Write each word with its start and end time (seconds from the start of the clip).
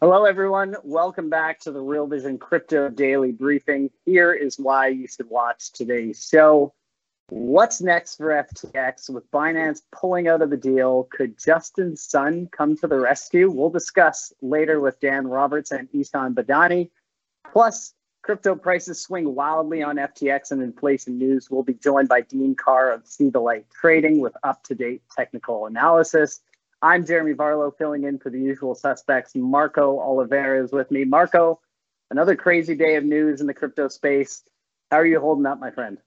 Hello, 0.00 0.26
everyone. 0.26 0.76
Welcome 0.84 1.28
back 1.28 1.58
to 1.62 1.72
the 1.72 1.80
Real 1.80 2.06
Vision 2.06 2.38
Crypto 2.38 2.88
Daily 2.88 3.32
Briefing. 3.32 3.90
Here 4.06 4.32
is 4.32 4.56
why 4.56 4.86
you 4.86 5.08
should 5.08 5.28
watch 5.28 5.72
today's 5.72 6.24
show. 6.24 6.72
What's 7.30 7.80
next 7.80 8.14
for 8.14 8.28
FTX 8.28 9.10
with 9.10 9.28
Binance 9.32 9.80
pulling 9.90 10.28
out 10.28 10.40
of 10.40 10.50
the 10.50 10.56
deal? 10.56 11.08
Could 11.10 11.36
Justin 11.36 11.96
Sun 11.96 12.48
come 12.52 12.76
to 12.76 12.86
the 12.86 13.00
rescue? 13.00 13.50
We'll 13.50 13.70
discuss 13.70 14.32
later 14.40 14.78
with 14.78 15.00
Dan 15.00 15.26
Roberts 15.26 15.72
and 15.72 15.88
Ishan 15.92 16.32
Badani. 16.32 16.90
Plus, 17.52 17.92
crypto 18.22 18.54
prices 18.54 19.00
swing 19.00 19.34
wildly 19.34 19.82
on 19.82 19.96
FTX 19.96 20.52
and 20.52 20.62
inflation 20.62 21.18
news. 21.18 21.50
We'll 21.50 21.64
be 21.64 21.74
joined 21.74 22.08
by 22.08 22.20
Dean 22.20 22.54
Carr 22.54 22.92
of 22.92 23.04
See 23.04 23.30
the 23.30 23.40
Light 23.40 23.66
Trading 23.68 24.20
with 24.20 24.36
up 24.44 24.62
to 24.62 24.76
date 24.76 25.02
technical 25.16 25.66
analysis. 25.66 26.40
I'm 26.80 27.04
Jeremy 27.04 27.34
Varlow 27.34 27.76
filling 27.76 28.04
in 28.04 28.18
for 28.18 28.30
the 28.30 28.38
usual 28.38 28.74
suspects. 28.74 29.32
Marco 29.34 29.98
Oliveira 29.98 30.62
is 30.62 30.70
with 30.70 30.90
me. 30.90 31.04
Marco, 31.04 31.60
another 32.10 32.36
crazy 32.36 32.76
day 32.76 32.94
of 32.96 33.04
news 33.04 33.40
in 33.40 33.48
the 33.48 33.54
crypto 33.54 33.88
space. 33.88 34.44
How 34.90 34.98
are 34.98 35.06
you 35.06 35.18
holding 35.18 35.46
up, 35.46 35.58
my 35.58 35.72
friend? 35.72 35.98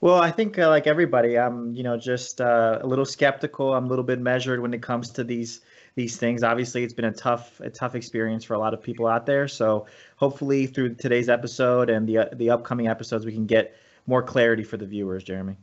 Well, 0.00 0.16
I 0.16 0.30
think 0.30 0.58
uh, 0.58 0.68
like 0.68 0.86
everybody, 0.86 1.38
I'm 1.38 1.74
you 1.74 1.82
know 1.82 1.96
just 1.96 2.40
uh, 2.40 2.78
a 2.80 2.86
little 2.86 3.04
skeptical. 3.04 3.74
I'm 3.74 3.86
a 3.86 3.88
little 3.88 4.04
bit 4.04 4.20
measured 4.20 4.60
when 4.60 4.72
it 4.72 4.82
comes 4.82 5.10
to 5.12 5.24
these 5.24 5.60
these 5.96 6.16
things. 6.16 6.42
Obviously, 6.44 6.84
it's 6.84 6.94
been 6.94 7.04
a 7.04 7.12
tough 7.12 7.60
a 7.60 7.70
tough 7.70 7.94
experience 7.96 8.44
for 8.44 8.54
a 8.54 8.58
lot 8.58 8.74
of 8.74 8.82
people 8.82 9.06
out 9.06 9.26
there. 9.26 9.48
So 9.48 9.86
hopefully, 10.16 10.66
through 10.66 10.94
today's 10.94 11.28
episode 11.28 11.90
and 11.90 12.08
the 12.08 12.28
the 12.34 12.50
upcoming 12.50 12.86
episodes, 12.86 13.24
we 13.24 13.32
can 13.32 13.46
get 13.46 13.76
more 14.06 14.22
clarity 14.22 14.62
for 14.62 14.76
the 14.76 14.86
viewers. 14.86 15.24
Jeremy. 15.24 15.56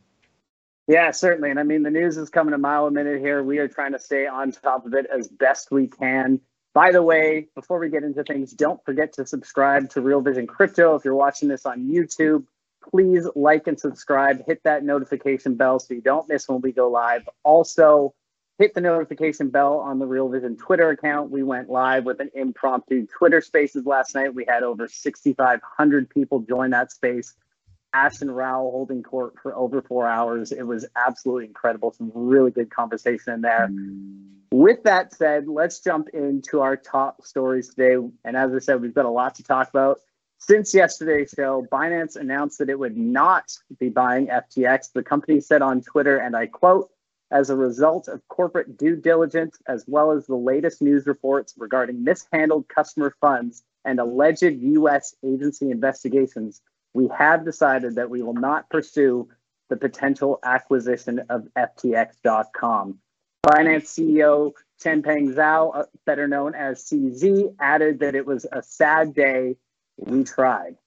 Yeah, 0.89 1.11
certainly. 1.11 1.52
And 1.52 1.59
I 1.59 1.63
mean, 1.63 1.84
the 1.84 1.91
news 1.91 2.17
is 2.17 2.31
coming 2.31 2.55
a 2.55 2.57
mile 2.57 2.88
a 2.88 2.91
minute 2.91 3.20
here. 3.20 3.43
We 3.43 3.59
are 3.59 3.68
trying 3.68 3.91
to 3.91 3.99
stay 3.99 4.26
on 4.26 4.51
top 4.51 4.87
of 4.87 4.95
it 4.95 5.05
as 5.05 5.27
best 5.27 5.70
we 5.70 5.85
can. 5.85 6.41
By 6.73 6.91
the 6.91 7.04
way, 7.04 7.48
before 7.54 7.77
we 7.77 7.90
get 7.90 8.01
into 8.04 8.23
things, 8.23 8.54
don't 8.54 8.84
forget 8.84 9.13
to 9.13 9.27
subscribe 9.27 9.91
to 9.91 10.01
Real 10.01 10.20
Vision 10.21 10.48
Crypto. 10.48 10.95
If 10.95 11.05
you're 11.05 11.13
watching 11.13 11.48
this 11.48 11.67
on 11.67 11.87
YouTube, 11.87 12.45
please 12.90 13.27
like 13.35 13.67
and 13.67 13.79
subscribe. 13.79 14.43
Hit 14.48 14.63
that 14.63 14.84
notification 14.84 15.54
bell 15.54 15.77
so 15.77 15.93
you 15.93 16.01
don't 16.01 16.27
miss 16.27 16.49
when 16.49 16.60
we 16.60 16.71
go 16.71 16.90
live. 16.90 17.29
Also, 17.43 18.15
hit 18.57 18.73
the 18.73 18.82
notification 18.82 19.49
bell 19.49 19.77
on 19.77 19.99
the 19.99 20.07
Real 20.07 20.27
Vision 20.27 20.57
Twitter 20.57 20.90
account. 20.90 21.29
We 21.29 21.43
went 21.43 21.70
live 21.70 22.05
with 22.05 22.20
an 22.20 22.32
impromptu 22.34 23.05
Twitter 23.05 23.41
Spaces 23.41 23.85
last 23.85 24.15
night. 24.15 24.34
We 24.34 24.45
had 24.48 24.63
over 24.63 24.87
6,500 24.87 26.10
people 26.10 26.40
join 26.40 26.71
that 26.71 26.91
space. 26.91 27.35
Ashton 27.93 28.29
Rao 28.29 28.62
holding 28.62 29.04
court 29.04 29.35
for 29.41 29.55
over 29.55 29.82
four 29.82 30.07
hours. 30.07 30.51
It 30.51 30.63
was 30.63 30.85
absolutely 30.95 31.45
incredible. 31.45 31.91
Some 31.91 32.12
really 32.13 32.51
good 32.51 32.70
conversation 32.70 33.34
in 33.34 33.41
there. 33.41 33.70
With 34.51 34.84
that 34.84 35.13
said, 35.13 35.48
let's 35.48 35.79
jump 35.79 36.10
into 36.13 36.62
our 36.62 36.76
top 36.76 37.26
stories 37.26 37.70
today. 37.70 37.98
And 38.23 38.35
as 38.35 38.54
I 38.54 38.60
said, 38.60 38.82
we've 38.82 38.93
got 38.93 39.05
a 39.05 39.10
lot 39.10 39.35
to 39.35 39.43
talk 39.43 39.70
about. 39.70 39.99
Since 40.40 40.73
yesterday's 40.73 41.34
show, 41.35 41.67
Binance 41.71 42.15
announced 42.15 42.60
that 42.60 42.70
it 42.70 42.79
would 42.79 42.98
not 42.98 43.51
be 43.79 43.90
buying 43.90 44.27
FTX. 44.27 44.93
The 44.93 45.04
company 45.04 45.41
said 45.41 45.62
on 45.62 45.82
Twitter, 45.82 46.17
and 46.17 46.35
I 46.35 46.48
quote, 46.48 46.90
as 47.32 47.49
a 47.49 47.55
result 47.55 48.07
of 48.07 48.27
corporate 48.27 48.77
due 48.77 48.95
diligence, 48.95 49.60
as 49.67 49.84
well 49.87 50.12
as 50.12 50.26
the 50.26 50.35
latest 50.35 50.82
news 50.82 51.05
reports 51.05 51.54
regarding 51.57 52.04
mishandled 52.04 52.67
customer 52.70 53.13
funds 53.21 53.63
and 53.85 53.99
alleged 53.99 54.43
U.S. 54.43 55.15
agency 55.23 55.70
investigations, 55.71 56.62
we 56.93 57.09
have 57.18 57.45
decided 57.45 57.95
that 57.95 58.09
we 58.09 58.21
will 58.21 58.34
not 58.34 58.70
pursue 58.70 59.27
the 59.70 59.77
potential 59.77 60.40
acquisition 60.43 61.21
of 61.29 61.48
FTX.com. 61.55 62.99
Binance 63.45 63.85
CEO 63.85 64.51
Changpeng 64.84 65.35
Zhao, 65.35 65.75
uh, 65.75 65.84
better 66.06 66.28
known 66.28 66.56
as 66.56 66.84
CZ, 66.84 67.55
added 67.59 68.00
that 68.00 68.16
it 68.16 68.25
was 68.25 68.45
a 68.51 68.63
sad 68.63 69.13
day. 69.13 69.57
We 69.97 70.23
tried. 70.23 70.77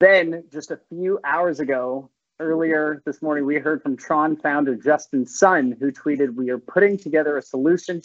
Then, 0.00 0.44
just 0.50 0.70
a 0.70 0.80
few 0.88 1.18
hours 1.24 1.60
ago, 1.60 2.10
earlier 2.40 3.02
this 3.04 3.20
morning, 3.20 3.44
we 3.44 3.56
heard 3.56 3.82
from 3.82 3.96
Tron 3.96 4.36
founder 4.36 4.76
Justin 4.76 5.26
Sun, 5.26 5.76
who 5.78 5.92
tweeted, 5.92 6.34
We 6.34 6.50
are 6.50 6.58
putting 6.58 6.96
together 6.96 7.36
a 7.36 7.42
solution 7.42 8.00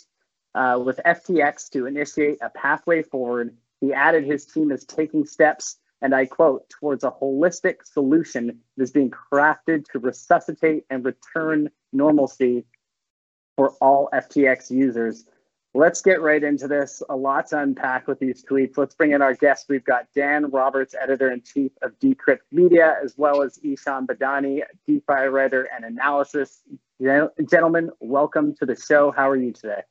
uh, 0.55 0.81
with 0.83 0.99
FTX 1.05 1.69
to 1.71 1.85
initiate 1.85 2.39
a 2.41 2.49
pathway 2.49 3.03
forward. 3.03 3.55
He 3.79 3.93
added 3.93 4.25
his 4.25 4.45
team 4.45 4.71
is 4.71 4.85
taking 4.85 5.25
steps 5.25 5.77
and 6.03 6.13
I 6.13 6.25
quote, 6.25 6.69
towards 6.69 7.05
a 7.05 7.11
holistic 7.11 7.77
solution 7.85 8.59
that 8.75 8.83
is 8.83 8.91
being 8.91 9.09
crafted 9.09 9.85
to 9.91 9.99
resuscitate 9.99 10.83
and 10.89 11.03
return 11.03 11.69
normalcy 11.93 12.65
for 13.55 13.69
all 13.79 14.09
FTX 14.13 14.69
users. 14.69 15.25
Let's 15.73 16.01
get 16.01 16.21
right 16.21 16.43
into 16.43 16.67
this. 16.67 17.01
A 17.09 17.15
lot 17.15 17.47
to 17.47 17.59
unpack 17.59 18.07
with 18.07 18.19
these 18.19 18.43
tweets. 18.43 18.77
Let's 18.77 18.93
bring 18.93 19.13
in 19.13 19.21
our 19.21 19.33
guests. 19.33 19.65
We've 19.69 19.83
got 19.85 20.07
Dan 20.13 20.51
Roberts, 20.51 20.93
editor 21.01 21.31
in 21.31 21.41
chief 21.41 21.71
of 21.81 21.97
Decrypt 21.99 22.41
Media, 22.51 22.97
as 23.01 23.17
well 23.17 23.41
as 23.41 23.57
Ishan 23.63 24.05
Badani, 24.05 24.61
DeFi 24.85 25.27
writer 25.29 25.69
and 25.73 25.85
analysis. 25.85 26.59
Gentlemen, 27.01 27.89
welcome 28.01 28.53
to 28.57 28.65
the 28.65 28.75
show. 28.75 29.09
How 29.11 29.29
are 29.29 29.37
you 29.37 29.53
today? 29.53 29.81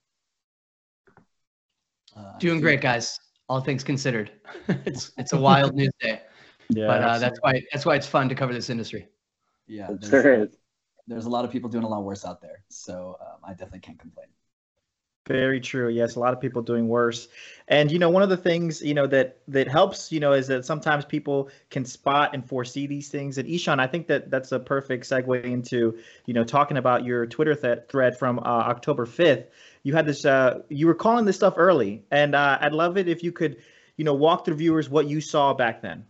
Uh, 2.15 2.39
Doing 2.39 2.61
great, 2.61 2.83
guys 2.83 3.19
all 3.53 3.61
things 3.61 3.85
considered. 3.85 4.31
it's 4.87 5.13
it's 5.19 5.35
a 5.35 5.37
wild 5.49 5.75
news 5.75 5.93
day. 6.01 6.23
Yeah, 6.71 6.87
but 6.87 7.03
uh, 7.03 7.19
that's 7.19 7.39
why 7.43 7.63
that's 7.71 7.85
why 7.85 7.97
it's 7.97 8.07
fun 8.07 8.29
to 8.31 8.35
cover 8.35 8.55
this 8.55 8.71
industry. 8.71 9.09
Yeah, 9.67 9.89
there's, 9.91 10.23
sure 10.23 10.49
there's 11.07 11.27
a 11.27 11.31
lot 11.31 11.45
of 11.45 11.51
people 11.51 11.69
doing 11.69 11.85
a 11.85 11.89
lot 11.89 12.03
worse 12.03 12.25
out 12.25 12.41
there, 12.41 12.65
so 12.71 13.19
um, 13.21 13.41
I 13.45 13.51
definitely 13.51 13.81
can't 13.81 13.99
complain. 13.99 14.29
Very 15.29 15.61
true. 15.61 15.89
Yes, 15.89 16.17
a 16.17 16.21
lot 16.21 16.33
of 16.33 16.41
people 16.41 16.63
doing 16.63 16.89
worse. 16.89 17.29
And 17.69 17.93
you 17.93 17.99
know, 17.99 18.11
one 18.11 18.23
of 18.23 18.29
the 18.29 18.37
things 18.37 18.83
you 18.83 18.95
know 18.95 19.07
that 19.09 19.39
that 19.49 19.69
helps 19.69 20.11
you 20.11 20.19
know 20.19 20.33
is 20.33 20.47
that 20.49 20.65
sometimes 20.65 21.05
people 21.05 21.51
can 21.71 21.85
spot 21.85 22.31
and 22.33 22.49
foresee 22.49 22.87
these 22.87 23.09
things. 23.09 23.39
And 23.39 23.47
Ishan, 23.47 23.79
I 23.79 23.87
think 23.87 24.09
that 24.09 24.31
that's 24.31 24.51
a 24.51 24.59
perfect 24.59 25.05
segue 25.05 25.45
into 25.45 25.99
you 26.27 26.35
know 26.35 26.43
talking 26.43 26.79
about 26.79 27.05
your 27.05 27.27
Twitter 27.27 27.55
th- 27.55 27.85
thread 27.89 28.19
from 28.19 28.39
uh, 28.41 28.43
October 28.73 29.07
fifth 29.07 29.47
you 29.83 29.95
had 29.95 30.07
this 30.07 30.25
uh, 30.25 30.61
you 30.69 30.87
were 30.87 30.95
calling 30.95 31.25
this 31.25 31.37
stuff 31.37 31.55
early. 31.57 32.05
And 32.11 32.35
uh, 32.35 32.59
i'd 32.61 32.73
love 32.73 32.97
it 32.97 33.09
if 33.09 33.23
you 33.23 33.33
could 33.33 33.57
you 33.97 34.05
know 34.05 34.15
walk 34.15 34.45
through 34.45 34.57
viewers 34.57 34.89
what 34.89 35.07
you 35.07 35.21
saw 35.21 35.55
back 35.55 35.83
then. 35.83 36.07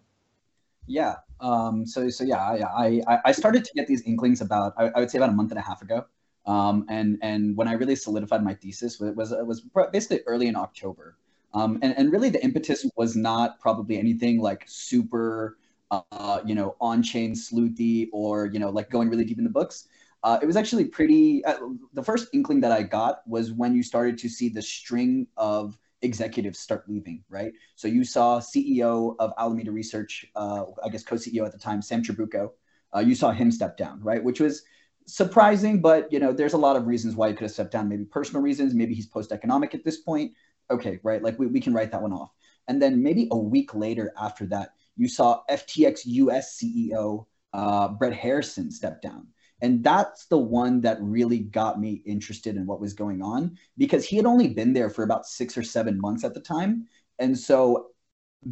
Yeah 0.87 1.17
um, 1.43 1.85
so 1.85 2.09
so 2.09 2.25
yeah 2.25 2.39
I, 2.39 3.03
I 3.07 3.19
i 3.27 3.33
started 3.33 3.65
to 3.65 3.73
get 3.75 3.87
these 3.87 4.03
inklings 4.03 4.41
about 4.41 4.73
I, 4.79 4.91
I 4.95 5.01
would 5.01 5.11
say 5.11 5.19
about 5.19 5.31
a 5.31 5.33
month 5.33 5.51
and 5.51 5.59
a 5.59 5.63
half 5.63 5.83
ago. 5.83 6.07
Um, 6.47 6.87
and 6.89 7.19
and 7.23 7.57
when 7.57 7.69
i 7.69 7.73
really 7.73 7.95
solidified 7.95 8.43
my 8.43 8.55
thesis 8.55 9.01
it 9.01 9.15
was 9.15 9.33
it 9.33 9.47
was 9.47 9.61
basically 9.93 10.21
early 10.27 10.47
in 10.47 10.57
october. 10.57 11.17
Um, 11.55 11.79
and, 11.83 11.95
and 11.99 12.11
really 12.11 12.31
the 12.31 12.43
impetus 12.43 12.89
was 12.97 13.15
not 13.15 13.61
probably 13.61 13.99
anything 13.99 14.41
like 14.41 14.65
super 14.67 15.59
uh, 15.91 16.41
you 16.47 16.55
know 16.55 16.77
on-chain 16.81 17.35
sleuthy 17.35 18.09
or 18.13 18.47
you 18.47 18.59
know 18.59 18.71
like 18.71 18.89
going 18.89 19.11
really 19.11 19.25
deep 19.25 19.39
in 19.39 19.45
the 19.45 19.51
books 19.51 19.89
uh, 20.23 20.39
it 20.41 20.47
was 20.47 20.57
actually 20.57 20.85
pretty. 20.85 21.45
Uh, 21.45 21.59
the 21.93 22.03
first 22.03 22.29
inkling 22.33 22.61
that 22.61 22.73
I 22.73 22.83
got 22.83 23.27
was 23.27 23.53
when 23.53 23.75
you 23.75 23.83
started 23.83 24.19
to 24.19 24.29
see 24.29 24.49
the 24.49 24.63
string 24.63 25.27
of 25.37 25.77
executives 26.03 26.59
start 26.59 26.85
leaving, 26.89 27.25
right? 27.29 27.53
So 27.77 27.89
you 27.89 28.05
saw 28.05 28.41
CEO 28.41 29.17
of 29.19 29.33
Alameda 29.39 29.71
Research, 29.71 30.27
uh, 30.37 30.65
I 30.85 30.89
guess 30.89 31.03
co-CEO 31.03 31.47
at 31.47 31.53
the 31.53 31.59
time, 31.59 31.81
Sam 31.83 32.03
Trabucco. 32.03 32.51
Uh, 32.95 33.01
you 33.01 33.15
saw 33.15 33.31
him 33.31 33.51
step 33.51 33.77
down, 33.77 34.01
right? 34.03 34.23
Which 34.23 34.41
was 34.41 34.63
surprising, 35.07 35.81
but 35.81 36.13
you 36.13 36.19
know, 36.19 36.33
there's 36.33 36.53
a 36.53 36.59
lot 36.59 36.77
of 36.77 36.87
reasons 36.87 37.17
why 37.17 37.29
he 37.29 37.35
could 37.35 37.45
have 37.45 37.53
stepped 37.53 37.73
down. 37.73 37.89
Maybe 37.89 38.05
personal 38.05 38.43
reasons. 38.43 38.75
Maybe 38.75 38.95
he's 38.95 39.07
post-economic 39.07 39.75
at 39.75 39.85
this 39.85 39.99
point. 39.99 40.33
Okay, 40.71 41.01
right? 41.03 41.23
Like 41.23 41.39
we, 41.39 41.47
we 41.47 41.61
can 41.61 41.73
write 41.73 41.91
that 41.93 42.03
one 42.03 42.13
off. 42.13 42.31
And 42.69 42.81
then 42.81 43.03
maybe 43.03 43.29
a 43.31 43.37
week 43.37 43.75
later 43.75 44.13
after 44.21 44.47
that, 44.47 44.71
you 44.97 45.09
saw 45.09 45.41
FTX 45.51 46.01
US 46.05 46.59
CEO 46.59 47.27
uh, 47.53 47.89
Brett 47.89 48.15
Harrison 48.15 48.71
step 48.71 49.03
down. 49.03 49.27
And 49.63 49.83
that's 49.83 50.27
the 50.27 50.39
one 50.39 50.81
that 50.81 50.99
really 51.01 51.39
got 51.39 51.81
me 51.81 52.03
interested 52.05 52.57
in 52.57 52.67
what 52.67 52.81
was 52.81 52.95
going 52.95 53.23
on 53.23 53.57
because 53.79 54.05
he 54.05 54.17
had 54.17 54.27
only 54.27 54.49
been 54.49 54.73
there 54.73 54.91
for 54.91 55.05
about 55.05 55.25
six 55.25 55.57
or 55.57 55.63
seven 55.63 56.01
months 56.01 56.25
at 56.25 56.35
the 56.35 56.41
time. 56.41 56.89
And 57.19 57.39
so, 57.39 57.87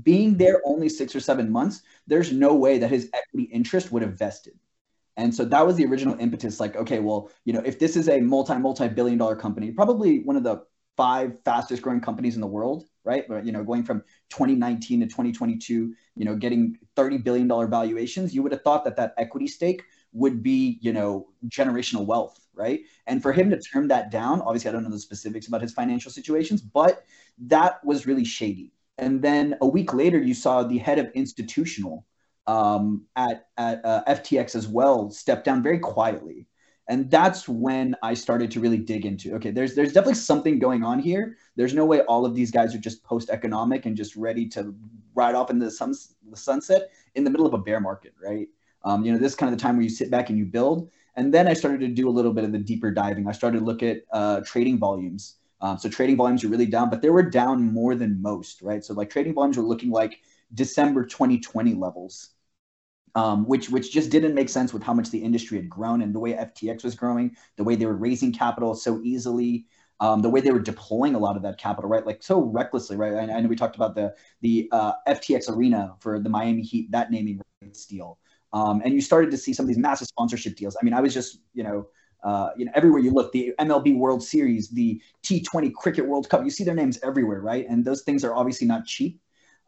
being 0.04 0.36
there 0.36 0.62
only 0.64 0.88
six 0.88 1.16
or 1.16 1.20
seven 1.20 1.50
months, 1.50 1.82
there's 2.06 2.32
no 2.32 2.54
way 2.54 2.78
that 2.78 2.90
his 2.90 3.10
equity 3.12 3.50
interest 3.52 3.90
would 3.90 4.02
have 4.02 4.16
vested. 4.16 4.56
And 5.16 5.34
so 5.34 5.44
that 5.46 5.66
was 5.66 5.74
the 5.74 5.84
original 5.84 6.16
impetus 6.20 6.60
like, 6.60 6.76
okay, 6.76 7.00
well, 7.00 7.28
you 7.44 7.52
know, 7.52 7.62
if 7.64 7.80
this 7.80 7.96
is 7.96 8.08
a 8.08 8.20
multi, 8.20 8.56
multi 8.56 8.86
billion 8.86 9.18
dollar 9.18 9.34
company, 9.34 9.72
probably 9.72 10.20
one 10.20 10.36
of 10.36 10.44
the 10.44 10.62
five 10.96 11.32
fastest 11.44 11.82
growing 11.82 12.00
companies 12.00 12.36
in 12.36 12.40
the 12.40 12.46
world, 12.46 12.84
right? 13.04 13.26
But, 13.28 13.44
you 13.44 13.50
know, 13.50 13.64
going 13.64 13.82
from 13.82 14.04
2019 14.30 15.00
to 15.00 15.06
2022, 15.06 15.94
you 16.14 16.24
know, 16.24 16.36
getting 16.36 16.78
$30 16.96 17.24
billion 17.24 17.48
valuations, 17.48 18.32
you 18.32 18.42
would 18.42 18.52
have 18.52 18.62
thought 18.62 18.84
that 18.84 18.96
that 18.96 19.14
equity 19.18 19.48
stake 19.48 19.82
would 20.12 20.42
be, 20.42 20.78
you 20.80 20.92
know, 20.92 21.28
generational 21.48 22.04
wealth, 22.06 22.38
right? 22.54 22.80
And 23.06 23.22
for 23.22 23.32
him 23.32 23.50
to 23.50 23.58
turn 23.58 23.88
that 23.88 24.10
down, 24.10 24.40
obviously, 24.42 24.68
I 24.68 24.72
don't 24.72 24.84
know 24.84 24.90
the 24.90 24.98
specifics 24.98 25.48
about 25.48 25.62
his 25.62 25.72
financial 25.72 26.10
situations, 26.10 26.60
but 26.60 27.04
that 27.38 27.84
was 27.84 28.06
really 28.06 28.24
shady. 28.24 28.72
And 28.98 29.22
then 29.22 29.56
a 29.60 29.66
week 29.66 29.94
later, 29.94 30.18
you 30.18 30.34
saw 30.34 30.62
the 30.62 30.78
head 30.78 30.98
of 30.98 31.10
institutional 31.14 32.06
um, 32.46 33.06
at, 33.16 33.46
at 33.56 33.84
uh, 33.84 34.02
FTX 34.08 34.54
as 34.54 34.66
well 34.68 35.10
step 35.10 35.44
down 35.44 35.62
very 35.62 35.78
quietly. 35.78 36.46
and 36.88 37.08
that's 37.10 37.48
when 37.48 37.94
I 38.02 38.14
started 38.14 38.50
to 38.50 38.60
really 38.60 38.78
dig 38.78 39.06
into 39.06 39.34
okay, 39.36 39.52
there's 39.52 39.74
there's 39.76 39.92
definitely 39.92 40.14
something 40.14 40.58
going 40.58 40.82
on 40.82 40.98
here. 40.98 41.36
There's 41.56 41.72
no 41.74 41.84
way 41.86 42.00
all 42.02 42.26
of 42.26 42.34
these 42.34 42.50
guys 42.50 42.74
are 42.74 42.78
just 42.78 43.04
post 43.04 43.30
economic 43.30 43.86
and 43.86 43.96
just 43.96 44.16
ready 44.16 44.48
to 44.50 44.74
ride 45.14 45.34
off 45.36 45.50
into 45.50 45.64
the, 45.66 45.70
sun, 45.70 45.94
the 46.28 46.36
sunset 46.36 46.90
in 47.14 47.22
the 47.24 47.30
middle 47.30 47.46
of 47.46 47.54
a 47.54 47.58
bear 47.58 47.80
market, 47.80 48.12
right? 48.22 48.48
Um, 48.84 49.04
you 49.04 49.12
know, 49.12 49.18
this 49.18 49.32
is 49.32 49.36
kind 49.36 49.52
of 49.52 49.58
the 49.58 49.62
time 49.62 49.76
where 49.76 49.84
you 49.84 49.90
sit 49.90 50.10
back 50.10 50.30
and 50.30 50.38
you 50.38 50.46
build. 50.46 50.90
And 51.16 51.34
then 51.34 51.48
I 51.48 51.54
started 51.54 51.80
to 51.80 51.88
do 51.88 52.08
a 52.08 52.10
little 52.10 52.32
bit 52.32 52.44
of 52.44 52.52
the 52.52 52.58
deeper 52.58 52.90
diving. 52.90 53.28
I 53.28 53.32
started 53.32 53.58
to 53.58 53.64
look 53.64 53.82
at 53.82 54.02
uh, 54.12 54.40
trading 54.46 54.78
volumes. 54.78 55.36
Um, 55.60 55.76
so 55.76 55.88
trading 55.88 56.16
volumes 56.16 56.42
are 56.44 56.48
really 56.48 56.66
down, 56.66 56.88
but 56.88 57.02
they 57.02 57.10
were 57.10 57.22
down 57.22 57.72
more 57.72 57.94
than 57.94 58.22
most, 58.22 58.62
right? 58.62 58.82
So 58.82 58.94
like 58.94 59.10
trading 59.10 59.34
volumes 59.34 59.56
were 59.58 59.62
looking 59.64 59.90
like 59.90 60.20
December 60.54 61.04
2020 61.04 61.74
levels 61.74 62.30
um, 63.14 63.44
which 63.46 63.70
which 63.70 63.92
just 63.92 64.10
didn't 64.10 64.34
make 64.34 64.48
sense 64.48 64.72
with 64.72 64.82
how 64.82 64.94
much 64.94 65.10
the 65.10 65.18
industry 65.18 65.58
had 65.58 65.68
grown 65.68 66.02
and 66.02 66.14
the 66.14 66.18
way 66.20 66.34
FTX 66.34 66.84
was 66.84 66.94
growing, 66.94 67.36
the 67.56 67.64
way 67.64 67.74
they 67.74 67.86
were 67.86 67.96
raising 67.96 68.32
capital 68.32 68.74
so 68.74 69.00
easily, 69.02 69.66
um, 69.98 70.22
the 70.22 70.30
way 70.30 70.40
they 70.40 70.52
were 70.52 70.60
deploying 70.60 71.14
a 71.14 71.18
lot 71.18 71.36
of 71.36 71.42
that 71.42 71.58
capital, 71.58 71.90
right? 71.90 72.06
Like 72.06 72.22
so 72.22 72.40
recklessly, 72.40 72.96
right? 72.96 73.14
I, 73.14 73.32
I 73.34 73.40
know 73.40 73.48
we 73.48 73.56
talked 73.56 73.76
about 73.76 73.94
the 73.94 74.14
the 74.42 74.68
uh, 74.72 74.92
FTX 75.06 75.50
Arena 75.50 75.94
for 75.98 76.20
the 76.20 76.28
Miami 76.28 76.62
Heat, 76.62 76.90
that 76.92 77.10
naming 77.10 77.40
rights 77.62 77.86
deal, 77.86 78.18
um, 78.52 78.82
and 78.84 78.94
you 78.94 79.00
started 79.00 79.30
to 79.30 79.36
see 79.36 79.52
some 79.52 79.64
of 79.64 79.68
these 79.68 79.78
massive 79.78 80.08
sponsorship 80.08 80.56
deals. 80.56 80.76
I 80.80 80.84
mean, 80.84 80.94
I 80.94 81.00
was 81.00 81.14
just 81.14 81.40
you 81.54 81.64
know. 81.64 81.86
Uh, 82.22 82.50
you 82.54 82.66
know, 82.66 82.72
everywhere 82.74 83.00
you 83.00 83.10
look, 83.10 83.32
the 83.32 83.54
MLB 83.58 83.96
World 83.96 84.22
Series, 84.22 84.68
the 84.68 85.00
T20 85.22 85.72
Cricket 85.72 86.06
World 86.06 86.28
Cup, 86.28 86.44
you 86.44 86.50
see 86.50 86.64
their 86.64 86.74
names 86.74 86.98
everywhere, 87.02 87.40
right? 87.40 87.66
And 87.66 87.82
those 87.82 88.02
things 88.02 88.24
are 88.24 88.34
obviously 88.34 88.66
not 88.66 88.84
cheap. 88.84 89.18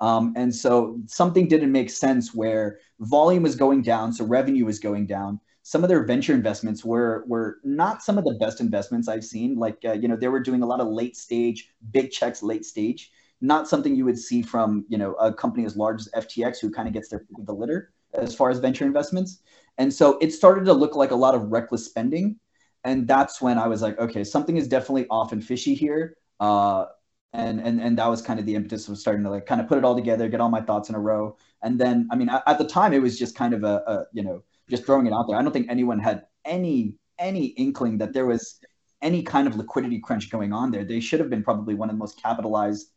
Um, 0.02 0.34
and 0.36 0.54
so 0.54 0.98
something 1.06 1.46
didn't 1.46 1.70
make 1.70 1.88
sense 1.88 2.34
where 2.34 2.80
volume 2.98 3.44
was 3.44 3.54
going 3.54 3.82
down, 3.82 4.12
so 4.12 4.24
revenue 4.24 4.64
was 4.64 4.80
going 4.80 5.06
down. 5.06 5.40
Some 5.62 5.84
of 5.84 5.88
their 5.88 6.04
venture 6.04 6.34
investments 6.34 6.84
were 6.84 7.24
were 7.28 7.58
not 7.62 8.02
some 8.02 8.18
of 8.18 8.24
the 8.24 8.34
best 8.34 8.60
investments 8.60 9.06
I've 9.06 9.24
seen. 9.24 9.54
Like 9.54 9.78
uh, 9.84 9.92
you 9.92 10.08
know, 10.08 10.16
they 10.16 10.26
were 10.26 10.40
doing 10.40 10.62
a 10.62 10.66
lot 10.66 10.80
of 10.80 10.88
late 10.88 11.16
stage, 11.16 11.70
big 11.92 12.10
checks, 12.10 12.42
late 12.42 12.64
stage. 12.64 13.12
Not 13.40 13.68
something 13.68 13.94
you 13.94 14.04
would 14.04 14.18
see 14.18 14.42
from 14.42 14.84
you 14.88 14.98
know 14.98 15.12
a 15.14 15.32
company 15.32 15.64
as 15.64 15.76
large 15.76 16.00
as 16.00 16.26
FTX, 16.26 16.58
who 16.58 16.72
kind 16.72 16.88
of 16.88 16.94
gets 16.94 17.08
their 17.08 17.24
the 17.38 17.54
litter 17.54 17.92
as 18.14 18.34
far 18.34 18.50
as 18.50 18.58
venture 18.58 18.84
investments. 18.84 19.40
And 19.78 19.92
so 19.92 20.18
it 20.18 20.32
started 20.32 20.64
to 20.66 20.72
look 20.72 20.96
like 20.96 21.10
a 21.10 21.16
lot 21.16 21.34
of 21.34 21.50
reckless 21.50 21.84
spending. 21.84 22.38
And 22.84 23.06
that's 23.06 23.40
when 23.40 23.58
I 23.58 23.68
was 23.68 23.80
like, 23.80 23.98
okay, 23.98 24.24
something 24.24 24.56
is 24.56 24.68
definitely 24.68 25.06
off 25.08 25.32
and 25.32 25.42
fishy 25.44 25.74
here. 25.74 26.16
Uh, 26.40 26.86
and 27.32 27.60
and 27.60 27.80
and 27.80 27.96
that 27.98 28.08
was 28.08 28.20
kind 28.20 28.38
of 28.38 28.46
the 28.46 28.54
impetus 28.54 28.88
of 28.88 28.98
starting 28.98 29.24
to 29.24 29.30
like 29.30 29.46
kind 29.46 29.60
of 29.60 29.68
put 29.68 29.78
it 29.78 29.84
all 29.84 29.94
together, 29.94 30.28
get 30.28 30.40
all 30.40 30.50
my 30.50 30.60
thoughts 30.60 30.88
in 30.88 30.94
a 30.94 31.00
row, 31.00 31.36
and 31.62 31.78
then 31.80 32.08
I 32.10 32.16
mean 32.16 32.28
at, 32.28 32.42
at 32.46 32.58
the 32.58 32.66
time 32.66 32.92
it 32.92 33.00
was 33.00 33.18
just 33.18 33.34
kind 33.34 33.54
of 33.54 33.64
a, 33.64 33.82
a, 33.86 34.04
you 34.12 34.22
know 34.22 34.42
just 34.68 34.84
throwing 34.84 35.06
it 35.06 35.12
out 35.12 35.26
there. 35.28 35.36
I 35.36 35.42
don't 35.42 35.52
think 35.52 35.70
anyone 35.70 35.98
had 35.98 36.26
any 36.44 36.94
any 37.18 37.46
inkling 37.46 37.98
that 37.98 38.12
there 38.12 38.26
was 38.26 38.58
any 39.00 39.22
kind 39.22 39.48
of 39.48 39.56
liquidity 39.56 39.98
crunch 39.98 40.30
going 40.30 40.52
on 40.52 40.70
there. 40.70 40.84
They 40.84 41.00
should 41.00 41.20
have 41.20 41.30
been 41.30 41.42
probably 41.42 41.74
one 41.74 41.88
of 41.88 41.96
the 41.96 41.98
most 41.98 42.22
capitalized 42.22 42.88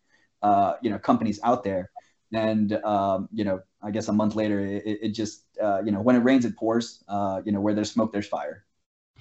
uh, 0.42 0.74
you 0.82 0.90
know 0.90 1.00
companies 1.00 1.40
out 1.44 1.64
there, 1.64 1.90
and 2.34 2.74
um, 2.84 3.30
you 3.34 3.44
know 3.44 3.62
I 3.82 3.92
guess 3.92 4.08
a 4.08 4.14
month 4.14 4.36
later 4.36 4.60
it, 4.60 4.84
it 4.86 5.10
just 5.10 5.44
uh, 5.62 5.82
you 5.84 5.92
know 5.92 6.02
when 6.02 6.16
it 6.16 6.20
rains 6.20 6.46
it 6.46 6.56
pours. 6.58 7.04
Uh, 7.08 7.42
you 7.46 7.52
know 7.52 7.62
where 7.62 7.74
there's 7.74 7.92
smoke 7.92 8.12
there's 8.12 8.28
fire. 8.28 8.66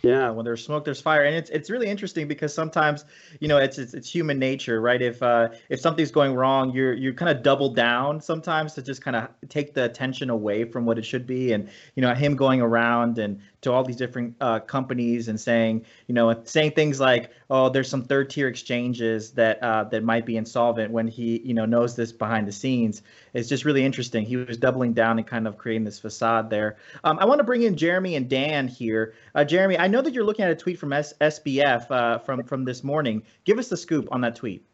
Yeah, 0.03 0.29
when 0.31 0.45
there's 0.45 0.63
smoke, 0.63 0.85
there's 0.85 1.01
fire, 1.01 1.25
and 1.25 1.35
it's 1.35 1.49
it's 1.49 1.71
really 1.71 1.87
interesting 1.89 2.29
because 2.29 2.53
sometimes 2.53 3.07
you 3.41 3.49
know 3.49 3.57
it's 3.57 3.79
it's, 3.79 3.95
it's 3.95 4.11
human 4.11 4.39
nature, 4.39 4.79
right? 4.83 5.01
If 5.01 5.23
uh, 5.23 5.49
if 5.71 5.81
something's 5.81 6.11
going 6.11 6.35
wrong, 6.35 6.73
you're 6.75 6.93
you 6.93 7.15
kind 7.15 7.35
of 7.35 7.43
double 7.43 7.73
down 7.73 8.21
sometimes 8.21 8.75
to 8.75 8.83
just 8.83 9.01
kind 9.03 9.17
of 9.17 9.29
take 9.49 9.73
the 9.73 9.85
attention 9.85 10.29
away 10.29 10.65
from 10.65 10.85
what 10.85 10.99
it 10.99 11.07
should 11.07 11.27
be, 11.27 11.53
and 11.53 11.71
you 11.95 12.03
know 12.03 12.13
him 12.13 12.37
going 12.37 12.61
around 12.61 13.19
and 13.19 13.41
to 13.65 13.73
all 13.73 13.85
these 13.85 13.97
different 13.97 14.37
uh, 14.41 14.61
companies 14.61 15.29
and 15.29 15.41
saying 15.41 15.85
you 16.07 16.15
know 16.15 16.43
saying 16.45 16.71
things 16.73 17.01
like 17.01 17.31
oh 17.51 17.69
there's 17.69 17.89
some 17.89 18.03
third 18.03 18.31
tier 18.31 18.49
exchanges 18.49 19.33
that 19.33 19.63
uh, 19.63 19.85
that 19.85 20.03
might 20.03 20.25
be 20.25 20.37
insolvent 20.37 20.91
when 20.91 21.09
he 21.09 21.41
you 21.41 21.55
know 21.55 21.65
knows 21.65 21.97
this 21.97 22.13
behind 22.13 22.47
the 22.47 22.53
scenes. 22.53 23.03
It's 23.33 23.49
just 23.49 23.65
really 23.65 23.85
interesting. 23.85 24.25
He 24.25 24.37
was 24.37 24.57
doubling 24.57 24.93
down 24.93 25.19
and 25.19 25.27
kind 25.27 25.49
of 25.49 25.59
creating 25.59 25.85
this 25.85 25.99
facade 25.99 26.51
there. 26.51 26.77
Um, 27.03 27.19
I 27.19 27.25
want 27.25 27.39
to 27.39 27.45
bring 27.45 27.63
in 27.63 27.77
Jeremy 27.77 28.17
and 28.17 28.29
Dan 28.29 28.69
here. 28.69 29.15
Uh, 29.35 29.45
Jeremy, 29.45 29.79
I 29.79 29.89
know 29.89 30.01
that 30.03 30.13
you're 30.13 30.25
looking 30.25 30.45
at 30.45 30.51
a 30.51 30.57
tweet 30.57 30.79
from 30.79 30.93
S- 30.93 31.15
SBF 31.21 31.91
uh, 31.91 32.19
from 32.19 32.45
from 32.45 32.65
this 32.65 32.85
morning. 32.85 33.23
Give 33.45 33.59
us 33.59 33.69
the 33.69 33.77
scoop 33.77 34.09
on 34.13 34.21
that 34.23 34.37
tweet. 34.37 34.65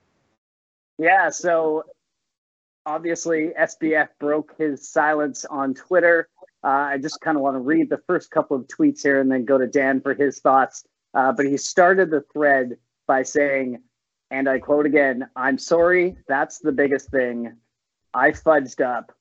Yeah, 0.98 1.30
so 1.30 1.84
obviously 2.86 3.52
SBF 3.58 4.08
broke 4.18 4.54
his 4.58 4.86
silence 4.86 5.44
on 5.44 5.74
Twitter. 5.74 6.28
Uh, 6.62 6.92
I 6.92 6.98
just 6.98 7.20
kind 7.20 7.36
of 7.36 7.42
want 7.42 7.54
to 7.54 7.60
read 7.60 7.88
the 7.88 8.00
first 8.06 8.30
couple 8.30 8.56
of 8.56 8.66
tweets 8.66 9.02
here 9.02 9.20
and 9.20 9.30
then 9.30 9.44
go 9.44 9.58
to 9.58 9.66
Dan 9.66 10.00
for 10.00 10.14
his 10.14 10.40
thoughts. 10.40 10.84
Uh, 11.14 11.32
but 11.32 11.46
he 11.46 11.56
started 11.56 12.10
the 12.10 12.24
thread 12.32 12.76
by 13.06 13.22
saying, 13.22 13.82
and 14.30 14.48
I 14.48 14.58
quote 14.58 14.86
again, 14.86 15.28
I'm 15.34 15.58
sorry, 15.58 16.16
that's 16.28 16.58
the 16.58 16.72
biggest 16.72 17.10
thing. 17.10 17.56
I 18.14 18.30
fudged 18.30 18.80
up 18.80 19.12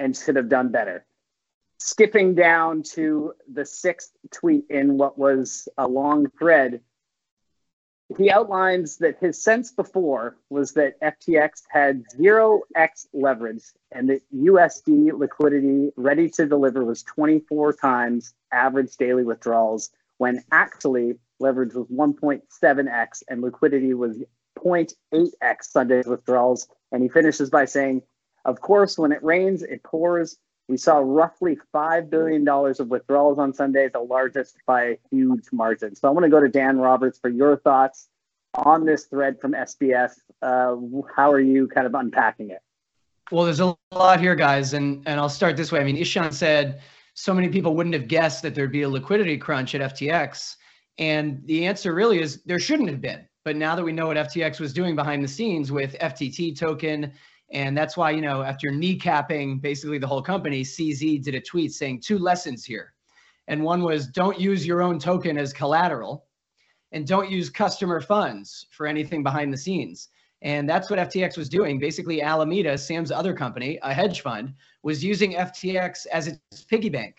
and 0.00 0.16
should 0.16 0.36
have 0.36 0.48
done 0.48 0.70
better 0.70 1.06
skipping 1.84 2.34
down 2.34 2.82
to 2.82 3.34
the 3.52 3.64
sixth 3.64 4.12
tweet 4.32 4.64
in 4.70 4.96
what 4.96 5.18
was 5.18 5.68
a 5.76 5.86
long 5.86 6.26
thread, 6.38 6.80
he 8.18 8.30
outlines 8.30 8.98
that 8.98 9.18
his 9.18 9.42
sense 9.42 9.72
before 9.72 10.36
was 10.50 10.72
that 10.72 11.00
FTX 11.00 11.62
had 11.70 12.04
zero 12.16 12.62
X 12.76 13.08
leverage 13.12 13.64
and 13.92 14.08
that 14.10 14.20
USD 14.34 15.18
liquidity 15.18 15.90
ready 15.96 16.28
to 16.30 16.46
deliver 16.46 16.84
was 16.84 17.02
24 17.02 17.72
times 17.74 18.34
average 18.52 18.96
daily 18.96 19.24
withdrawals, 19.24 19.90
when 20.18 20.44
actually 20.52 21.18
leverage 21.40 21.74
was 21.74 21.86
1.7X 21.88 23.22
and 23.28 23.40
liquidity 23.40 23.94
was 23.94 24.18
0.8X 24.58 25.64
Sunday 25.64 26.02
withdrawals. 26.06 26.68
And 26.92 27.02
he 27.02 27.08
finishes 27.08 27.50
by 27.50 27.64
saying, 27.64 28.02
Of 28.44 28.60
course, 28.60 28.98
when 28.98 29.12
it 29.12 29.24
rains, 29.24 29.62
it 29.62 29.82
pours. 29.82 30.36
We 30.68 30.76
saw 30.78 30.98
roughly 30.98 31.58
$5 31.74 32.08
billion 32.08 32.48
of 32.48 32.88
withdrawals 32.88 33.38
on 33.38 33.52
Sunday, 33.52 33.88
the 33.92 34.00
largest 34.00 34.56
by 34.66 34.82
a 34.84 34.98
huge 35.10 35.44
margin. 35.52 35.94
So 35.94 36.08
I 36.08 36.10
want 36.10 36.24
to 36.24 36.30
go 36.30 36.40
to 36.40 36.48
Dan 36.48 36.78
Roberts 36.78 37.18
for 37.18 37.28
your 37.28 37.58
thoughts 37.58 38.08
on 38.54 38.86
this 38.86 39.04
thread 39.04 39.40
from 39.40 39.52
SBF. 39.52 40.12
Uh, 40.40 40.76
how 41.14 41.30
are 41.30 41.40
you 41.40 41.68
kind 41.68 41.86
of 41.86 41.94
unpacking 41.94 42.50
it? 42.50 42.60
Well, 43.30 43.44
there's 43.44 43.60
a 43.60 43.76
lot 43.92 44.20
here, 44.20 44.34
guys, 44.34 44.74
and, 44.74 45.02
and 45.06 45.20
I'll 45.20 45.28
start 45.28 45.56
this 45.56 45.72
way. 45.72 45.80
I 45.80 45.84
mean, 45.84 45.96
Ishan 45.96 46.32
said 46.32 46.80
so 47.14 47.32
many 47.34 47.48
people 47.48 47.74
wouldn't 47.74 47.94
have 47.94 48.08
guessed 48.08 48.42
that 48.42 48.54
there'd 48.54 48.72
be 48.72 48.82
a 48.82 48.88
liquidity 48.88 49.38
crunch 49.38 49.74
at 49.74 49.94
FTX. 49.94 50.56
And 50.98 51.44
the 51.46 51.66
answer 51.66 51.94
really 51.94 52.20
is 52.20 52.42
there 52.44 52.58
shouldn't 52.58 52.88
have 52.88 53.00
been. 53.00 53.26
But 53.44 53.56
now 53.56 53.76
that 53.76 53.84
we 53.84 53.92
know 53.92 54.06
what 54.06 54.16
FTX 54.16 54.60
was 54.60 54.72
doing 54.72 54.96
behind 54.96 55.22
the 55.22 55.28
scenes 55.28 55.70
with 55.70 55.96
FTT 56.00 56.58
token 56.58 57.12
and 57.54 57.78
that's 57.78 57.96
why, 57.96 58.10
you 58.10 58.20
know, 58.20 58.42
after 58.42 58.68
kneecapping 58.68 59.60
basically 59.60 59.98
the 59.98 60.08
whole 60.08 60.20
company, 60.20 60.62
CZ 60.62 61.22
did 61.22 61.36
a 61.36 61.40
tweet 61.40 61.72
saying 61.72 62.00
two 62.00 62.18
lessons 62.18 62.64
here. 62.64 62.92
And 63.46 63.62
one 63.62 63.82
was 63.82 64.08
don't 64.08 64.38
use 64.40 64.66
your 64.66 64.82
own 64.82 64.98
token 64.98 65.38
as 65.38 65.52
collateral 65.52 66.26
and 66.90 67.06
don't 67.06 67.30
use 67.30 67.50
customer 67.50 68.00
funds 68.00 68.66
for 68.70 68.88
anything 68.88 69.22
behind 69.22 69.52
the 69.52 69.56
scenes. 69.56 70.08
And 70.42 70.68
that's 70.68 70.90
what 70.90 70.98
FTX 70.98 71.36
was 71.36 71.48
doing. 71.48 71.78
Basically, 71.78 72.20
Alameda, 72.20 72.76
Sam's 72.76 73.12
other 73.12 73.32
company, 73.32 73.78
a 73.82 73.94
hedge 73.94 74.20
fund, 74.20 74.52
was 74.82 75.04
using 75.04 75.34
FTX 75.34 76.06
as 76.12 76.26
its 76.26 76.64
piggy 76.64 76.88
bank. 76.88 77.14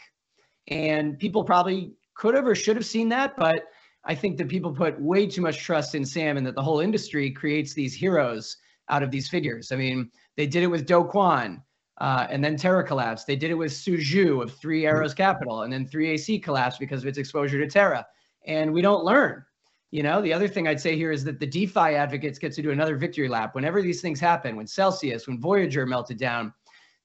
And 0.67 1.17
people 1.17 1.45
probably 1.45 1.93
could 2.13 2.35
have 2.35 2.45
or 2.45 2.55
should 2.55 2.75
have 2.75 2.85
seen 2.85 3.07
that, 3.09 3.37
but 3.37 3.67
I 4.03 4.13
think 4.13 4.37
that 4.37 4.49
people 4.49 4.73
put 4.73 4.99
way 5.01 5.27
too 5.27 5.41
much 5.41 5.59
trust 5.59 5.95
in 5.95 6.05
Sam 6.05 6.37
and 6.37 6.45
that 6.45 6.55
the 6.55 6.61
whole 6.61 6.81
industry 6.81 7.31
creates 7.31 7.73
these 7.73 7.93
heroes 7.93 8.57
out 8.89 9.03
of 9.03 9.11
these 9.11 9.27
figures. 9.27 9.71
I 9.71 9.75
mean, 9.75 10.11
they 10.37 10.47
did 10.47 10.63
it 10.63 10.67
with 10.67 10.85
Do 10.85 11.03
Kwon, 11.03 11.61
uh, 11.99 12.27
and 12.29 12.43
then 12.43 12.57
Terra 12.57 12.83
collapsed. 12.83 13.25
They 13.25 13.35
did 13.35 13.51
it 13.51 13.55
with 13.55 13.71
Su 13.71 13.97
Zhu 13.97 14.43
of 14.43 14.53
Three 14.53 14.85
Arrows 14.85 15.13
Capital, 15.13 15.61
and 15.61 15.71
then 15.71 15.87
3AC 15.87 16.43
collapsed 16.43 16.79
because 16.79 17.01
of 17.01 17.07
its 17.07 17.17
exposure 17.17 17.59
to 17.59 17.67
Terra. 17.67 18.05
And 18.45 18.73
we 18.73 18.81
don't 18.81 19.03
learn. 19.03 19.43
You 19.91 20.03
know, 20.03 20.21
the 20.21 20.33
other 20.33 20.47
thing 20.47 20.67
I'd 20.67 20.81
say 20.81 20.97
here 20.97 21.11
is 21.11 21.23
that 21.23 21.39
the 21.39 21.47
DeFi 21.47 21.95
advocates 21.95 22.37
get 22.37 22.51
to 22.53 22.61
do 22.61 22.71
another 22.71 22.97
victory 22.97 23.29
lap. 23.29 23.55
Whenever 23.55 23.81
these 23.81 24.01
things 24.01 24.19
happen, 24.19 24.55
when 24.57 24.67
Celsius, 24.67 25.27
when 25.27 25.39
Voyager 25.39 25.85
melted 25.85 26.17
down, 26.17 26.53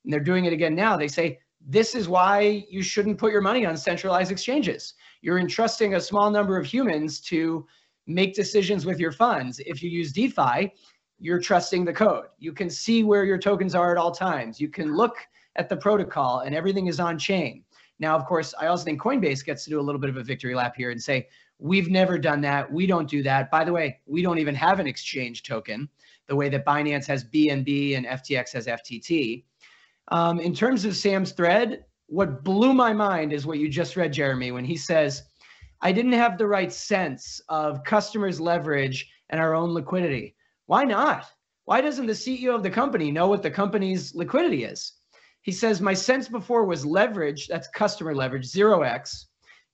and 0.04 0.12
they're 0.12 0.20
doing 0.20 0.46
it 0.46 0.52
again 0.52 0.74
now, 0.74 0.96
they 0.96 1.08
say, 1.08 1.38
this 1.60 1.94
is 1.94 2.08
why 2.08 2.64
you 2.70 2.82
shouldn't 2.82 3.18
put 3.18 3.32
your 3.32 3.42
money 3.42 3.66
on 3.66 3.76
centralized 3.76 4.32
exchanges. 4.32 4.94
You're 5.20 5.38
entrusting 5.38 5.94
a 5.94 6.00
small 6.00 6.30
number 6.30 6.58
of 6.58 6.64
humans 6.64 7.20
to 7.22 7.66
make 8.06 8.34
decisions 8.34 8.86
with 8.86 8.98
your 8.98 9.12
funds. 9.12 9.60
If 9.66 9.82
you 9.82 9.90
use 9.90 10.12
DeFi, 10.12 10.72
you're 11.20 11.40
trusting 11.40 11.84
the 11.84 11.92
code. 11.92 12.26
You 12.38 12.52
can 12.52 12.70
see 12.70 13.04
where 13.04 13.24
your 13.24 13.38
tokens 13.38 13.74
are 13.74 13.92
at 13.92 13.98
all 13.98 14.10
times. 14.10 14.60
You 14.60 14.68
can 14.68 14.96
look 14.96 15.16
at 15.56 15.68
the 15.68 15.76
protocol 15.76 16.40
and 16.40 16.54
everything 16.54 16.86
is 16.86 16.98
on 16.98 17.18
chain. 17.18 17.62
Now, 17.98 18.16
of 18.16 18.24
course, 18.24 18.54
I 18.58 18.66
also 18.66 18.84
think 18.84 19.00
Coinbase 19.00 19.44
gets 19.44 19.64
to 19.64 19.70
do 19.70 19.78
a 19.78 19.82
little 19.82 20.00
bit 20.00 20.08
of 20.08 20.16
a 20.16 20.22
victory 20.22 20.54
lap 20.54 20.74
here 20.76 20.90
and 20.90 21.00
say, 21.00 21.28
we've 21.58 21.90
never 21.90 22.18
done 22.18 22.40
that. 22.40 22.72
We 22.72 22.86
don't 22.86 23.08
do 23.08 23.22
that. 23.24 23.50
By 23.50 23.64
the 23.64 23.72
way, 23.72 24.00
we 24.06 24.22
don't 24.22 24.38
even 24.38 24.54
have 24.54 24.80
an 24.80 24.86
exchange 24.86 25.42
token 25.42 25.88
the 26.26 26.34
way 26.34 26.48
that 26.48 26.64
Binance 26.64 27.06
has 27.06 27.24
BNB 27.24 27.98
and 27.98 28.06
FTX 28.06 28.52
has 28.54 28.66
FTT. 28.66 29.44
Um, 30.08 30.40
in 30.40 30.54
terms 30.54 30.86
of 30.86 30.96
Sam's 30.96 31.32
thread, 31.32 31.84
what 32.06 32.42
blew 32.42 32.72
my 32.72 32.92
mind 32.92 33.32
is 33.32 33.46
what 33.46 33.58
you 33.58 33.68
just 33.68 33.96
read, 33.96 34.12
Jeremy, 34.12 34.52
when 34.52 34.64
he 34.64 34.76
says, 34.76 35.24
I 35.82 35.92
didn't 35.92 36.12
have 36.12 36.38
the 36.38 36.46
right 36.46 36.72
sense 36.72 37.40
of 37.48 37.84
customers' 37.84 38.40
leverage 38.40 39.10
and 39.28 39.40
our 39.40 39.54
own 39.54 39.70
liquidity. 39.70 40.34
Why 40.70 40.84
not? 40.84 41.26
Why 41.64 41.80
doesn't 41.80 42.06
the 42.06 42.12
CEO 42.12 42.54
of 42.54 42.62
the 42.62 42.70
company 42.70 43.10
know 43.10 43.26
what 43.26 43.42
the 43.42 43.50
company's 43.50 44.14
liquidity 44.14 44.62
is? 44.62 44.92
He 45.42 45.50
says, 45.50 45.80
My 45.80 45.94
sense 45.94 46.28
before 46.28 46.64
was 46.64 46.86
leverage, 46.86 47.48
that's 47.48 47.66
customer 47.66 48.14
leverage, 48.14 48.46
0x, 48.46 49.24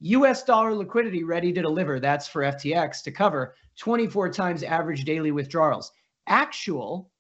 US 0.01 0.43
dollar 0.43 0.75
liquidity 0.75 1.23
ready 1.23 1.53
to 1.53 1.61
deliver, 1.61 2.01
that's 2.01 2.27
for 2.27 2.45
FTX 2.45 3.03
to 3.03 3.11
cover 3.11 3.57
24 3.79 4.31
times 4.31 4.63
average 4.63 5.05
daily 5.05 5.33
withdrawals. 5.33 5.93
Actual 6.29 7.11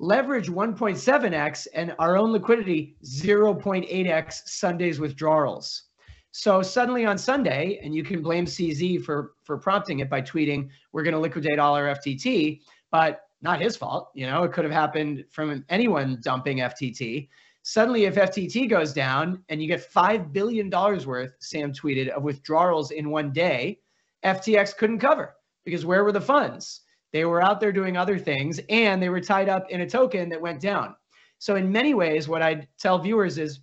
leverage 0.00 0.48
1.7x 0.48 1.68
and 1.72 1.94
our 2.00 2.16
own 2.16 2.32
liquidity 2.32 2.96
0.8x 3.04 4.40
Sunday's 4.46 4.98
withdrawals. 4.98 5.84
So 6.32 6.62
suddenly 6.62 7.06
on 7.06 7.16
Sunday, 7.16 7.80
and 7.84 7.94
you 7.94 8.02
can 8.02 8.22
blame 8.22 8.46
CZ 8.46 9.04
for 9.04 9.34
for 9.44 9.56
prompting 9.56 10.00
it 10.00 10.10
by 10.10 10.20
tweeting, 10.20 10.68
"We're 10.92 11.04
going 11.04 11.14
to 11.14 11.20
liquidate 11.20 11.60
all 11.60 11.76
our 11.76 11.94
FTT," 11.94 12.60
but 12.90 13.22
not 13.42 13.60
his 13.60 13.76
fault. 13.76 14.10
You 14.14 14.26
know, 14.26 14.42
it 14.44 14.52
could 14.52 14.64
have 14.64 14.72
happened 14.72 15.24
from 15.30 15.64
anyone 15.68 16.20
dumping 16.22 16.58
FTT. 16.58 17.28
Suddenly, 17.62 18.04
if 18.04 18.14
FTT 18.14 18.68
goes 18.68 18.92
down 18.92 19.42
and 19.48 19.62
you 19.62 19.68
get 19.68 19.82
five 19.82 20.32
billion 20.32 20.70
dollars 20.70 21.06
worth, 21.06 21.34
Sam 21.40 21.72
tweeted, 21.72 22.08
of 22.08 22.22
withdrawals 22.22 22.90
in 22.90 23.10
one 23.10 23.32
day, 23.32 23.80
FTX 24.24 24.76
couldn't 24.76 24.98
cover 24.98 25.36
because 25.64 25.84
where 25.84 26.04
were 26.04 26.12
the 26.12 26.20
funds? 26.20 26.82
They 27.12 27.24
were 27.24 27.42
out 27.42 27.60
there 27.60 27.72
doing 27.72 27.96
other 27.96 28.18
things, 28.18 28.60
and 28.68 29.02
they 29.02 29.08
were 29.08 29.20
tied 29.20 29.48
up 29.48 29.68
in 29.70 29.80
a 29.80 29.88
token 29.88 30.28
that 30.28 30.40
went 30.40 30.60
down. 30.60 30.94
So 31.38 31.56
in 31.56 31.72
many 31.72 31.94
ways, 31.94 32.28
what 32.28 32.42
I 32.42 32.68
tell 32.78 32.98
viewers 32.98 33.38
is, 33.38 33.60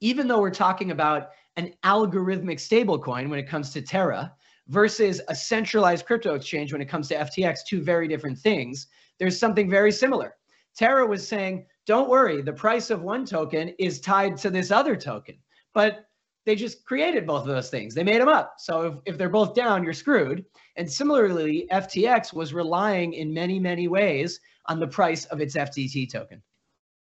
even 0.00 0.28
though 0.28 0.40
we're 0.40 0.50
talking 0.50 0.90
about 0.90 1.30
an 1.56 1.72
algorithmic 1.84 2.58
stablecoin 2.58 3.28
when 3.28 3.38
it 3.38 3.48
comes 3.48 3.72
to 3.72 3.82
Terra 3.82 4.32
versus 4.68 5.20
a 5.28 5.34
centralized 5.34 6.06
crypto 6.06 6.34
exchange 6.34 6.72
when 6.72 6.82
it 6.82 6.88
comes 6.88 7.08
to 7.08 7.16
FTX, 7.16 7.58
two 7.66 7.82
very 7.82 8.08
different 8.08 8.38
things. 8.38 8.86
There's 9.18 9.38
something 9.38 9.68
very 9.68 9.92
similar. 9.92 10.34
Terra 10.76 11.06
was 11.06 11.26
saying, 11.26 11.66
don't 11.86 12.08
worry, 12.08 12.42
the 12.42 12.52
price 12.52 12.90
of 12.90 13.02
one 13.02 13.24
token 13.24 13.74
is 13.78 14.00
tied 14.00 14.36
to 14.38 14.50
this 14.50 14.70
other 14.70 14.94
token. 14.94 15.36
But 15.74 16.04
they 16.44 16.54
just 16.54 16.84
created 16.84 17.26
both 17.26 17.42
of 17.42 17.48
those 17.48 17.68
things. 17.68 17.94
They 17.94 18.04
made 18.04 18.20
them 18.20 18.28
up. 18.28 18.54
So 18.58 18.82
if, 18.82 18.94
if 19.04 19.18
they're 19.18 19.28
both 19.28 19.54
down, 19.54 19.84
you're 19.84 19.92
screwed. 19.92 20.44
And 20.76 20.90
similarly, 20.90 21.66
FTX 21.70 22.32
was 22.32 22.54
relying 22.54 23.12
in 23.12 23.34
many, 23.34 23.58
many 23.58 23.88
ways 23.88 24.40
on 24.66 24.80
the 24.80 24.86
price 24.86 25.24
of 25.26 25.40
its 25.40 25.56
FTT 25.56 26.10
token. 26.10 26.42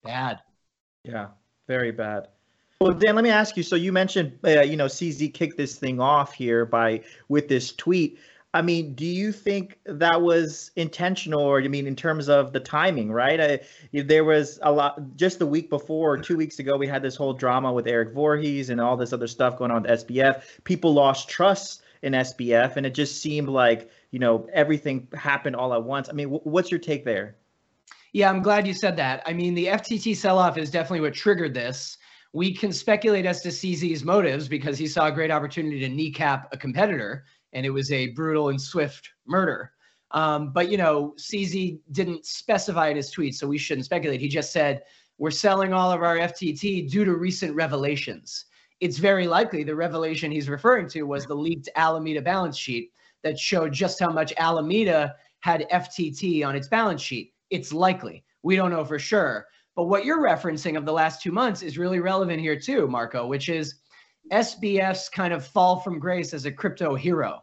Bad. 0.03 0.39
Yeah, 1.03 1.27
very 1.67 1.91
bad. 1.91 2.27
Well, 2.81 2.93
Dan, 2.93 3.13
let 3.13 3.23
me 3.23 3.29
ask 3.29 3.55
you. 3.55 3.61
So 3.61 3.75
you 3.75 3.91
mentioned, 3.91 4.39
uh, 4.43 4.61
you 4.61 4.75
know, 4.75 4.87
CZ 4.87 5.35
kicked 5.35 5.55
this 5.55 5.75
thing 5.75 5.99
off 5.99 6.33
here 6.33 6.65
by 6.65 7.01
with 7.29 7.47
this 7.47 7.71
tweet. 7.73 8.17
I 8.55 8.63
mean, 8.63 8.95
do 8.95 9.05
you 9.05 9.31
think 9.31 9.77
that 9.85 10.19
was 10.19 10.71
intentional, 10.75 11.41
or 11.41 11.61
I 11.61 11.67
mean, 11.67 11.85
in 11.85 11.95
terms 11.95 12.27
of 12.27 12.53
the 12.53 12.59
timing, 12.59 13.11
right? 13.11 13.39
I, 13.39 13.59
there 13.93 14.23
was 14.23 14.57
a 14.63 14.71
lot 14.71 15.15
just 15.15 15.37
the 15.37 15.45
week 15.45 15.69
before, 15.69 16.17
two 16.17 16.35
weeks 16.35 16.57
ago, 16.57 16.75
we 16.75 16.87
had 16.87 17.03
this 17.03 17.15
whole 17.15 17.33
drama 17.33 17.71
with 17.71 17.85
Eric 17.85 18.15
Voorhees 18.15 18.71
and 18.71 18.81
all 18.81 18.97
this 18.97 19.13
other 19.13 19.27
stuff 19.27 19.59
going 19.59 19.69
on 19.69 19.83
with 19.83 19.91
SBF. 19.91 20.41
People 20.63 20.91
lost 20.91 21.29
trust 21.29 21.83
in 22.01 22.13
SBF, 22.13 22.77
and 22.77 22.85
it 22.87 22.95
just 22.95 23.21
seemed 23.21 23.47
like 23.47 23.91
you 24.09 24.17
know 24.17 24.49
everything 24.53 25.07
happened 25.13 25.55
all 25.55 25.75
at 25.75 25.83
once. 25.83 26.09
I 26.09 26.13
mean, 26.13 26.31
w- 26.31 26.41
what's 26.45 26.71
your 26.71 26.79
take 26.79 27.05
there? 27.05 27.35
Yeah, 28.13 28.31
I'm 28.31 28.41
glad 28.41 28.65
you 28.65 28.73
said 28.73 28.97
that. 28.97 29.21
I 29.27 29.33
mean, 29.33 29.53
the 29.53 29.67
FTT 29.67 30.17
sell-off 30.17 30.57
is 30.57 30.71
definitely 30.71 31.01
what 31.01 31.13
triggered 31.13 31.53
this. 31.53 31.97
We 32.33 32.53
can 32.53 32.71
speculate 32.71 33.25
as 33.25 33.41
to 33.41 33.49
CZ's 33.49 34.03
motives 34.03 34.47
because 34.47 34.77
he 34.77 34.87
saw 34.87 35.07
a 35.07 35.11
great 35.11 35.31
opportunity 35.31 35.79
to 35.79 35.89
kneecap 35.89 36.47
a 36.53 36.57
competitor, 36.57 37.25
and 37.53 37.65
it 37.65 37.69
was 37.69 37.91
a 37.91 38.07
brutal 38.11 38.49
and 38.49 38.61
swift 38.61 39.09
murder. 39.27 39.73
Um, 40.11 40.51
but 40.53 40.69
you 40.69 40.77
know, 40.77 41.13
CZ 41.17 41.79
didn't 41.91 42.25
specify 42.25 42.89
in 42.89 42.97
his 42.97 43.11
tweet, 43.11 43.35
so 43.35 43.47
we 43.47 43.57
shouldn't 43.57 43.85
speculate. 43.85 44.21
He 44.21 44.27
just 44.27 44.51
said, 44.51 44.83
"We're 45.17 45.31
selling 45.31 45.73
all 45.73 45.91
of 45.91 46.01
our 46.01 46.17
FTT 46.17 46.89
due 46.89 47.05
to 47.05 47.15
recent 47.15 47.55
revelations." 47.55 48.45
It's 48.79 48.97
very 48.97 49.27
likely 49.27 49.63
the 49.63 49.75
revelation 49.75 50.31
he's 50.31 50.49
referring 50.49 50.87
to 50.89 51.03
was 51.03 51.25
the 51.25 51.35
leaked 51.35 51.69
Alameda 51.75 52.21
balance 52.21 52.57
sheet 52.57 52.91
that 53.23 53.37
showed 53.37 53.71
just 53.71 53.99
how 53.99 54.09
much 54.09 54.33
Alameda 54.37 55.15
had 55.41 55.67
FTT 55.69 56.43
on 56.45 56.55
its 56.55 56.67
balance 56.67 57.01
sheet. 57.01 57.33
It's 57.51 57.71
likely. 57.71 58.23
We 58.43 58.55
don't 58.55 58.71
know 58.71 58.83
for 58.83 58.97
sure. 58.97 59.45
But 59.75 59.85
what 59.85 60.05
you're 60.05 60.21
referencing 60.21 60.77
of 60.77 60.85
the 60.85 60.91
last 60.91 61.21
two 61.21 61.31
months 61.31 61.61
is 61.61 61.77
really 61.77 61.99
relevant 61.99 62.41
here 62.41 62.59
too, 62.59 62.87
Marco, 62.87 63.25
which 63.25 63.49
is 63.49 63.75
SBF's 64.31 65.09
kind 65.09 65.33
of 65.33 65.45
fall 65.45 65.79
from 65.79 65.99
grace 65.99 66.33
as 66.33 66.45
a 66.45 66.51
crypto 66.51 66.95
hero. 66.95 67.41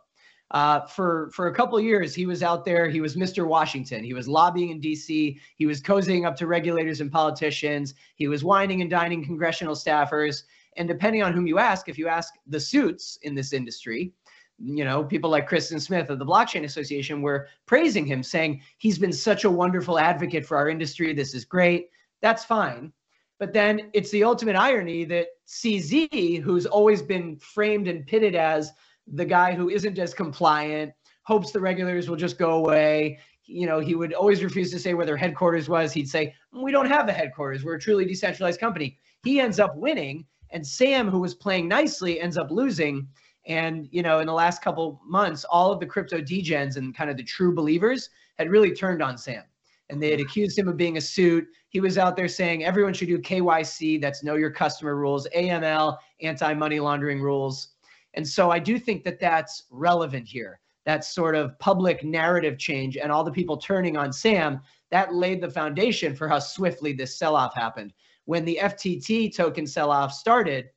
Uh, 0.50 0.87
for 0.87 1.30
for 1.35 1.49
a 1.49 1.54
couple 1.54 1.78
years, 1.78 2.14
he 2.14 2.25
was 2.25 2.42
out 2.42 2.64
there. 2.64 2.88
He 2.88 3.02
was 3.02 3.16
Mr. 3.16 3.47
Washington. 3.47 4.02
He 4.02 4.14
was 4.14 4.26
lobbying 4.26 4.70
in 4.70 4.80
D.C. 4.80 5.38
He 5.56 5.66
was 5.66 5.82
cozying 5.82 6.26
up 6.26 6.37
to 6.37 6.47
regulators 6.47 7.02
and 7.02 7.12
politicians. 7.12 7.94
He 8.16 8.28
was 8.28 8.44
wining 8.44 8.80
and 8.80 8.90
dining 8.90 9.23
congressional 9.23 9.75
staffers. 9.75 10.44
And 10.76 10.88
depending 10.88 11.23
on 11.23 11.35
whom 11.35 11.47
you 11.47 11.58
ask, 11.58 11.88
if 11.88 11.99
you 11.99 12.08
ask 12.08 12.35
the 12.47 12.61
suits 12.61 13.18
in 13.23 13.35
this 13.35 13.52
industry, 13.52 14.12
you 14.58 14.85
know, 14.85 15.04
people 15.04 15.28
like 15.28 15.49
Kristin 15.49 15.80
Smith 15.80 16.08
of 16.08 16.18
the 16.18 16.25
Blockchain 16.25 16.64
Association 16.64 17.20
were 17.20 17.49
praising 17.66 18.06
him, 18.06 18.23
saying 18.23 18.62
he's 18.78 18.99
been 18.99 19.12
such 19.12 19.44
a 19.44 19.50
wonderful 19.50 19.99
advocate 19.99 20.47
for 20.47 20.56
our 20.56 20.70
industry. 20.70 21.12
This 21.12 21.35
is 21.35 21.44
great 21.44 21.88
that's 22.20 22.44
fine. 22.44 22.92
But 23.38 23.52
then 23.52 23.90
it's 23.94 24.10
the 24.10 24.25
ultimate 24.25 24.56
irony 24.56 25.04
that 25.04 25.28
CZ, 25.46 26.42
who's 26.42 26.66
always 26.66 27.02
been 27.02 27.37
framed 27.37 27.87
and 27.87 28.06
pitted 28.06 28.34
as 28.34 28.72
the 29.06 29.25
guy 29.25 29.54
who 29.54 29.70
isn't 29.70 29.98
as 29.98 30.12
compliant, 30.12 30.92
hopes 31.22 31.52
the 31.52 31.60
regulators 31.60 32.08
will 32.08 32.16
just 32.16 32.38
go 32.38 32.54
away. 32.54 33.18
You 33.44 33.66
know, 33.66 33.78
he 33.78 33.94
would 33.94 34.12
always 34.12 34.42
refuse 34.42 34.70
to 34.72 34.78
say 34.78 34.94
where 34.94 35.06
their 35.06 35.16
headquarters 35.16 35.68
was. 35.68 35.92
He'd 35.92 36.08
say, 36.08 36.34
We 36.52 36.72
don't 36.72 36.88
have 36.88 37.08
a 37.08 37.12
headquarters. 37.12 37.64
We're 37.64 37.76
a 37.76 37.80
truly 37.80 38.04
decentralized 38.04 38.60
company. 38.60 38.98
He 39.25 39.40
ends 39.40 39.60
up 39.60 39.76
winning. 39.76 40.26
And 40.50 40.66
Sam, 40.66 41.08
who 41.08 41.20
was 41.20 41.34
playing 41.34 41.68
nicely, 41.68 42.20
ends 42.20 42.38
up 42.38 42.50
losing. 42.50 43.06
And, 43.46 43.87
you 43.90 44.02
know, 44.02 44.20
in 44.20 44.26
the 44.26 44.32
last 44.32 44.62
couple 44.62 45.00
months, 45.06 45.44
all 45.44 45.72
of 45.72 45.80
the 45.80 45.87
crypto 45.87 46.20
degens 46.20 46.76
and 46.76 46.94
kind 46.94 47.10
of 47.10 47.16
the 47.16 47.22
true 47.22 47.54
believers 47.54 48.10
had 48.38 48.50
really 48.50 48.75
turned 48.75 49.02
on 49.02 49.16
Sam 49.16 49.44
and 49.90 50.02
they 50.02 50.11
had 50.11 50.21
accused 50.21 50.59
him 50.59 50.68
of 50.68 50.76
being 50.76 50.97
a 50.97 51.00
suit. 51.00 51.47
He 51.71 51.80
was 51.80 51.99
out 51.99 52.16
there 52.16 52.28
saying 52.28 52.64
everyone 52.64 52.95
should 52.95 53.09
do 53.09 53.18
KYC, 53.18 54.00
that's 54.00 54.23
know 54.23 54.35
your 54.35 54.50
customer 54.50 54.97
rules, 54.97 55.26
AML, 55.37 55.97
anti 56.21 56.54
money 56.54 56.80
laundering 56.80 57.21
rules. 57.21 57.75
And 58.14 58.26
so 58.26 58.50
I 58.50 58.59
do 58.59 58.78
think 58.78 59.04
that 59.04 59.21
that's 59.21 59.64
relevant 59.71 60.26
here. 60.26 60.61
That 60.87 61.04
sort 61.04 61.37
of 61.37 61.59
public 61.59 62.02
narrative 62.02 62.59
change 62.59 62.97
and 62.97 63.12
all 63.12 63.23
the 63.23 63.30
people 63.30 63.57
turning 63.57 63.97
on 63.97 64.12
Sam, 64.12 64.61
that 64.90 65.14
laid 65.14 65.42
the 65.42 65.50
foundation 65.50 66.16
for 66.16 66.28
how 66.28 66.38
swiftly 66.38 66.92
this 66.92 67.18
sell 67.18 67.37
off 67.37 67.54
happened. 67.54 67.92
When 68.25 68.45
the 68.45 68.59
FTT 68.62 69.35
token 69.35 69.66
sell 69.66 69.90
off 69.90 70.12
started, 70.12 70.71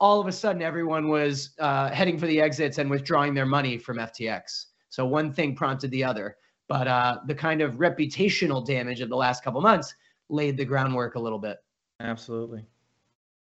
all 0.00 0.18
of 0.18 0.26
a 0.26 0.32
sudden 0.32 0.62
everyone 0.62 1.08
was 1.08 1.50
uh, 1.58 1.90
heading 1.90 2.18
for 2.18 2.26
the 2.26 2.40
exits 2.40 2.78
and 2.78 2.90
withdrawing 2.90 3.34
their 3.34 3.46
money 3.46 3.76
from 3.76 3.98
FTX. 3.98 4.66
So 4.88 5.04
one 5.04 5.32
thing 5.32 5.54
prompted 5.54 5.90
the 5.90 6.04
other 6.04 6.36
but 6.70 6.86
uh, 6.86 7.18
the 7.26 7.34
kind 7.34 7.60
of 7.60 7.74
reputational 7.74 8.64
damage 8.64 9.00
of 9.00 9.08
the 9.08 9.16
last 9.16 9.42
couple 9.42 9.60
months 9.60 9.92
laid 10.28 10.56
the 10.56 10.64
groundwork 10.64 11.16
a 11.16 11.18
little 11.18 11.40
bit. 11.40 11.58
Absolutely. 11.98 12.64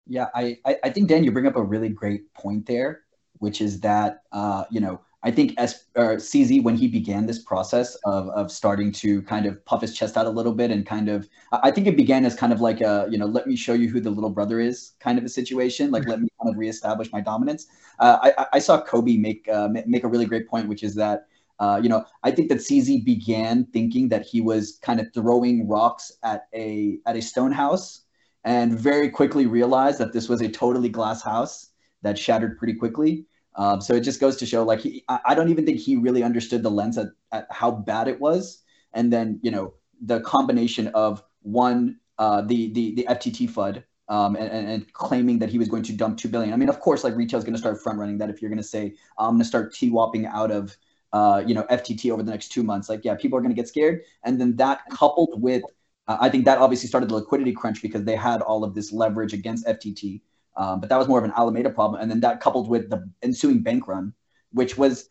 Yeah, 0.08 0.26
I, 0.34 0.58
I 0.66 0.90
think 0.90 1.08
Dan, 1.08 1.24
you 1.24 1.32
bring 1.32 1.46
up 1.46 1.56
a 1.56 1.62
really 1.62 1.88
great 1.88 2.34
point 2.34 2.66
there, 2.66 3.02
which 3.38 3.62
is 3.62 3.80
that 3.82 4.24
uh, 4.32 4.64
you 4.72 4.82
know 4.82 5.02
I 5.22 5.30
think 5.30 5.54
S 5.58 5.86
or 5.96 6.16
CZ 6.16 6.64
when 6.64 6.76
he 6.76 6.88
began 6.88 7.28
this 7.28 7.38
process 7.44 7.94
of 8.06 8.28
of 8.30 8.52
starting 8.52 8.92
to 8.94 9.22
kind 9.22 9.46
of 9.46 9.64
puff 9.66 9.82
his 9.82 9.96
chest 9.96 10.18
out 10.18 10.26
a 10.26 10.32
little 10.32 10.54
bit 10.54 10.72
and 10.72 10.84
kind 10.84 11.08
of 11.08 11.30
I 11.52 11.70
think 11.70 11.86
it 11.86 11.96
began 11.96 12.26
as 12.26 12.36
kind 12.36 12.52
of 12.52 12.60
like 12.60 12.82
a 12.82 13.08
you 13.12 13.20
know 13.20 13.28
let 13.28 13.46
me 13.46 13.56
show 13.56 13.74
you 13.74 13.88
who 13.88 14.02
the 14.02 14.10
little 14.10 14.32
brother 14.32 14.60
is 14.60 14.94
kind 15.00 15.20
of 15.20 15.24
a 15.24 15.30
situation 15.30 15.92
like 15.92 16.08
let 16.08 16.20
me 16.20 16.28
kind 16.42 16.52
of 16.52 16.58
reestablish 16.58 17.12
my 17.12 17.22
dominance. 17.22 17.68
Uh, 18.00 18.32
I 18.36 18.48
I 18.54 18.60
saw 18.60 18.82
Cobie 18.82 19.20
make 19.20 19.48
uh, 19.48 19.70
make 19.86 20.04
a 20.04 20.08
really 20.08 20.26
great 20.26 20.48
point, 20.48 20.68
which 20.68 20.82
is 20.82 20.96
that 20.96 21.28
uh, 21.62 21.80
you 21.82 21.88
know, 21.88 22.04
I 22.24 22.32
think 22.32 22.50
that 22.50 22.58
CZ 22.58 23.06
began 23.06 23.66
thinking 23.66 24.10
that 24.10 24.26
he 24.26 24.42
was 24.42 24.80
kind 24.82 25.00
of 25.00 25.14
throwing 25.14 25.68
rocks 25.68 26.12
at 26.24 26.48
a 26.56 26.98
at 27.06 27.16
a 27.16 27.22
stone 27.22 27.52
house, 27.52 28.02
and 28.44 28.78
very 28.78 29.10
quickly 29.10 29.46
realized 29.46 30.00
that 30.00 30.12
this 30.12 30.28
was 30.28 30.42
a 30.42 30.50
totally 30.50 30.90
glass 30.90 31.22
house 31.22 31.70
that 32.02 32.18
shattered 32.18 32.58
pretty 32.58 32.74
quickly. 32.74 33.28
Um, 33.56 33.80
so 33.80 33.94
it 33.94 34.02
just 34.02 34.20
goes 34.20 34.38
to 34.38 34.46
show, 34.46 34.64
like, 34.64 34.80
he, 34.80 35.04
I 35.08 35.36
don't 35.36 35.50
even 35.50 35.66
think 35.66 35.78
he 35.78 35.98
really 35.98 36.24
understood 36.24 36.64
the 36.64 36.72
lens 36.72 36.98
at, 36.98 37.10
at 37.32 37.46
how 37.52 37.70
bad 37.70 38.08
it 38.08 38.20
was, 38.20 38.64
and 38.94 39.14
then 39.14 39.40
you 39.44 39.52
know 39.52 39.76
the 40.02 40.20
combination 40.22 40.88
of 40.88 41.24
one 41.44 42.00
uh, 42.18 42.42
the 42.42 42.74
the 42.74 42.96
the 42.96 43.06
FTT 43.08 43.52
FUD 43.52 43.84
um, 44.10 44.36
and, 44.36 44.68
and, 44.68 44.94
claiming 44.94 45.38
that 45.40 45.50
he 45.50 45.60
was 45.60 45.68
going 45.68 45.84
to 45.84 45.94
dump 45.94 46.18
two 46.18 46.28
billion. 46.28 46.54
I 46.54 46.58
mean, 46.58 46.70
of 46.70 46.80
course, 46.80 47.04
like 47.04 47.16
retail 47.16 47.38
is 47.38 47.46
going 47.46 47.54
to 47.54 47.60
start 47.60 47.80
front 47.82 48.00
running 48.00 48.18
that 48.18 48.32
if 48.32 48.42
you're 48.42 48.50
going 48.50 48.58
to 48.58 48.64
say 48.64 48.96
I'm 49.20 49.36
going 49.36 49.40
to 49.40 49.46
start 49.46 49.74
TWAPing 49.74 50.26
out 50.26 50.50
of 50.50 50.76
uh, 51.14 51.44
you 51.46 51.54
know, 51.54 51.64
FTT 51.64 52.12
over 52.12 52.24
the 52.24 52.32
next 52.32 52.50
two 52.50 52.64
months. 52.64 52.90
Like, 52.90 53.04
yeah, 53.04 53.16
people 53.16 53.38
are 53.38 53.42
going 53.42 53.54
to 53.54 53.60
get 53.60 53.68
scared. 53.68 54.02
And 54.24 54.40
then 54.40 54.56
that 54.58 54.82
coupled 54.92 55.42
with, 55.42 55.64
uh, 56.08 56.18
I 56.20 56.30
think 56.30 56.46
that 56.46 56.58
obviously 56.58 56.88
started 56.88 57.10
the 57.10 57.16
liquidity 57.16 57.52
crunch 57.54 57.82
because 57.82 58.04
they 58.04 58.16
had 58.16 58.42
all 58.42 58.64
of 58.64 58.74
this 58.74 58.92
leverage 58.92 59.34
against 59.34 59.66
FTT. 59.68 60.22
Um, 60.58 60.80
but 60.80 60.90
that 60.90 60.98
was 60.98 61.08
more 61.08 61.20
of 61.20 61.26
an 61.26 61.34
Alameda 61.36 61.70
problem. 61.70 62.02
And 62.02 62.10
then 62.10 62.20
that 62.22 62.42
coupled 62.42 62.70
with 62.70 62.90
the 62.90 63.10
ensuing 63.22 63.62
bank 63.62 63.88
run, 63.88 64.14
which 64.52 64.78
was 64.78 65.10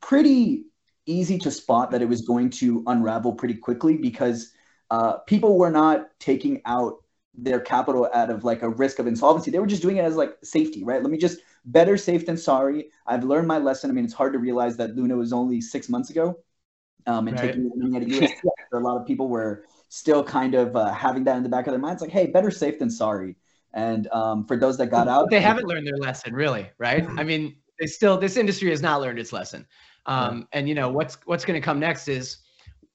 pretty 0.00 0.64
easy 1.06 1.38
to 1.38 1.50
spot 1.50 1.90
that 1.90 2.02
it 2.02 2.08
was 2.08 2.22
going 2.22 2.50
to 2.50 2.82
unravel 2.86 3.32
pretty 3.32 3.54
quickly 3.54 3.96
because 3.96 4.52
uh, 4.90 5.18
people 5.18 5.58
were 5.58 5.70
not 5.70 6.08
taking 6.18 6.60
out 6.66 6.96
their 7.34 7.60
capital 7.60 8.08
out 8.12 8.30
of 8.30 8.44
like 8.44 8.62
a 8.62 8.68
risk 8.68 8.98
of 8.98 9.06
insolvency. 9.06 9.50
They 9.50 9.58
were 9.58 9.66
just 9.66 9.82
doing 9.82 9.96
it 9.96 10.04
as 10.04 10.16
like 10.16 10.36
safety, 10.42 10.84
right? 10.84 11.02
Let 11.02 11.10
me 11.10 11.18
just 11.18 11.40
better 11.64 11.96
safe 11.96 12.26
than 12.26 12.36
sorry. 12.36 12.90
I've 13.06 13.24
learned 13.24 13.48
my 13.48 13.58
lesson. 13.58 13.90
I 13.90 13.92
mean, 13.92 14.04
it's 14.04 14.14
hard 14.14 14.32
to 14.32 14.38
realize 14.38 14.76
that 14.78 14.96
Luna 14.96 15.16
was 15.16 15.32
only 15.32 15.60
six 15.60 15.88
months 15.88 16.10
ago, 16.10 16.38
um, 17.06 17.28
and 17.28 17.38
right. 17.38 17.46
taking 17.46 17.70
money 17.74 17.96
out 17.96 18.02
of 18.02 18.08
USDX. 18.08 18.52
a 18.72 18.78
lot 18.78 19.00
of 19.00 19.06
people 19.06 19.28
were 19.28 19.64
still 19.88 20.24
kind 20.24 20.54
of 20.54 20.74
uh, 20.74 20.92
having 20.92 21.24
that 21.24 21.36
in 21.36 21.42
the 21.42 21.48
back 21.48 21.66
of 21.66 21.72
their 21.72 21.80
minds, 21.80 22.00
like, 22.00 22.10
hey, 22.10 22.26
better 22.26 22.50
safe 22.50 22.78
than 22.78 22.90
sorry. 22.90 23.36
And 23.74 24.06
um, 24.08 24.44
for 24.46 24.56
those 24.56 24.76
that 24.78 24.88
got 24.88 25.08
out, 25.08 25.30
they 25.30 25.40
haven't 25.40 25.66
learned 25.66 25.86
their 25.86 25.96
lesson, 25.96 26.34
really, 26.34 26.70
right? 26.78 27.06
I 27.16 27.24
mean, 27.24 27.56
they 27.78 27.86
still 27.86 28.18
this 28.18 28.36
industry 28.36 28.70
has 28.70 28.82
not 28.82 29.00
learned 29.00 29.18
its 29.18 29.32
lesson. 29.32 29.66
Um, 30.06 30.48
and 30.52 30.68
you 30.68 30.74
know 30.74 30.90
what's 30.90 31.16
what's 31.26 31.44
going 31.44 31.60
to 31.60 31.64
come 31.64 31.78
next 31.78 32.08
is 32.08 32.38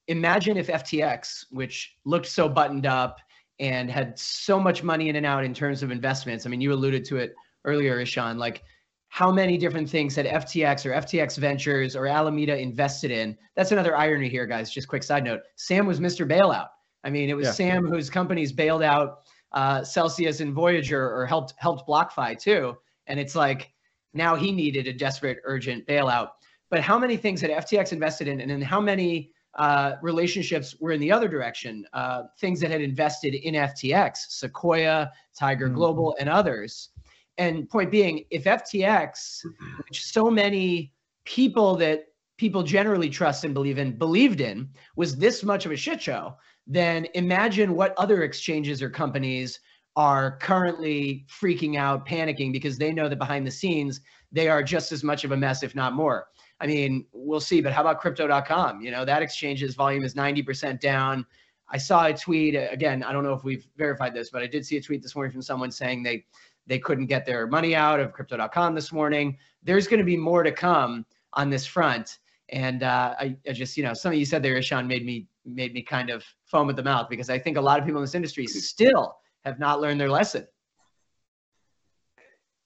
imagine 0.08 0.58
if 0.58 0.68
FTX, 0.68 1.46
which 1.52 1.96
looked 2.06 2.28
so 2.28 2.48
buttoned 2.48 2.86
up 2.86 3.20
and 3.60 3.90
had 3.90 4.18
so 4.20 4.60
much 4.60 4.84
money 4.84 5.10
in 5.10 5.16
and 5.16 5.26
out 5.26 5.44
in 5.44 5.54
terms 5.54 5.84
of 5.84 5.92
investments. 5.92 6.46
I 6.46 6.50
mean, 6.50 6.62
you 6.62 6.74
alluded 6.74 7.06
to 7.06 7.18
it 7.18 7.34
earlier, 7.68 8.00
Ishan, 8.00 8.40
like 8.40 8.64
how 9.10 9.32
many 9.32 9.58
different 9.58 9.90
things 9.90 10.16
that 10.16 10.26
FTX 10.26 10.86
or 10.86 10.92
FTX 10.94 11.38
Ventures 11.38 11.96
or 11.96 12.08
Alameda 12.08 12.58
invested 12.58 13.12
in. 13.12 13.38
That's 13.56 13.72
another 13.72 13.96
irony 13.96 14.30
here, 14.30 14.46
guys. 14.46 14.72
Just 14.72 14.88
quick 14.88 15.04
side 15.04 15.24
note. 15.24 15.42
Sam 15.56 15.86
was 15.86 16.00
Mr. 16.00 16.30
Bailout. 16.30 16.68
I 17.04 17.10
mean, 17.10 17.30
it 17.30 17.34
was 17.34 17.46
yeah. 17.46 17.52
Sam 17.54 17.86
whose 17.86 18.10
companies 18.10 18.52
bailed 18.52 18.84
out 18.84 19.20
uh, 19.54 19.84
Celsius 19.84 20.40
and 20.40 20.54
Voyager 20.54 21.16
or 21.16 21.26
helped 21.26 21.54
helped 21.58 21.88
BlockFi 21.88 22.38
too. 22.38 22.76
And 23.08 23.20
it's 23.20 23.36
like 23.36 23.72
now 24.14 24.36
he 24.36 24.52
needed 24.52 24.88
a 24.88 24.94
desperate, 24.94 25.40
urgent 25.44 25.88
bailout. 25.88 26.30
But 26.70 26.82
how 26.82 27.00
many 27.00 27.16
things 27.16 27.40
had 27.40 27.50
FTX 27.50 27.94
invested 27.94 28.28
in, 28.28 28.42
and 28.42 28.52
then 28.52 28.62
how 28.62 28.82
many 28.82 29.32
uh, 29.58 29.94
relationships 30.02 30.76
were 30.82 30.92
in 30.92 31.00
the 31.00 31.12
other 31.12 31.30
direction? 31.30 31.86
Uh, 31.94 32.24
things 32.40 32.60
that 32.60 32.72
had 32.72 32.82
invested 32.82 33.36
in 33.36 33.54
FTX, 33.54 34.18
Sequoia, 34.30 35.10
Tiger 35.38 35.68
mm-hmm. 35.68 35.76
Global, 35.76 36.18
and 36.20 36.28
others. 36.28 36.90
And 37.38 37.70
point 37.70 37.92
being, 37.92 38.26
if 38.32 38.46
FTX, 38.46 39.42
which 39.88 40.04
so 40.04 40.30
many 40.30 40.92
people 41.26 41.76
that 41.76 42.06
people 42.38 42.64
generally 42.64 43.10
trust 43.10 43.44
and 43.44 43.54
believe 43.54 43.78
in 43.78 43.98
believed 43.98 44.42
in, 44.42 44.70
was 44.96 45.16
this 45.18 45.44
much 45.44 45.66
of 45.66 45.72
a 45.72 45.76
shit 45.76 46.02
show, 46.02 46.36
then 46.66 47.08
imagine 47.14 47.76
what 47.76 47.94
other 47.98 48.24
exchanges 48.24 48.82
or 48.82 48.90
companies 48.90 49.60
are 49.96 50.38
currently 50.38 51.26
freaking 51.28 51.78
out, 51.78 52.08
panicking 52.08 52.54
because 52.54 52.78
they 52.78 52.92
know 52.92 53.10
that 53.10 53.18
behind 53.18 53.46
the 53.46 53.52
scenes 53.52 54.02
they 54.32 54.50
are 54.50 54.62
just 54.62 54.92
as 54.92 55.04
much 55.04 55.24
of 55.24 55.32
a 55.32 55.38
mess, 55.38 55.64
if 55.64 55.74
not 55.76 55.94
more. 55.94 56.28
I 56.60 56.68
mean, 56.68 57.06
we'll 57.12 57.40
see. 57.40 57.62
But 57.62 57.74
how 57.74 57.82
about 57.82 58.00
crypto.com? 58.00 58.82
You 58.82 58.92
know, 58.92 59.06
that 59.06 59.22
exchange's 59.22 59.76
volume 59.76 60.04
is 60.04 60.16
90% 60.16 60.80
down. 60.80 61.26
I 61.70 61.78
saw 61.78 62.06
a 62.06 62.14
tweet 62.14 62.56
again. 62.56 63.04
I 63.04 63.12
don't 63.12 63.24
know 63.24 63.34
if 63.34 63.44
we've 63.44 63.68
verified 63.78 64.14
this, 64.14 64.30
but 64.30 64.42
I 64.42 64.48
did 64.48 64.66
see 64.66 64.78
a 64.78 64.82
tweet 64.82 65.02
this 65.02 65.16
morning 65.16 65.32
from 65.32 65.42
someone 65.42 65.72
saying 65.72 66.04
they 66.04 66.26
they 66.68 66.80
couldn't 66.80 67.08
get 67.08 67.26
their 67.26 67.48
money 67.48 67.76
out 67.76 68.00
of 68.00 68.14
crypto.com 68.14 68.76
this 68.76 68.92
morning. 68.92 69.38
There's 69.64 69.88
going 69.88 70.00
to 70.00 70.06
be 70.06 70.18
more 70.18 70.44
to 70.44 70.52
come 70.52 71.06
on 71.34 71.50
this 71.50 71.66
front. 71.66 72.20
And 72.50 72.84
uh, 72.84 73.16
I, 73.20 73.36
I, 73.48 73.52
just, 73.52 73.76
you 73.76 73.84
know, 73.84 73.94
something 73.94 74.20
you 74.20 74.26
said 74.26 74.44
there, 74.44 74.58
Ishan, 74.58 74.88
made 74.88 75.06
me 75.06 75.28
made 75.46 75.74
me 75.74 75.82
kind 75.82 76.10
of 76.10 76.24
foam 76.46 76.70
at 76.70 76.76
the 76.76 76.84
mouth 76.84 77.08
because 77.10 77.30
I 77.30 77.40
think 77.40 77.58
a 77.58 77.62
lot 77.62 77.80
of 77.80 77.86
people 77.86 78.02
in 78.02 78.04
this 78.04 78.16
industry 78.16 78.46
still 78.48 79.18
have 79.46 79.60
not 79.60 79.80
learned 79.80 80.00
their 80.00 80.10
lesson. 80.10 80.46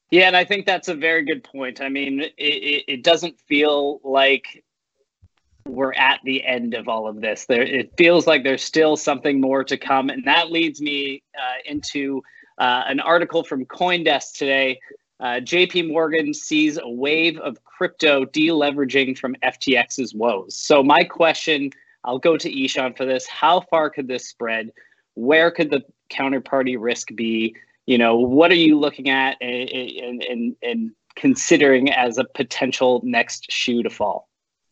Yeah, 0.10 0.28
and 0.28 0.36
I 0.36 0.44
think 0.44 0.66
that's 0.66 0.90
a 0.90 0.96
very 0.96 1.24
good 1.24 1.44
point. 1.44 1.80
I 1.80 1.88
mean, 1.88 2.20
it, 2.20 2.34
it, 2.38 2.84
it 2.88 3.04
doesn't 3.04 3.40
feel 3.48 4.02
like 4.04 4.64
we're 5.66 5.94
at 5.94 6.20
the 6.26 6.44
end 6.44 6.74
of 6.74 6.90
all 6.90 7.08
of 7.08 7.22
this. 7.22 7.46
There, 7.46 7.62
it 7.62 7.94
feels 7.98 8.28
like 8.28 8.44
there's 8.44 8.64
still 8.64 8.98
something 8.98 9.40
more 9.40 9.64
to 9.64 9.78
come, 9.78 10.10
and 10.10 10.26
that 10.26 10.52
leads 10.52 10.82
me 10.82 11.24
uh, 11.38 11.60
into 11.66 12.22
uh, 12.58 12.84
an 12.88 13.00
article 13.00 13.44
from 13.44 13.66
CoinDesk 13.66 14.34
today. 14.34 14.80
Uh, 15.20 15.40
JP 15.40 15.92
Morgan 15.92 16.34
sees 16.34 16.78
a 16.78 16.90
wave 16.90 17.38
of 17.40 17.64
crypto 17.64 18.26
deleveraging 18.26 19.18
from 19.18 19.36
FTX's 19.44 20.16
woes. 20.16 20.56
So, 20.56 20.84
my 20.84 21.04
question 21.04 21.72
I'll 22.04 22.20
go 22.20 22.36
to 22.36 22.64
Ishan 22.64 22.96
for 22.96 23.06
this. 23.06 23.28
How 23.28 23.62
far 23.62 23.92
could 23.92 24.08
this 24.08 24.28
spread? 24.28 24.72
Where 25.14 25.52
could 25.52 25.70
the 25.70 25.84
counterparty 26.10 26.76
risk 26.80 27.10
be? 27.14 27.56
you 27.86 27.98
know 27.98 28.16
what 28.16 28.52
are 28.52 28.56
you 28.56 28.80
looking 28.80 29.10
at 29.10 29.38
and 29.42 30.24
and, 30.24 30.56
and 30.62 30.92
considering 31.16 31.92
as 31.92 32.18
a 32.18 32.24
potential 32.24 33.02
next 33.04 33.52
shoe 33.52 33.84
to 33.84 33.90
fall 33.90 34.30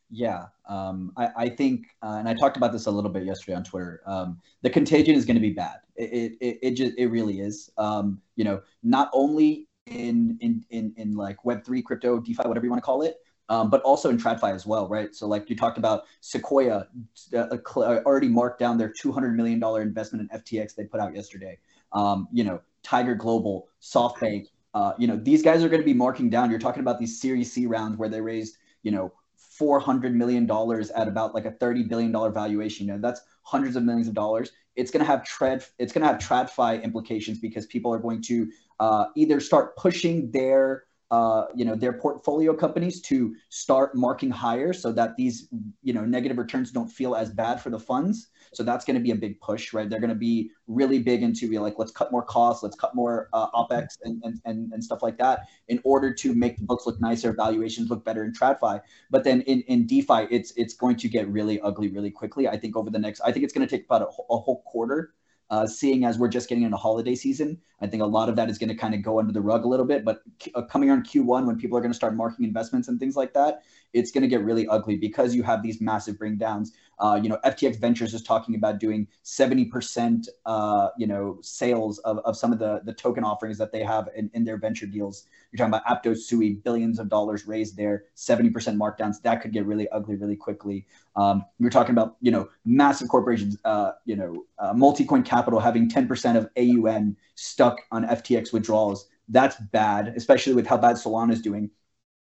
yeah 0.09 0.45
um, 0.67 1.11
I, 1.17 1.29
I, 1.37 1.49
think 1.49 1.87
uh, 2.01 2.15
and 2.19 2.27
i 2.27 2.33
talked 2.33 2.57
about 2.57 2.71
this 2.71 2.85
a 2.85 2.91
little 2.91 3.09
bit 3.09 3.23
yesterday 3.23 3.55
on 3.55 3.63
twitter 3.63 4.01
um, 4.05 4.39
the 4.61 4.69
contagion 4.69 5.15
is 5.15 5.25
going 5.25 5.35
to 5.35 5.41
be 5.41 5.51
bad 5.51 5.77
it, 5.95 6.37
it, 6.41 6.59
it, 6.61 6.71
just 6.71 6.97
it 6.97 7.07
really 7.07 7.41
is 7.41 7.71
um, 7.77 8.21
you 8.35 8.43
know 8.43 8.61
not 8.83 9.09
only 9.13 9.67
in 9.85 10.37
in 10.41 10.63
in, 10.69 10.93
in 10.97 11.15
like 11.15 11.37
web3 11.43 11.83
crypto 11.83 12.19
defi 12.19 12.47
whatever 12.47 12.65
you 12.65 12.71
want 12.71 12.81
to 12.81 12.85
call 12.85 13.01
it 13.01 13.17
um, 13.49 13.69
but 13.71 13.81
also 13.81 14.09
in 14.09 14.17
TradFi 14.17 14.53
as 14.53 14.65
well, 14.65 14.87
right? 14.87 15.13
So, 15.13 15.27
like 15.27 15.49
you 15.49 15.55
talked 15.55 15.79
about, 15.79 16.03
Sequoia 16.21 16.87
uh, 17.33 17.37
uh 17.37 17.57
already 18.05 18.27
marked 18.27 18.59
down 18.59 18.77
their 18.77 18.89
$200 18.89 19.33
million 19.33 19.61
investment 19.81 20.29
in 20.31 20.39
FTX 20.39 20.75
they 20.75 20.83
put 20.85 21.01
out 21.01 21.15
yesterday. 21.15 21.57
Um, 21.91 22.27
you 22.31 22.43
know, 22.43 22.61
Tiger 22.83 23.15
Global, 23.15 23.67
SoftBank. 23.81 24.45
Uh, 24.75 24.93
you 24.99 25.07
know, 25.07 25.17
these 25.17 25.41
guys 25.41 25.63
are 25.63 25.69
going 25.69 25.81
to 25.81 25.85
be 25.85 25.95
marking 25.95 26.29
down. 26.29 26.51
You're 26.51 26.59
talking 26.59 26.81
about 26.81 26.99
these 26.99 27.19
Series 27.19 27.51
C 27.51 27.65
rounds 27.65 27.97
where 27.97 28.07
they 28.07 28.21
raised, 28.21 28.57
you 28.83 28.91
know, 28.91 29.11
four 29.59 29.79
hundred 29.79 30.15
million 30.15 30.45
dollars 30.45 30.89
at 30.91 31.07
about 31.09 31.35
like 31.35 31.45
a 31.45 31.51
thirty 31.51 31.83
billion 31.83 32.11
dollar 32.11 32.31
valuation. 32.31 32.87
You 32.87 32.93
know, 32.93 32.99
that's 32.99 33.21
hundreds 33.43 33.75
of 33.75 33.83
millions 33.83 34.07
of 34.07 34.15
dollars. 34.15 34.51
It's 34.77 34.89
going 34.89 35.01
to 35.01 35.11
have 35.11 35.25
tread. 35.25 35.65
It's 35.77 35.91
going 35.91 36.01
to 36.01 36.07
have 36.07 36.17
TradFi 36.17 36.81
implications 36.81 37.39
because 37.39 37.65
people 37.65 37.93
are 37.93 37.99
going 37.99 38.21
to 38.23 38.49
uh, 38.79 39.05
either 39.17 39.41
start 39.41 39.75
pushing 39.75 40.31
their 40.31 40.85
uh, 41.11 41.45
you 41.55 41.65
know 41.65 41.75
their 41.75 41.93
portfolio 41.93 42.53
companies 42.53 43.01
to 43.01 43.35
start 43.49 43.95
marking 43.95 44.29
higher 44.29 44.73
so 44.73 44.91
that 44.91 45.15
these 45.17 45.47
you 45.81 45.93
know 45.93 46.05
negative 46.05 46.37
returns 46.37 46.71
don't 46.71 46.89
feel 46.89 47.15
as 47.15 47.29
bad 47.31 47.61
for 47.61 47.69
the 47.69 47.79
funds 47.79 48.29
so 48.53 48.63
that's 48.63 48.85
going 48.85 48.95
to 48.95 49.01
be 49.01 49.11
a 49.11 49.15
big 49.15 49.39
push, 49.41 49.73
right? 49.73 49.89
They're 49.89 49.99
going 49.99 50.09
to 50.09 50.15
be 50.15 50.51
really 50.67 50.99
big 50.99 51.23
into 51.23 51.49
be 51.49 51.59
like, 51.59 51.75
let's 51.77 51.91
cut 51.91 52.11
more 52.11 52.23
costs, 52.23 52.63
let's 52.63 52.75
cut 52.75 52.95
more 52.95 53.29
uh, 53.33 53.49
opex 53.51 53.97
and, 54.03 54.21
and, 54.23 54.39
and, 54.45 54.71
and 54.73 54.83
stuff 54.83 55.01
like 55.01 55.17
that 55.17 55.47
in 55.67 55.79
order 55.83 56.13
to 56.13 56.33
make 56.33 56.57
the 56.57 56.63
books 56.63 56.85
look 56.85 56.99
nicer, 56.99 57.33
valuations 57.33 57.89
look 57.89 58.03
better 58.03 58.23
in 58.23 58.33
TradFi. 58.33 58.81
But 59.09 59.23
then 59.23 59.41
in, 59.41 59.61
in 59.61 59.85
DeFi, 59.85 60.27
it's 60.29 60.51
it's 60.55 60.73
going 60.73 60.97
to 60.97 61.07
get 61.07 61.27
really 61.27 61.59
ugly 61.61 61.89
really 61.89 62.11
quickly. 62.11 62.47
I 62.47 62.57
think 62.57 62.75
over 62.75 62.89
the 62.89 62.99
next, 62.99 63.21
I 63.21 63.31
think 63.31 63.43
it's 63.43 63.53
going 63.53 63.67
to 63.67 63.77
take 63.77 63.85
about 63.85 64.01
a, 64.01 64.05
a 64.05 64.37
whole 64.37 64.63
quarter 64.65 65.13
uh, 65.49 65.65
seeing 65.65 66.05
as 66.05 66.17
we're 66.17 66.27
just 66.27 66.49
getting 66.49 66.63
into 66.63 66.77
holiday 66.77 67.15
season. 67.15 67.59
I 67.81 67.87
think 67.87 68.03
a 68.03 68.05
lot 68.05 68.29
of 68.29 68.35
that 68.35 68.49
is 68.49 68.57
going 68.57 68.69
to 68.69 68.75
kind 68.75 68.93
of 68.93 69.01
go 69.01 69.19
under 69.19 69.33
the 69.33 69.41
rug 69.41 69.65
a 69.65 69.67
little 69.67 69.85
bit. 69.85 70.05
But 70.05 70.21
uh, 70.53 70.63
coming 70.63 70.91
on 70.91 71.03
Q1, 71.03 71.45
when 71.45 71.57
people 71.57 71.77
are 71.77 71.81
going 71.81 71.91
to 71.91 71.95
start 71.95 72.15
marking 72.15 72.45
investments 72.45 72.87
and 72.87 72.99
things 72.99 73.15
like 73.15 73.33
that, 73.33 73.63
it's 73.93 74.11
going 74.11 74.21
to 74.21 74.27
get 74.27 74.43
really 74.43 74.67
ugly 74.67 74.95
because 74.95 75.33
you 75.33 75.43
have 75.43 75.63
these 75.63 75.81
massive 75.81 76.17
bring 76.17 76.37
downs. 76.37 76.73
Uh, 76.99 77.19
you 77.21 77.29
know, 77.29 77.39
FTX 77.45 77.79
Ventures 77.79 78.13
is 78.13 78.21
talking 78.21 78.55
about 78.55 78.79
doing 78.79 79.07
70%, 79.23 80.27
uh, 80.45 80.89
you 80.97 81.07
know, 81.07 81.37
sales 81.41 81.99
of, 81.99 82.19
of 82.19 82.37
some 82.37 82.51
of 82.51 82.59
the, 82.59 82.81
the 82.83 82.93
token 82.93 83.23
offerings 83.23 83.57
that 83.57 83.71
they 83.71 83.83
have 83.83 84.09
in, 84.15 84.29
in 84.33 84.43
their 84.43 84.57
venture 84.57 84.85
deals. 84.85 85.25
You're 85.51 85.65
talking 85.65 85.73
about 85.73 86.03
Aptos 86.03 86.19
Sui, 86.19 86.55
billions 86.55 86.99
of 86.99 87.09
dollars 87.09 87.47
raised 87.47 87.77
there, 87.77 88.03
70% 88.15 88.51
markdowns. 88.77 89.21
That 89.21 89.41
could 89.41 89.53
get 89.53 89.65
really 89.65 89.87
ugly 89.89 90.15
really 90.17 90.35
quickly. 90.35 90.85
Um, 91.15 91.45
we're 91.59 91.69
talking 91.69 91.91
about, 91.91 92.17
you 92.21 92.31
know, 92.31 92.49
massive 92.65 93.07
corporations, 93.07 93.57
uh, 93.63 93.91
you 94.05 94.15
know, 94.15 94.45
uh, 94.59 94.73
Multicoin 94.73 95.25
Capital 95.25 95.59
having 95.59 95.89
10% 95.89 96.37
of 96.37 96.49
AUM 96.57 97.15
stuck 97.35 97.81
on 97.91 98.05
FTX 98.05 98.51
withdrawals. 98.51 99.07
That's 99.29 99.55
bad, 99.71 100.13
especially 100.17 100.53
with 100.53 100.67
how 100.67 100.77
bad 100.77 100.95
Solana 100.95 101.31
is 101.31 101.41
doing. 101.41 101.69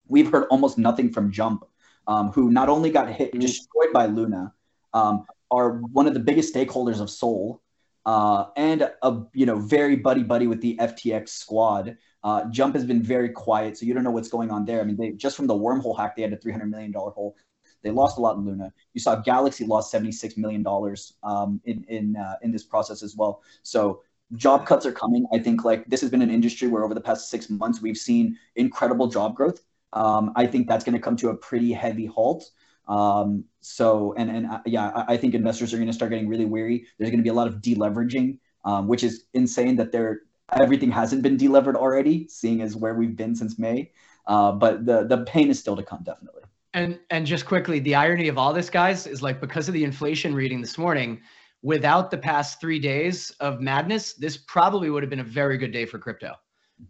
We've 0.08 0.30
heard 0.30 0.46
almost 0.50 0.78
nothing 0.78 1.10
from 1.10 1.30
Jump, 1.30 1.64
um, 2.06 2.30
who 2.32 2.50
not 2.50 2.68
only 2.68 2.90
got 2.90 3.08
hit 3.08 3.30
mm-hmm. 3.30 3.40
destroyed 3.40 3.92
by 3.92 4.06
Luna, 4.06 4.52
um, 4.92 5.24
are 5.50 5.78
one 5.78 6.06
of 6.06 6.14
the 6.14 6.20
biggest 6.20 6.54
stakeholders 6.54 7.00
of 7.00 7.10
Sol, 7.10 7.62
uh, 8.06 8.46
and 8.56 8.90
a 9.02 9.22
you 9.32 9.46
know 9.46 9.56
very 9.56 9.96
buddy 9.96 10.22
buddy 10.22 10.46
with 10.46 10.60
the 10.60 10.76
FTX 10.80 11.30
squad. 11.30 11.96
Uh, 12.22 12.44
Jump 12.50 12.74
has 12.74 12.84
been 12.84 13.02
very 13.02 13.28
quiet, 13.28 13.76
so 13.76 13.86
you 13.86 13.94
don't 13.94 14.04
know 14.04 14.10
what's 14.10 14.28
going 14.28 14.50
on 14.50 14.64
there. 14.64 14.80
I 14.80 14.84
mean, 14.84 14.96
they 14.96 15.12
just 15.12 15.36
from 15.36 15.46
the 15.46 15.54
wormhole 15.54 15.96
hack, 15.96 16.16
they 16.16 16.22
had 16.22 16.32
a 16.32 16.36
three 16.36 16.52
hundred 16.52 16.70
million 16.70 16.90
dollar 16.90 17.10
hole. 17.10 17.36
They 17.82 17.90
lost 17.90 18.18
a 18.18 18.20
lot 18.20 18.36
in 18.36 18.44
Luna. 18.44 18.72
You 18.94 19.00
saw 19.00 19.16
Galaxy 19.16 19.66
lost 19.66 19.90
seventy 19.90 20.12
six 20.12 20.36
million 20.36 20.62
dollars 20.62 21.14
um, 21.22 21.60
in 21.64 21.84
in 21.88 22.16
uh, 22.16 22.36
in 22.42 22.50
this 22.50 22.64
process 22.64 23.02
as 23.02 23.16
well. 23.16 23.42
So 23.62 24.02
job 24.36 24.66
cuts 24.66 24.86
are 24.86 24.92
coming. 24.92 25.26
I 25.32 25.38
think 25.38 25.64
like 25.64 25.86
this 25.86 26.00
has 26.00 26.10
been 26.10 26.22
an 26.22 26.30
industry 26.30 26.68
where 26.68 26.84
over 26.84 26.94
the 26.94 27.00
past 27.00 27.30
six 27.30 27.50
months 27.50 27.80
we've 27.80 27.96
seen 27.96 28.36
incredible 28.56 29.06
job 29.06 29.34
growth. 29.34 29.60
Um, 29.94 30.32
I 30.36 30.46
think 30.46 30.68
that's 30.68 30.84
going 30.84 30.94
to 30.94 31.00
come 31.00 31.16
to 31.16 31.30
a 31.30 31.36
pretty 31.36 31.72
heavy 31.72 32.06
halt. 32.06 32.50
Um, 32.86 33.44
so, 33.60 34.14
and 34.18 34.30
and 34.30 34.46
uh, 34.46 34.60
yeah, 34.66 34.90
I, 34.94 35.14
I, 35.14 35.16
think 35.16 35.34
investors 35.34 35.72
are 35.72 35.78
going 35.78 35.86
to 35.86 35.92
start 35.94 36.10
getting 36.10 36.28
really 36.28 36.44
weary. 36.44 36.86
There's 36.98 37.10
going 37.10 37.20
to 37.20 37.22
be 37.22 37.30
a 37.30 37.34
lot 37.34 37.46
of 37.46 37.62
deleveraging, 37.62 38.38
um, 38.66 38.88
which 38.88 39.02
is 39.02 39.24
insane 39.32 39.76
that 39.76 39.90
there 39.90 40.22
everything 40.52 40.90
hasn't 40.90 41.22
been 41.22 41.38
delevered 41.38 41.76
already, 41.76 42.28
seeing 42.28 42.60
as 42.60 42.76
where 42.76 42.94
we've 42.94 43.16
been 43.16 43.34
since 43.34 43.58
May. 43.58 43.90
Uh, 44.26 44.52
but 44.52 44.84
the 44.84 45.06
the 45.06 45.24
pain 45.24 45.48
is 45.48 45.58
still 45.58 45.76
to 45.76 45.82
come, 45.82 46.02
definitely. 46.02 46.42
And 46.74 46.98
and 47.10 47.26
just 47.26 47.46
quickly, 47.46 47.78
the 47.78 47.94
irony 47.94 48.28
of 48.28 48.36
all 48.36 48.52
this, 48.52 48.68
guys, 48.68 49.06
is 49.06 49.22
like 49.22 49.40
because 49.40 49.68
of 49.68 49.74
the 49.74 49.84
inflation 49.84 50.34
reading 50.34 50.60
this 50.60 50.76
morning, 50.76 51.20
without 51.62 52.10
the 52.10 52.18
past 52.18 52.60
three 52.60 52.78
days 52.78 53.30
of 53.40 53.60
madness, 53.60 54.12
this 54.14 54.36
probably 54.36 54.90
would 54.90 55.02
have 55.02 55.10
been 55.10 55.20
a 55.20 55.24
very 55.24 55.56
good 55.56 55.72
day 55.72 55.86
for 55.86 55.98
crypto. 55.98 56.34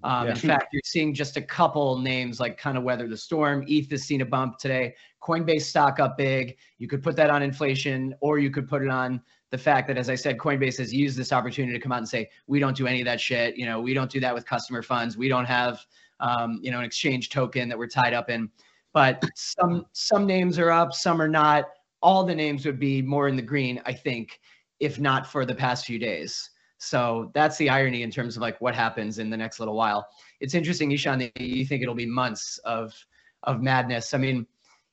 Um, 0.03 0.27
yeah. 0.27 0.33
In 0.33 0.37
fact, 0.37 0.69
you're 0.73 0.83
seeing 0.85 1.15
just 1.15 1.37
a 1.37 1.43
couple 1.43 1.99
names 1.99 2.41
like 2.41 2.59
kind 2.59 2.77
of 2.77 2.85
weather 2.85 3.09
the 3.09 3.17
storm. 3.17 3.65
ETH 3.69 3.91
has 3.91 4.03
seen 4.03 4.21
a 4.21 4.27
bump 4.27 4.59
today. 4.59 4.95
Coinbase 5.23 5.63
stock 5.63 6.01
up 6.01 6.19
big. 6.19 6.57
You 6.79 6.89
could 6.89 7.03
put 7.03 7.17
that 7.17 7.31
on 7.31 7.43
inflation, 7.43 8.15
or 8.21 8.39
you 8.39 8.51
could 8.51 8.69
put 8.69 8.83
it 8.83 8.91
on 8.91 9.23
the 9.51 9.59
fact 9.59 9.87
that, 9.89 9.97
as 9.97 10.11
I 10.11 10.15
said, 10.15 10.37
Coinbase 10.37 10.79
has 10.79 10.93
used 10.93 11.17
this 11.17 11.33
opportunity 11.33 11.73
to 11.73 11.81
come 11.81 11.93
out 11.93 11.99
and 11.99 12.09
say, 12.09 12.29
we 12.47 12.59
don't 12.59 12.77
do 12.77 12.87
any 12.87 13.01
of 13.01 13.05
that 13.05 13.21
shit. 13.21 13.57
You 13.57 13.67
know, 13.67 13.81
we 13.81 13.95
don't 13.95 14.11
do 14.11 14.21
that 14.21 14.35
with 14.35 14.45
customer 14.45 14.83
funds. 14.83 15.17
We 15.17 15.29
don't 15.29 15.45
have, 15.45 15.81
um, 16.21 16.59
you 16.61 16.71
know, 16.71 16.81
an 16.81 16.85
exchange 16.85 17.31
token 17.31 17.69
that 17.69 17.79
we're 17.79 17.87
tied 17.87 18.15
up 18.15 18.31
in. 18.31 18.51
But 18.93 19.25
some 19.35 19.87
some 19.93 20.27
names 20.27 20.59
are 20.59 20.71
up, 20.71 20.93
some 20.93 21.21
are 21.21 21.29
not. 21.29 21.65
All 22.03 22.25
the 22.25 22.35
names 22.35 22.67
would 22.67 22.79
be 22.79 23.01
more 23.01 23.29
in 23.29 23.37
the 23.37 23.43
green, 23.43 23.81
I 23.87 23.93
think, 23.93 24.41
if 24.79 25.01
not 25.01 25.27
for 25.27 25.47
the 25.47 25.55
past 25.55 25.87
few 25.87 25.99
days. 25.99 26.51
So 26.85 27.31
that's 27.35 27.57
the 27.57 27.71
irony 27.71 28.03
in 28.03 28.11
terms 28.11 28.37
of 28.37 28.43
like 28.43 28.61
what 28.61 28.75
happens 28.75 29.19
in 29.19 29.31
the 29.31 29.37
next 29.37 29.59
little 29.59 29.75
while. 29.75 30.07
It's 30.41 30.55
interesting, 30.55 30.93
Ishan, 30.93 31.19
that 31.19 31.41
you 31.41 31.65
think 31.65 31.83
it'll 31.83 31.95
be 31.95 32.07
months 32.07 32.59
of 32.59 32.95
of 33.43 33.63
madness. 33.63 34.15
I 34.15 34.19
mean, 34.19 34.47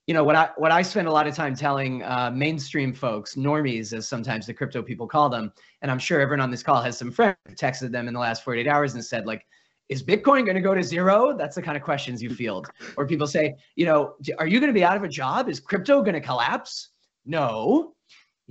you 0.08 0.14
know 0.14 0.24
what 0.24 0.36
I 0.36 0.50
what 0.58 0.72
I 0.72 0.82
spend 0.82 1.08
a 1.08 1.12
lot 1.12 1.28
of 1.28 1.36
time 1.36 1.56
telling 1.56 2.04
uh, 2.04 2.32
mainstream 2.34 2.94
folks, 2.94 3.36
normies, 3.36 3.94
as 3.94 4.08
sometimes 4.08 4.46
the 4.46 4.54
crypto 4.54 4.82
people 4.82 5.08
call 5.08 5.30
them, 5.30 5.52
and 5.82 5.92
I'm 5.92 6.00
sure 6.00 6.20
everyone 6.20 6.42
on 6.42 6.52
this 6.52 6.64
call 6.64 6.82
has 6.82 6.98
some 6.98 7.12
friends 7.12 7.38
who 7.48 7.56
texted 7.56 7.92
them 7.92 8.08
in 8.08 8.14
the 8.14 8.20
last 8.20 8.44
48 8.44 8.68
hours 8.68 8.94
and 8.94 9.04
said 9.04 9.26
like, 9.26 9.46
is 9.90 10.02
Bitcoin 10.02 10.46
going 10.46 10.56
to 10.56 10.62
go 10.62 10.74
to 10.74 10.84
zero? 10.84 11.36
That's 11.38 11.56
the 11.56 11.62
kind 11.62 11.78
of 11.78 11.84
questions 11.84 12.24
you 12.24 12.34
field. 12.34 12.68
Or 12.98 13.06
people 13.06 13.28
say, 13.28 13.56
you 13.76 13.86
know, 13.86 14.16
are 14.40 14.48
you 14.48 14.60
going 14.60 14.70
to 14.70 14.74
be 14.74 14.84
out 14.84 14.98
of 14.98 15.04
a 15.04 15.08
job? 15.08 15.50
Is 15.50 15.60
crypto 15.60 16.02
going 16.02 16.14
to 16.14 16.22
collapse? 16.22 16.90
No 17.26 17.94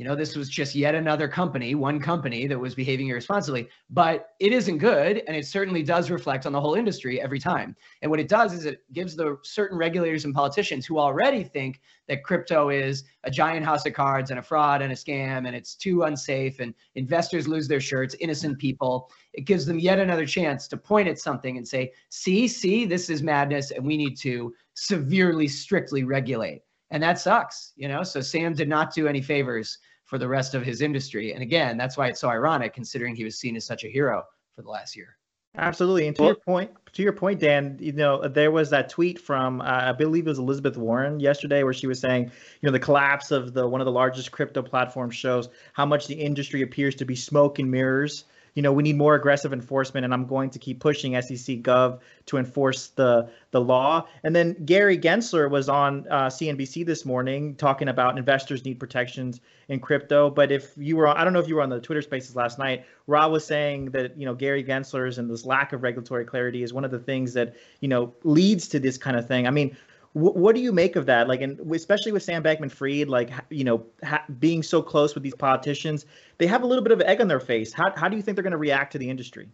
you 0.01 0.07
know, 0.07 0.17
this 0.17 0.35
was 0.35 0.49
just 0.49 0.75
yet 0.75 0.95
another 0.95 1.29
company, 1.29 1.75
one 1.75 2.01
company 2.01 2.47
that 2.47 2.59
was 2.59 2.75
behaving 2.75 3.09
irresponsibly, 3.09 3.69
but 3.91 4.31
it 4.41 4.51
isn't 4.51 4.79
good. 4.79 5.23
And 5.27 5.37
it 5.37 5.45
certainly 5.45 5.83
does 5.83 6.09
reflect 6.09 6.47
on 6.47 6.53
the 6.53 6.61
whole 6.61 6.73
industry 6.73 7.21
every 7.21 7.39
time. 7.39 7.77
And 8.01 8.11
what 8.11 8.19
it 8.19 8.27
does 8.27 8.55
is 8.55 8.65
it 8.65 8.81
gives 8.95 9.15
the 9.15 9.37
certain 9.43 9.77
regulators 9.77 10.25
and 10.25 10.35
politicians 10.35 10.87
who 10.87 10.99
already 10.99 11.45
think 11.45 11.83
that 12.09 12.25
crypto 12.25 12.71
is 12.71 13.05
a 13.25 13.31
giant 13.31 13.67
house 13.67 13.85
of 13.85 13.93
cards 13.93 14.31
and 14.31 14.41
a 14.41 14.43
fraud 14.43 14.81
and 14.81 14.91
a 14.91 14.97
scam 14.97 15.47
and 15.47 15.55
it's 15.55 15.75
too 15.75 16.05
unsafe 16.05 16.61
and 16.61 16.73
investors 16.95 17.47
lose 17.47 17.69
their 17.69 17.79
shirts, 17.79 18.17
innocent 18.21 18.59
people. 18.59 19.11
It 19.35 19.43
gives 19.43 19.67
them 19.67 19.79
yet 19.79 19.99
another 19.99 20.25
chance 20.25 20.67
to 20.69 20.79
point 20.79 21.09
at 21.09 21.19
something 21.19 21.59
and 21.59 21.69
say, 21.69 21.93
see, 22.09 22.49
see, 22.49 22.87
this 22.87 23.11
is 23.11 23.23
madness 23.23 23.71
and 23.71 23.85
we 23.85 23.99
need 23.99 24.17
to 24.21 24.55
severely, 24.73 25.47
strictly 25.47 26.05
regulate. 26.05 26.63
And 26.91 27.03
that 27.03 27.19
sucks, 27.19 27.73
you 27.77 27.87
know? 27.87 28.03
So 28.03 28.23
Sam 28.23 28.55
did 28.55 28.69
not 28.69 28.95
do 28.95 29.07
any 29.07 29.21
favors 29.21 29.79
for 30.11 30.19
the 30.19 30.27
rest 30.27 30.55
of 30.57 30.65
his 30.65 30.83
industry. 30.83 31.33
And 31.33 31.41
again, 31.41 31.77
that's 31.77 31.97
why 31.97 32.09
it's 32.09 32.21
so 32.21 32.29
ironic 32.29 32.75
considering 32.75 33.15
he 33.15 33.23
was 33.23 33.39
seen 33.39 33.55
as 33.55 33.65
such 33.65 33.85
a 33.85 33.89
hero 33.89 34.25
for 34.57 34.63
the 34.63 34.69
last 34.69 34.97
year. 34.97 35.17
Absolutely. 35.57 36.09
And 36.09 36.17
to 36.17 36.23
well, 36.23 36.31
your 36.31 36.37
point, 36.37 36.71
to 36.93 37.03
your 37.03 37.13
point, 37.13 37.39
Dan, 37.39 37.77
you 37.81 37.93
know, 37.93 38.27
there 38.27 38.51
was 38.51 38.71
that 38.71 38.89
tweet 38.89 39.21
from, 39.21 39.61
uh, 39.61 39.65
I 39.65 39.93
believe 39.93 40.27
it 40.27 40.31
was 40.31 40.41
Elizabeth 40.41 40.77
Warren 40.77 41.21
yesterday 41.21 41.63
where 41.63 41.73
she 41.73 41.87
was 41.87 42.01
saying, 42.01 42.25
you 42.25 42.67
know, 42.67 42.73
the 42.73 42.81
collapse 42.81 43.31
of 43.31 43.55
the, 43.55 43.69
one 43.69 43.81
of 43.81 43.85
the 43.85 43.93
largest 43.93 44.33
crypto 44.33 44.63
platforms 44.63 45.15
shows 45.15 45.49
how 45.73 45.87
much 45.87 46.09
the 46.09 46.15
industry 46.15 46.63
appears 46.63 46.97
to 46.97 47.05
be 47.05 47.15
smoke 47.15 47.61
and 47.61 47.71
mirrors 47.71 48.25
you 48.55 48.63
know, 48.63 48.73
we 48.73 48.83
need 48.83 48.97
more 48.97 49.15
aggressive 49.15 49.53
enforcement, 49.53 50.05
and 50.05 50.13
I'm 50.13 50.27
going 50.27 50.51
to 50.51 50.59
keep 50.59 50.81
pushing 50.81 51.21
SEC 51.21 51.59
Gov 51.59 52.01
to 52.27 52.37
enforce 52.37 52.89
the 52.89 53.31
the 53.51 53.61
law. 53.61 54.07
And 54.23 54.35
then 54.35 54.57
Gary 54.65 54.99
Gensler 54.99 55.51
was 55.51 55.69
on 55.69 56.07
uh, 56.09 56.27
CNBC 56.27 56.87
this 56.87 57.05
morning 57.05 57.55
talking 57.57 57.89
about 57.89 58.19
investors 58.19 58.65
need 58.65 58.79
protections 58.79 59.41
in 59.69 59.81
crypto. 59.81 60.31
But 60.31 60.53
if 60.53 60.73
you 60.77 60.97
were, 60.97 61.07
on, 61.07 61.17
I 61.17 61.25
don't 61.25 61.33
know 61.33 61.41
if 61.41 61.49
you 61.49 61.57
were 61.57 61.63
on 61.63 61.69
the 61.69 61.81
Twitter 61.81 62.03
Spaces 62.03 62.37
last 62.37 62.59
night, 62.59 62.85
Rob 63.07 63.33
was 63.33 63.45
saying 63.45 63.91
that 63.93 64.19
you 64.19 64.27
know 64.27 64.35
Gary 64.35 64.65
Gensler's 64.65 65.19
and 65.19 65.31
this 65.31 65.45
lack 65.45 65.73
of 65.73 65.83
regulatory 65.83 66.25
clarity 66.25 66.63
is 66.63 66.73
one 66.73 66.85
of 66.85 66.91
the 66.91 66.99
things 66.99 67.33
that 67.35 67.55
you 67.81 67.89
know 67.89 68.15
leads 68.25 68.69
to 68.69 68.81
this 68.81 68.99
kind 68.99 69.17
of 69.17 69.27
thing. 69.27 69.47
I 69.47 69.51
mean, 69.51 69.77
what 70.13 70.55
do 70.57 70.61
you 70.61 70.73
make 70.73 70.97
of 70.97 71.07
that? 71.07 71.29
Like, 71.29 71.41
and 71.41 71.61
especially 71.73 72.11
with 72.11 72.25
Sam 72.25 72.43
Bankman-Fried, 72.43 73.09
like 73.09 73.31
you 73.49 73.63
know, 73.63 73.87
ha- 74.03 74.25
being 74.41 74.63
so 74.63 74.83
close 74.83 75.15
with 75.15 75.23
these 75.23 75.35
politicians, 75.35 76.07
they 76.39 76.47
have 76.49 76.63
a 76.63 76.67
little 76.67 76.83
bit 76.83 76.93
of 76.93 77.01
egg 77.03 77.21
on 77.21 77.29
their 77.29 77.41
face. 77.41 77.73
How 77.73 77.93
how 77.97 78.09
do 78.09 78.17
you 78.17 78.23
think 78.23 78.35
they're 78.35 78.43
going 78.43 78.51
to 78.53 78.59
react 78.59 78.93
to 78.93 78.99
the 78.99 79.09
industry? 79.09 79.49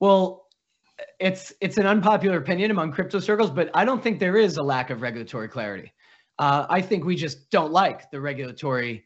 Well, 0.00 0.48
it's 1.20 1.52
it's 1.60 1.78
an 1.78 1.86
unpopular 1.86 2.38
opinion 2.38 2.72
among 2.72 2.92
crypto 2.92 3.20
circles, 3.20 3.50
but 3.50 3.70
I 3.72 3.84
don't 3.84 4.02
think 4.02 4.18
there 4.18 4.36
is 4.36 4.56
a 4.56 4.62
lack 4.62 4.90
of 4.90 5.00
regulatory 5.00 5.48
clarity. 5.48 5.92
Uh, 6.38 6.66
I 6.68 6.80
think 6.80 7.04
we 7.04 7.14
just 7.14 7.50
don't 7.50 7.72
like 7.72 8.10
the 8.10 8.20
regulatory 8.20 9.04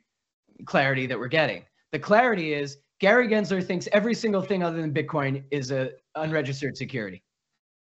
clarity 0.65 1.07
that 1.07 1.19
we're 1.19 1.29
getting. 1.29 1.65
The 1.93 1.99
clarity 1.99 2.55
is 2.55 2.79
Gary 2.99 3.29
Gensler 3.29 3.63
thinks 3.63 3.89
every 3.93 4.15
single 4.15 4.41
thing 4.41 4.63
other 4.63 4.81
than 4.81 4.95
Bitcoin 4.95 5.43
is 5.51 5.71
a 5.71 5.91
unregistered 6.15 6.79
security 6.79 7.23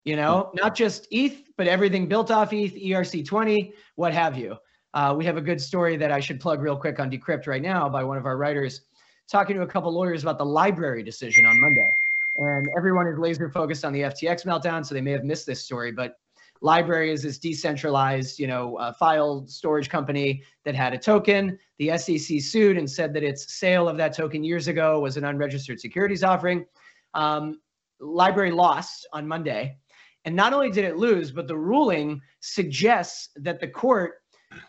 you 0.05 0.15
know, 0.15 0.51
not 0.53 0.75
just 0.75 1.07
ETH, 1.11 1.51
but 1.57 1.67
everything 1.67 2.07
built 2.07 2.31
off 2.31 2.53
ETH, 2.53 2.75
ERC20, 2.75 3.73
what 3.95 4.13
have 4.13 4.37
you. 4.37 4.55
Uh, 4.93 5.13
we 5.17 5.25
have 5.25 5.35
a 5.35 5.41
good 5.41 5.59
story 5.59 5.97
that 5.97 6.11
I 6.11 6.19
should 6.19 6.39
plug 6.39 6.61
real 6.61 6.77
quick 6.77 6.99
on 6.99 7.11
Decrypt 7.11 7.47
right 7.47 7.61
now 7.61 7.89
by 7.89 8.03
one 8.03 8.17
of 8.17 8.25
our 8.25 8.37
writers 8.37 8.81
talking 9.29 9.55
to 9.55 9.63
a 9.63 9.67
couple 9.67 9.91
lawyers 9.91 10.21
about 10.21 10.37
the 10.37 10.45
LBRY 10.45 11.03
decision 11.03 11.45
on 11.45 11.59
Monday. 11.59 11.91
And 12.37 12.69
everyone 12.77 13.07
is 13.07 13.17
laser 13.17 13.49
focused 13.49 13.83
on 13.83 13.93
the 13.93 14.01
FTX 14.01 14.45
meltdown, 14.45 14.85
so 14.85 14.93
they 14.93 15.01
may 15.01 15.11
have 15.11 15.23
missed 15.23 15.47
this 15.47 15.63
story. 15.63 15.91
But 15.91 16.15
LBRY 16.63 17.11
is 17.11 17.23
this 17.23 17.39
decentralized, 17.39 18.39
you 18.39 18.47
know, 18.47 18.77
uh, 18.77 18.93
file 18.93 19.45
storage 19.47 19.89
company 19.89 20.43
that 20.63 20.75
had 20.75 20.93
a 20.93 20.97
token. 20.97 21.57
The 21.79 21.97
SEC 21.97 22.39
sued 22.39 22.77
and 22.77 22.89
said 22.89 23.13
that 23.13 23.23
its 23.23 23.55
sale 23.55 23.89
of 23.89 23.97
that 23.97 24.15
token 24.15 24.43
years 24.43 24.67
ago 24.67 24.99
was 24.99 25.17
an 25.17 25.25
unregistered 25.25 25.79
securities 25.79 26.23
offering. 26.23 26.65
Um, 27.13 27.59
LBRY 28.01 28.53
lost 28.53 29.07
on 29.13 29.27
Monday, 29.27 29.77
and 30.25 30.35
not 30.35 30.53
only 30.53 30.71
did 30.71 30.85
it 30.85 30.97
lose, 30.97 31.31
but 31.31 31.47
the 31.47 31.57
ruling 31.57 32.19
suggests 32.41 33.29
that 33.37 33.59
the 33.59 33.67
court 33.67 34.15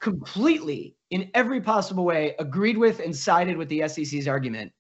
completely, 0.01 0.97
in 1.11 1.31
every 1.35 1.61
possible 1.61 2.05
way, 2.05 2.35
agreed 2.38 2.77
with 2.77 3.01
and 3.01 3.14
sided 3.14 3.57
with 3.57 3.69
the 3.69 3.88
SEC's 3.88 4.29
argument. 4.29 4.73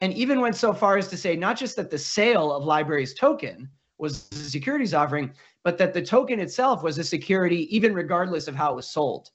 And 0.00 0.12
even 0.12 0.40
went 0.40 0.56
so 0.56 0.74
far 0.74 0.98
as 0.98 1.08
to 1.08 1.16
say 1.16 1.36
not 1.36 1.56
just 1.56 1.76
that 1.76 1.90
the 1.90 1.98
sale 1.98 2.52
of 2.52 2.64
LBRY's 2.64 3.14
token 3.14 3.68
was 3.98 4.28
a 4.32 4.34
securities 4.34 4.92
offering, 4.92 5.32
but 5.64 5.78
that 5.78 5.94
the 5.94 6.02
token 6.02 6.38
itself 6.38 6.82
was 6.82 6.98
a 6.98 7.04
security, 7.04 7.74
even 7.74 7.94
regardless 7.94 8.46
of 8.46 8.54
how 8.54 8.72
it 8.72 8.76
was 8.76 8.88
sold. 8.88 9.30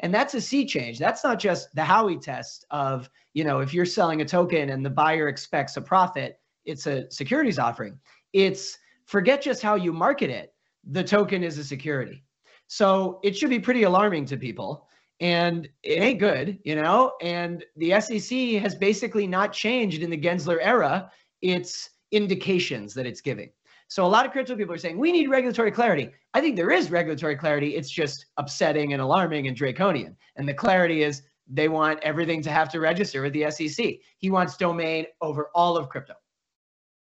And 0.00 0.12
that's 0.12 0.34
a 0.34 0.40
sea 0.40 0.66
change. 0.66 0.98
That's 0.98 1.24
not 1.24 1.38
just 1.38 1.74
the 1.74 1.82
Howey 1.82 2.20
test 2.20 2.66
of, 2.70 3.08
you 3.32 3.44
know, 3.44 3.60
if 3.60 3.72
you're 3.72 3.86
selling 3.86 4.20
a 4.20 4.24
token 4.24 4.68
and 4.68 4.84
the 4.84 4.90
buyer 4.90 5.28
expects 5.28 5.78
a 5.78 5.80
profit, 5.80 6.38
it's 6.66 6.86
a 6.86 7.10
securities 7.10 7.58
offering. 7.58 7.98
It's 8.34 8.76
forget 9.06 9.42
just 9.42 9.62
how 9.62 9.74
you 9.74 9.92
market 9.92 10.30
it. 10.30 10.52
The 10.84 11.02
token 11.02 11.42
is 11.42 11.58
a 11.58 11.64
security. 11.64 12.22
So 12.68 13.20
it 13.22 13.36
should 13.36 13.50
be 13.50 13.58
pretty 13.58 13.84
alarming 13.84 14.26
to 14.26 14.36
people. 14.36 14.86
And 15.20 15.68
it 15.82 16.02
ain't 16.02 16.20
good, 16.20 16.58
you 16.64 16.74
know? 16.76 17.14
And 17.22 17.64
the 17.76 17.98
SEC 18.00 18.60
has 18.60 18.74
basically 18.74 19.26
not 19.26 19.52
changed 19.52 20.02
in 20.02 20.10
the 20.10 20.20
Gensler 20.20 20.58
era 20.60 21.10
its 21.40 21.90
indications 22.12 22.92
that 22.94 23.06
it's 23.06 23.20
giving. 23.20 23.50
So 23.88 24.04
a 24.04 24.08
lot 24.08 24.26
of 24.26 24.32
crypto 24.32 24.56
people 24.56 24.74
are 24.74 24.78
saying 24.78 24.98
we 24.98 25.12
need 25.12 25.30
regulatory 25.30 25.70
clarity. 25.70 26.10
I 26.34 26.40
think 26.40 26.56
there 26.56 26.72
is 26.72 26.90
regulatory 26.90 27.36
clarity. 27.36 27.76
It's 27.76 27.90
just 27.90 28.26
upsetting 28.36 28.92
and 28.92 29.00
alarming 29.00 29.46
and 29.46 29.56
draconian. 29.56 30.16
And 30.34 30.48
the 30.48 30.54
clarity 30.54 31.02
is 31.02 31.22
they 31.48 31.68
want 31.68 32.00
everything 32.02 32.42
to 32.42 32.50
have 32.50 32.68
to 32.70 32.80
register 32.80 33.22
with 33.22 33.32
the 33.32 33.50
SEC. 33.50 33.94
He 34.18 34.30
wants 34.30 34.56
domain 34.56 35.06
over 35.20 35.50
all 35.54 35.76
of 35.76 35.88
crypto. 35.88 36.14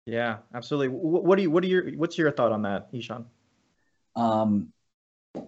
Yeah, 0.06 0.38
absolutely. 0.54 0.89
What 0.89 1.36
do 1.36 1.41
you? 1.41 1.50
What 1.52 1.63
are 1.63 1.68
your? 1.68 1.89
What's 1.94 2.18
your 2.18 2.32
thought 2.32 2.52
on 2.52 2.62
that, 2.63 2.89
Ishan? 2.94 3.26
Um, 4.15 4.72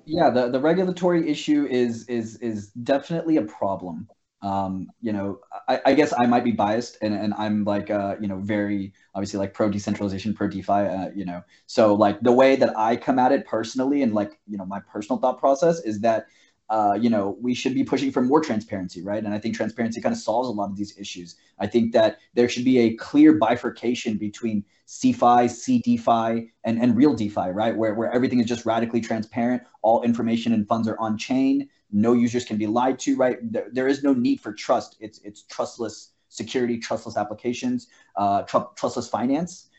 yeah, 0.05 0.29
the 0.29 0.49
the 0.49 0.59
regulatory 0.59 1.29
issue 1.29 1.67
is 1.69 2.07
is 2.09 2.37
is 2.37 2.69
definitely 2.71 3.37
a 3.37 3.43
problem. 3.43 4.09
Um, 4.43 4.89
you 5.01 5.13
know, 5.13 5.39
I, 5.67 5.81
I 5.87 5.93
guess 5.95 6.13
I 6.17 6.25
might 6.27 6.43
be 6.43 6.51
biased, 6.51 6.97
and 7.01 7.13
and 7.13 7.33
I'm 7.35 7.63
like, 7.63 7.89
uh, 7.89 8.15
you 8.21 8.27
know, 8.27 8.39
very 8.39 8.93
obviously 9.15 9.39
like 9.39 9.53
pro 9.53 9.69
decentralization, 9.69 10.33
pro 10.33 10.47
DeFi. 10.47 10.71
Uh, 10.73 11.09
you 11.15 11.25
know, 11.25 11.43
so 11.67 11.95
like 11.95 12.21
the 12.21 12.31
way 12.31 12.55
that 12.57 12.77
I 12.77 12.97
come 12.97 13.19
at 13.19 13.31
it 13.31 13.45
personally, 13.47 14.01
and 14.03 14.13
like 14.13 14.39
you 14.47 14.57
know, 14.57 14.65
my 14.65 14.81
personal 14.81 15.19
thought 15.19 15.39
process 15.39 15.79
is 15.81 16.01
that 16.01 16.27
uh, 16.69 16.97
you 16.99 17.09
know, 17.09 17.37
we 17.41 17.53
should 17.53 17.73
be 17.73 17.83
pushing 17.83 18.11
for 18.11 18.21
more 18.21 18.41
transparency, 18.41 19.01
right? 19.01 19.23
And 19.23 19.33
I 19.33 19.39
think 19.39 19.55
transparency 19.55 20.01
kind 20.01 20.13
of 20.13 20.19
solves 20.19 20.49
a 20.49 20.51
lot 20.51 20.69
of 20.69 20.75
these 20.75 20.97
issues. 20.97 21.35
I 21.59 21.67
think 21.67 21.93
that 21.93 22.19
there 22.33 22.49
should 22.49 22.65
be 22.65 22.79
a 22.79 22.95
clear 22.95 23.33
bifurcation 23.33 24.17
between 24.17 24.65
CeFi, 24.85 25.45
CeDeFi, 25.45 26.49
and, 26.65 26.81
and 26.81 26.95
real 26.95 27.13
DeFi, 27.13 27.49
right? 27.51 27.75
Where, 27.75 27.93
where 27.95 28.11
everything 28.11 28.39
is 28.39 28.45
just 28.47 28.65
radically 28.65 28.99
transparent. 28.99 29.63
All 29.81 30.03
information 30.03 30.53
and 30.53 30.67
funds 30.67 30.87
are 30.87 30.99
on 30.99 31.17
chain. 31.17 31.69
No 31.91 32.13
users 32.13 32.43
can 32.43 32.57
be 32.57 32.67
lied 32.67 32.99
to, 32.99 33.15
right? 33.15 33.37
There, 33.41 33.67
there 33.71 33.87
is 33.87 34.03
no 34.03 34.13
need 34.13 34.41
for 34.41 34.51
trust. 34.51 34.97
It's, 34.99 35.19
it's 35.19 35.43
trustless 35.43 36.11
security, 36.27 36.77
trustless 36.77 37.15
applications, 37.15 37.87
uh, 38.17 38.41
tr- 38.43 38.73
trustless 38.75 39.07
finance. 39.07 39.69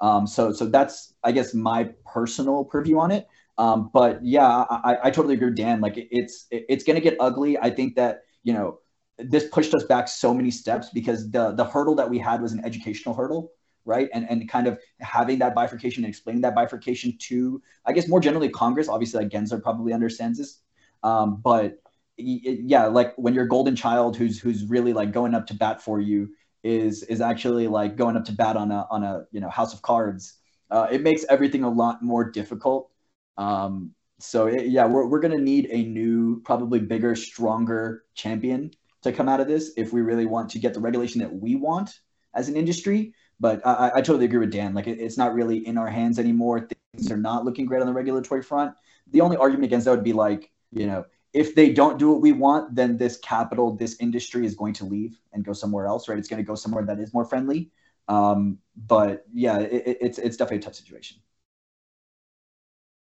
Um, 0.00 0.26
so 0.26 0.52
so 0.52 0.66
that's 0.66 1.14
I 1.24 1.32
guess 1.32 1.54
my 1.54 1.90
personal 2.04 2.64
purview 2.64 2.98
on 2.98 3.10
it. 3.10 3.28
Um, 3.58 3.90
but 3.92 4.24
yeah, 4.24 4.64
I, 4.68 4.98
I 5.04 5.10
totally 5.10 5.34
agree 5.34 5.48
with 5.48 5.56
Dan. 5.56 5.80
Like 5.80 5.94
it's 5.96 6.46
it's 6.50 6.84
gonna 6.84 7.00
get 7.00 7.16
ugly. 7.20 7.58
I 7.58 7.70
think 7.70 7.96
that 7.96 8.22
you 8.42 8.52
know 8.52 8.80
this 9.18 9.48
pushed 9.48 9.74
us 9.74 9.84
back 9.84 10.08
so 10.08 10.34
many 10.34 10.50
steps 10.50 10.90
because 10.92 11.30
the 11.30 11.52
the 11.52 11.64
hurdle 11.64 11.94
that 11.94 12.08
we 12.08 12.18
had 12.18 12.42
was 12.42 12.52
an 12.52 12.64
educational 12.64 13.14
hurdle 13.14 13.52
right 13.84 14.08
and 14.12 14.28
and 14.28 14.48
kind 14.48 14.66
of 14.66 14.78
having 15.00 15.38
that 15.38 15.54
bifurcation 15.54 16.04
and 16.04 16.10
explaining 16.10 16.42
that 16.42 16.54
bifurcation 16.54 17.16
to 17.18 17.62
i 17.86 17.92
guess 17.92 18.08
more 18.08 18.20
generally 18.20 18.48
congress 18.48 18.88
obviously 18.88 19.22
like 19.22 19.32
gensler 19.32 19.62
probably 19.62 19.92
understands 19.92 20.38
this 20.38 20.60
um, 21.02 21.40
but 21.42 21.78
yeah 22.18 22.86
like 22.86 23.14
when 23.16 23.34
your 23.34 23.46
golden 23.46 23.76
child 23.76 24.16
who's 24.16 24.38
who's 24.38 24.64
really 24.64 24.92
like 24.92 25.12
going 25.12 25.34
up 25.34 25.46
to 25.46 25.54
bat 25.54 25.80
for 25.82 26.00
you 26.00 26.28
is 26.64 27.02
is 27.04 27.20
actually 27.20 27.68
like 27.68 27.96
going 27.96 28.16
up 28.16 28.24
to 28.24 28.32
bat 28.32 28.56
on 28.56 28.70
a 28.70 28.86
on 28.90 29.04
a 29.04 29.24
you 29.30 29.40
know 29.40 29.50
house 29.50 29.72
of 29.72 29.82
cards 29.82 30.38
uh, 30.70 30.88
it 30.90 31.02
makes 31.02 31.24
everything 31.28 31.62
a 31.62 31.68
lot 31.68 32.02
more 32.02 32.28
difficult 32.28 32.90
um, 33.38 33.92
so 34.18 34.46
it, 34.46 34.68
yeah 34.68 34.86
we're, 34.86 35.06
we're 35.06 35.20
gonna 35.20 35.38
need 35.38 35.68
a 35.70 35.82
new 35.84 36.40
probably 36.42 36.78
bigger 36.78 37.14
stronger 37.14 38.04
champion 38.14 38.70
to 39.02 39.12
come 39.12 39.28
out 39.28 39.40
of 39.40 39.48
this 39.48 39.72
if 39.76 39.92
we 39.92 40.00
really 40.02 40.26
want 40.26 40.50
to 40.50 40.58
get 40.58 40.74
the 40.74 40.80
regulation 40.80 41.20
that 41.20 41.32
we 41.32 41.56
want 41.56 42.00
as 42.34 42.48
an 42.48 42.56
industry. 42.56 43.14
But 43.38 43.66
I, 43.66 43.92
I 43.96 44.00
totally 44.00 44.24
agree 44.24 44.38
with 44.38 44.52
Dan. 44.52 44.74
Like 44.74 44.86
it, 44.86 44.98
it's 44.98 45.18
not 45.18 45.34
really 45.34 45.66
in 45.66 45.78
our 45.78 45.88
hands 45.88 46.18
anymore. 46.18 46.68
Things 46.94 47.10
are 47.10 47.16
not 47.16 47.44
looking 47.44 47.66
great 47.66 47.80
on 47.80 47.86
the 47.86 47.92
regulatory 47.92 48.42
front. 48.42 48.74
The 49.10 49.20
only 49.20 49.36
argument 49.36 49.66
against 49.66 49.84
that 49.84 49.92
would 49.92 50.04
be 50.04 50.12
like, 50.12 50.50
you 50.72 50.86
know, 50.86 51.04
if 51.32 51.54
they 51.54 51.72
don't 51.72 51.98
do 51.98 52.10
what 52.10 52.22
we 52.22 52.32
want, 52.32 52.74
then 52.74 52.96
this 52.96 53.18
capital, 53.18 53.76
this 53.76 53.96
industry 54.00 54.46
is 54.46 54.54
going 54.54 54.72
to 54.74 54.84
leave 54.84 55.18
and 55.32 55.44
go 55.44 55.52
somewhere 55.52 55.86
else, 55.86 56.08
right? 56.08 56.18
It's 56.18 56.28
going 56.28 56.42
to 56.42 56.46
go 56.46 56.54
somewhere 56.54 56.84
that 56.86 56.98
is 56.98 57.12
more 57.12 57.26
friendly. 57.26 57.70
Um, 58.08 58.58
but 58.74 59.24
yeah, 59.32 59.58
it, 59.58 59.98
it's 60.00 60.18
it's 60.18 60.36
definitely 60.36 60.58
a 60.58 60.62
tough 60.62 60.76
situation. 60.76 61.18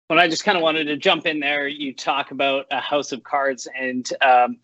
Well, 0.10 0.20
I 0.20 0.30
just 0.30 0.46
kind 0.46 0.58
of 0.58 0.64
wanted 0.64 0.86
to 0.86 0.96
jump 0.96 1.26
in 1.26 1.42
there. 1.42 1.68
You 1.68 1.94
talk 1.94 2.32
about 2.32 2.66
a 2.72 2.80
house 2.80 3.12
of 3.12 3.24
cards, 3.24 3.68
and 3.78 4.10
um, 4.22 4.58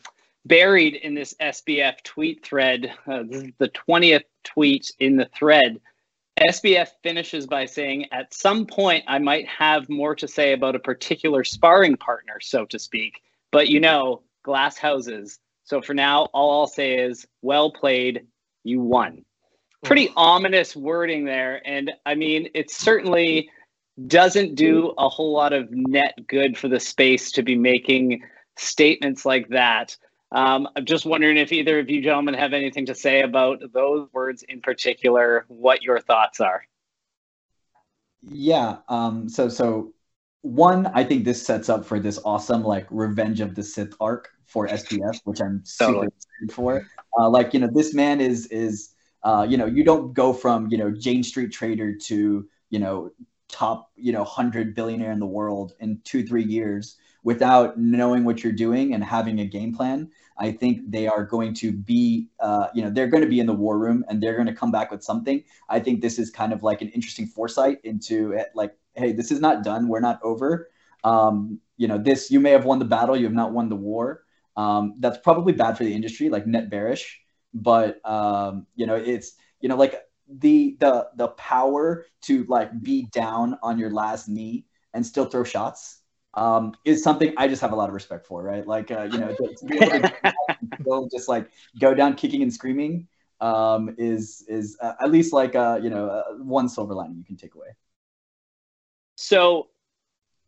buried 0.46 0.96
in 0.96 1.14
this 1.14 1.34
SBF 1.42 2.02
tweet 2.04 2.46
thread. 2.46 2.94
Uh, 3.06 3.24
this 3.24 3.44
is 3.44 3.52
the 3.58 3.70
20th 3.70 4.24
tweet 4.44 4.92
in 5.00 5.18
the 5.18 5.30
thread. 5.38 5.82
SBF 6.40 6.88
finishes 7.04 7.46
by 7.46 7.66
saying, 7.66 8.08
At 8.12 8.34
some 8.34 8.66
point, 8.66 9.04
I 9.08 9.20
might 9.20 9.48
have 9.48 9.90
more 9.90 10.16
to 10.16 10.28
say 10.28 10.54
about 10.54 10.76
a 10.76 10.80
particular 10.80 11.44
sparring 11.44 11.98
partner, 11.98 12.40
so 12.40 12.66
to 12.66 12.80
speak. 12.80 13.22
But 13.52 13.68
you 13.68 13.80
know, 13.80 14.24
glass 14.44 14.78
houses. 14.78 15.40
So 15.66 15.82
for 15.82 15.94
now, 15.94 16.24
all 16.34 16.62
I'll 16.62 16.68
say 16.68 17.00
is, 17.00 17.28
Well 17.42 17.72
played. 17.72 18.28
You 18.64 18.80
won. 18.80 19.26
Pretty 19.84 20.10
ominous 20.16 20.74
wording 20.74 21.26
there. 21.26 21.62
And 21.66 21.92
I 22.06 22.16
mean, 22.16 22.48
it's 22.54 22.78
certainly 22.78 23.50
doesn't 24.08 24.56
do 24.56 24.94
a 24.98 25.08
whole 25.08 25.34
lot 25.34 25.54
of 25.54 25.70
net 25.72 26.16
good 26.28 26.58
for 26.58 26.68
the 26.68 26.80
space 26.80 27.32
to 27.34 27.44
be 27.44 27.56
making 27.56 28.24
statements 28.58 29.26
like 29.26 29.50
that. 29.50 29.96
Um, 30.32 30.68
I'm 30.76 30.86
just 30.86 31.06
wondering 31.06 31.38
if 31.38 31.52
either 31.52 31.80
of 31.80 31.90
you 31.90 32.02
gentlemen 32.02 32.34
have 32.34 32.54
anything 32.54 32.88
to 32.88 32.96
say 32.96 33.22
about 33.22 33.62
those 33.72 34.08
words 34.14 34.44
in 34.50 34.62
particular, 34.62 35.46
what 35.48 35.84
your 35.84 36.00
thoughts 36.00 36.40
are. 36.40 36.66
Yeah. 38.24 38.78
Um, 38.90 39.30
so, 39.30 39.48
so 39.48 39.94
one, 40.42 40.88
I 40.88 41.04
think 41.04 41.24
this 41.24 41.46
sets 41.46 41.70
up 41.70 41.86
for 41.86 42.00
this 42.00 42.20
awesome 42.26 42.64
like 42.64 42.88
Revenge 42.90 43.42
of 43.42 43.54
the 43.54 43.62
Sith 43.62 43.94
arc 44.00 44.30
for 44.46 44.68
SBF, 44.68 45.20
which 45.26 45.40
I'm 45.40 45.62
super 45.66 45.92
totally. 45.92 46.08
excited 46.08 46.56
for. 46.56 46.88
Uh, 47.20 47.30
like, 47.30 47.54
you 47.54 47.60
know, 47.60 47.70
this 47.72 47.94
man 47.94 48.20
is 48.20 48.48
is 48.48 48.90
uh, 49.24 49.46
you 49.48 49.58
know, 49.58 49.66
you 49.66 49.84
don't 49.84 50.14
go 50.14 50.34
from 50.34 50.68
you 50.70 50.78
know 50.78 50.92
Jane 50.92 51.24
Street 51.24 51.52
trader 51.52 51.96
to 51.96 52.48
you 52.70 52.80
know 52.80 53.12
top 53.54 53.92
you 53.96 54.12
know 54.12 54.24
hundred 54.24 54.74
billionaire 54.74 55.12
in 55.12 55.20
the 55.20 55.26
world 55.26 55.74
in 55.80 56.02
two 56.04 56.26
three 56.26 56.44
years 56.44 56.98
without 57.24 57.80
knowing 57.80 58.26
what 58.26 58.44
you're 58.44 58.52
doing 58.52 58.94
and 58.94 59.04
having 59.04 59.40
a 59.40 59.46
game 59.46 59.74
plan. 59.74 60.10
I 60.38 60.52
think 60.52 60.82
they 60.90 61.08
are 61.08 61.24
going 61.24 61.54
to 61.56 61.72
be, 61.72 62.28
uh, 62.40 62.68
you 62.74 62.84
know, 62.84 62.90
they're 62.90 63.08
going 63.08 63.24
to 63.24 63.30
be 63.30 63.40
in 63.40 63.46
the 63.46 63.54
war 63.54 63.78
room 63.78 64.04
and 64.10 64.22
they're 64.22 64.36
going 64.36 64.48
to 64.48 64.54
come 64.54 64.72
back 64.72 64.92
with 64.92 65.04
something. 65.04 65.44
I 65.70 65.80
think 65.80 66.02
this 66.02 66.20
is 66.20 66.30
kind 66.30 66.52
of 66.52 66.64
like 66.64 66.82
an 66.82 66.90
interesting 66.90 67.28
foresight 67.28 67.80
into 67.84 68.34
it, 68.34 68.48
like, 68.56 68.76
hey, 68.96 69.14
this 69.14 69.32
is 69.32 69.40
not 69.40 69.64
done. 69.64 69.88
We're 69.88 70.02
not 70.02 70.20
over. 70.24 70.70
Um, 71.04 71.60
you 71.78 71.88
know, 71.88 71.98
this, 71.98 72.30
you 72.32 72.40
may 72.40 72.52
have 72.52 72.66
won 72.66 72.80
the 72.80 72.86
battle, 72.86 73.16
you 73.16 73.26
have 73.26 73.34
not 73.34 73.54
won 73.54 73.70
the 73.70 73.76
war. 73.76 74.24
Um, 74.58 74.96
that's 75.00 75.18
probably 75.20 75.54
bad 75.54 75.78
for 75.78 75.84
the 75.84 75.94
industry, 75.94 76.30
like 76.30 76.46
net 76.46 76.70
bearish. 76.70 77.22
But, 77.54 78.02
um, 78.04 78.66
you 78.76 78.86
know, 78.86 78.96
it's, 78.96 79.34
you 79.62 79.70
know, 79.70 79.76
like 79.78 79.96
the, 80.40 80.78
the, 80.80 81.10
the 81.16 81.30
power 81.30 82.06
to 82.24 82.44
like 82.46 82.82
be 82.82 83.08
down 83.12 83.58
on 83.64 83.78
your 83.78 83.90
last 83.92 84.28
knee 84.28 84.66
and 84.94 85.06
still 85.06 85.26
throw 85.26 85.44
shots 85.44 86.02
um, 86.36 86.76
is 86.86 87.04
something 87.04 87.34
I 87.38 87.48
just 87.48 87.62
have 87.62 87.74
a 87.74 87.76
lot 87.76 87.90
of 87.90 87.94
respect 87.94 88.26
for, 88.26 88.42
right? 88.44 88.66
Like, 88.66 88.92
uh, 88.92 89.08
you 89.12 89.20
know, 89.20 89.34
to, 89.34 89.56
to 89.56 89.66
be 89.66 89.78
able 89.78 91.08
to 91.10 91.10
just 91.16 91.30
like 91.30 91.50
go 91.80 91.94
down 91.94 92.16
kicking 92.16 92.42
and 92.42 92.54
screaming 92.54 93.08
um, 93.44 93.94
is 93.98 94.46
is 94.48 94.78
uh, 94.82 94.94
at 95.02 95.12
least 95.12 95.34
like 95.34 95.56
uh, 95.56 95.80
you 95.82 95.90
know 95.90 96.08
uh, 96.08 96.24
one 96.38 96.70
silver 96.70 96.94
lining 96.94 97.18
you 97.18 97.26
can 97.26 97.36
take 97.36 97.56
away. 97.56 97.68
So, 99.16 99.68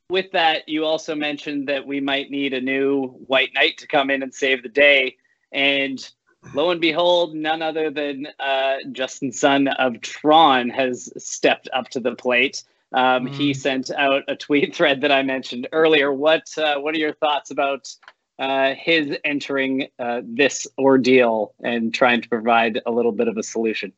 with 0.10 0.32
that, 0.32 0.68
you 0.68 0.86
also 0.86 1.14
mentioned 1.14 1.68
that 1.68 1.86
we 1.86 2.00
might 2.00 2.32
need 2.32 2.54
a 2.54 2.62
new 2.62 3.08
White 3.28 3.54
Knight 3.54 3.78
to 3.80 3.88
come 3.88 4.10
in 4.10 4.24
and 4.24 4.34
save 4.34 4.64
the 4.64 4.70
day, 4.70 5.18
and 5.52 6.10
lo 6.54 6.72
and 6.72 6.82
behold, 6.82 7.36
none 7.36 7.62
other 7.62 7.90
than 7.90 8.28
uh, 8.40 8.78
Justin 8.92 9.32
Sun 9.32 9.68
of 9.68 10.02
Tron 10.02 10.70
has 10.70 11.12
stepped 11.18 11.70
up 11.74 11.90
to 11.90 12.00
the 12.00 12.16
plate. 12.16 12.64
Um, 12.94 13.28
mm. 13.28 13.34
He 13.34 13.54
sent 13.54 13.92
out 13.92 14.24
a 14.28 14.36
tweet 14.36 14.76
thread 14.76 15.02
that 15.02 15.12
I 15.12 15.24
mentioned 15.24 15.68
earlier. 15.72 16.14
What 16.14 16.46
uh, 16.58 16.80
What 16.80 16.96
are 16.96 17.00
your 17.00 17.14
thoughts 17.14 17.52
about 17.52 17.88
uh, 18.40 18.74
his 18.76 19.18
entering 19.24 19.88
uh, 20.00 20.22
this 20.24 20.68
ordeal 20.78 21.54
and 21.64 21.94
trying 21.94 22.22
to 22.22 22.30
provide 22.30 22.82
a 22.86 22.92
little 22.92 23.12
bit 23.12 23.28
of 23.28 23.38
a 23.38 23.44
solution? 23.44 23.92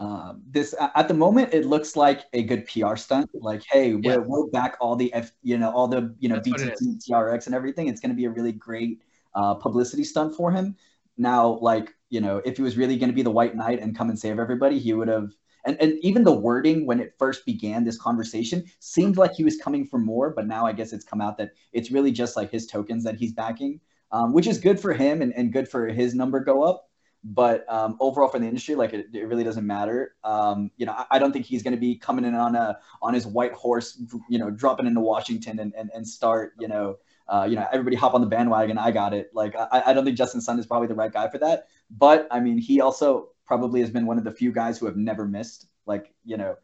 Um, 0.00 0.42
this 0.50 0.74
at 0.96 1.06
the 1.06 1.14
moment 1.14 1.54
it 1.54 1.66
looks 1.66 1.94
like 1.94 2.24
a 2.32 2.42
good 2.42 2.66
PR 2.66 2.96
stunt. 2.96 3.30
Like, 3.32 3.62
hey, 3.70 3.94
we're, 3.94 4.20
we're 4.20 4.48
back 4.48 4.76
all 4.80 4.96
the 4.96 5.12
F, 5.14 5.32
you 5.42 5.56
know, 5.56 5.70
all 5.70 5.86
the 5.86 6.14
you 6.18 6.28
know 6.28 6.40
BTT, 6.40 7.08
TRX, 7.08 7.46
and 7.46 7.54
everything. 7.54 7.86
It's 7.86 8.00
going 8.00 8.10
to 8.10 8.16
be 8.16 8.24
a 8.24 8.30
really 8.30 8.52
great 8.52 9.00
uh, 9.34 9.54
publicity 9.54 10.02
stunt 10.02 10.34
for 10.34 10.50
him. 10.50 10.76
Now, 11.16 11.58
like 11.60 11.94
you 12.10 12.20
know, 12.20 12.40
if 12.44 12.56
he 12.56 12.62
was 12.62 12.76
really 12.76 12.96
going 12.96 13.10
to 13.10 13.14
be 13.14 13.22
the 13.22 13.30
White 13.30 13.56
Knight 13.56 13.80
and 13.80 13.96
come 13.96 14.08
and 14.08 14.18
save 14.18 14.38
everybody, 14.38 14.78
he 14.78 14.92
would 14.92 15.08
have 15.08 15.30
and, 15.64 15.76
and 15.80 15.98
even 16.02 16.24
the 16.24 16.32
wording 16.32 16.86
when 16.86 17.00
it 17.00 17.14
first 17.18 17.44
began 17.46 17.84
this 17.84 17.98
conversation 17.98 18.64
seemed 18.80 19.16
like 19.16 19.32
he 19.32 19.44
was 19.44 19.56
coming 19.56 19.86
for 19.86 19.98
more 19.98 20.30
but 20.30 20.46
now 20.46 20.66
i 20.66 20.72
guess 20.72 20.92
it's 20.92 21.04
come 21.04 21.20
out 21.20 21.38
that 21.38 21.52
it's 21.72 21.90
really 21.90 22.12
just 22.12 22.36
like 22.36 22.50
his 22.50 22.66
tokens 22.66 23.04
that 23.04 23.16
he's 23.16 23.32
backing 23.32 23.80
um, 24.12 24.32
which 24.32 24.46
is 24.46 24.58
good 24.58 24.78
for 24.78 24.92
him 24.92 25.22
and, 25.22 25.32
and 25.34 25.52
good 25.52 25.68
for 25.68 25.88
his 25.88 26.14
number 26.14 26.40
go 26.40 26.62
up 26.62 26.90
but 27.24 27.64
um, 27.72 27.96
overall 28.00 28.28
for 28.28 28.38
the 28.38 28.46
industry 28.46 28.74
like 28.74 28.92
it, 28.92 29.06
it 29.14 29.26
really 29.26 29.44
doesn't 29.44 29.66
matter. 29.66 30.14
Um, 30.24 30.70
you 30.76 30.84
know 30.84 30.92
I, 30.92 31.06
I, 31.12 31.18
don't 31.18 31.32
think 31.32 31.46
he's 31.46 31.62
going 31.62 31.72
to 31.72 31.80
be 31.80 31.96
coming 31.96 32.26
in 32.26 32.34
on 32.34 32.54
a 32.54 32.78
on 33.00 33.14
his 33.14 33.26
white 33.26 33.54
horse 33.54 33.98
you 34.28 34.38
know 34.38 34.50
dropping 34.50 34.86
into 34.86 35.00
washington 35.00 35.58
and, 35.58 35.72
and, 35.74 35.90
and 35.94 36.06
start 36.06 36.52
you 36.60 36.68
know 36.68 36.96
uh, 37.28 37.46
you 37.48 37.56
know, 37.56 37.66
everybody 37.72 37.96
hop 37.96 38.14
on 38.14 38.20
the 38.20 38.26
bandwagon. 38.26 38.78
I 38.78 38.90
got 38.90 39.14
it. 39.14 39.30
Like, 39.34 39.54
I, 39.56 39.82
I 39.86 39.92
don't 39.92 40.04
think 40.04 40.16
Justin 40.16 40.40
Sun 40.40 40.58
is 40.58 40.66
probably 40.66 40.88
the 40.88 40.94
right 40.94 41.12
guy 41.12 41.28
for 41.28 41.38
that. 41.38 41.68
But 41.90 42.28
I 42.30 42.40
mean, 42.40 42.58
he 42.58 42.80
also 42.80 43.30
probably 43.46 43.80
has 43.80 43.90
been 43.90 44.06
one 44.06 44.18
of 44.18 44.24
the 44.24 44.32
few 44.32 44.52
guys 44.52 44.78
who 44.78 44.86
have 44.86 44.96
never 44.96 45.26
missed. 45.26 45.66
Like, 45.86 46.12
you 46.24 46.36
know, 46.36 46.56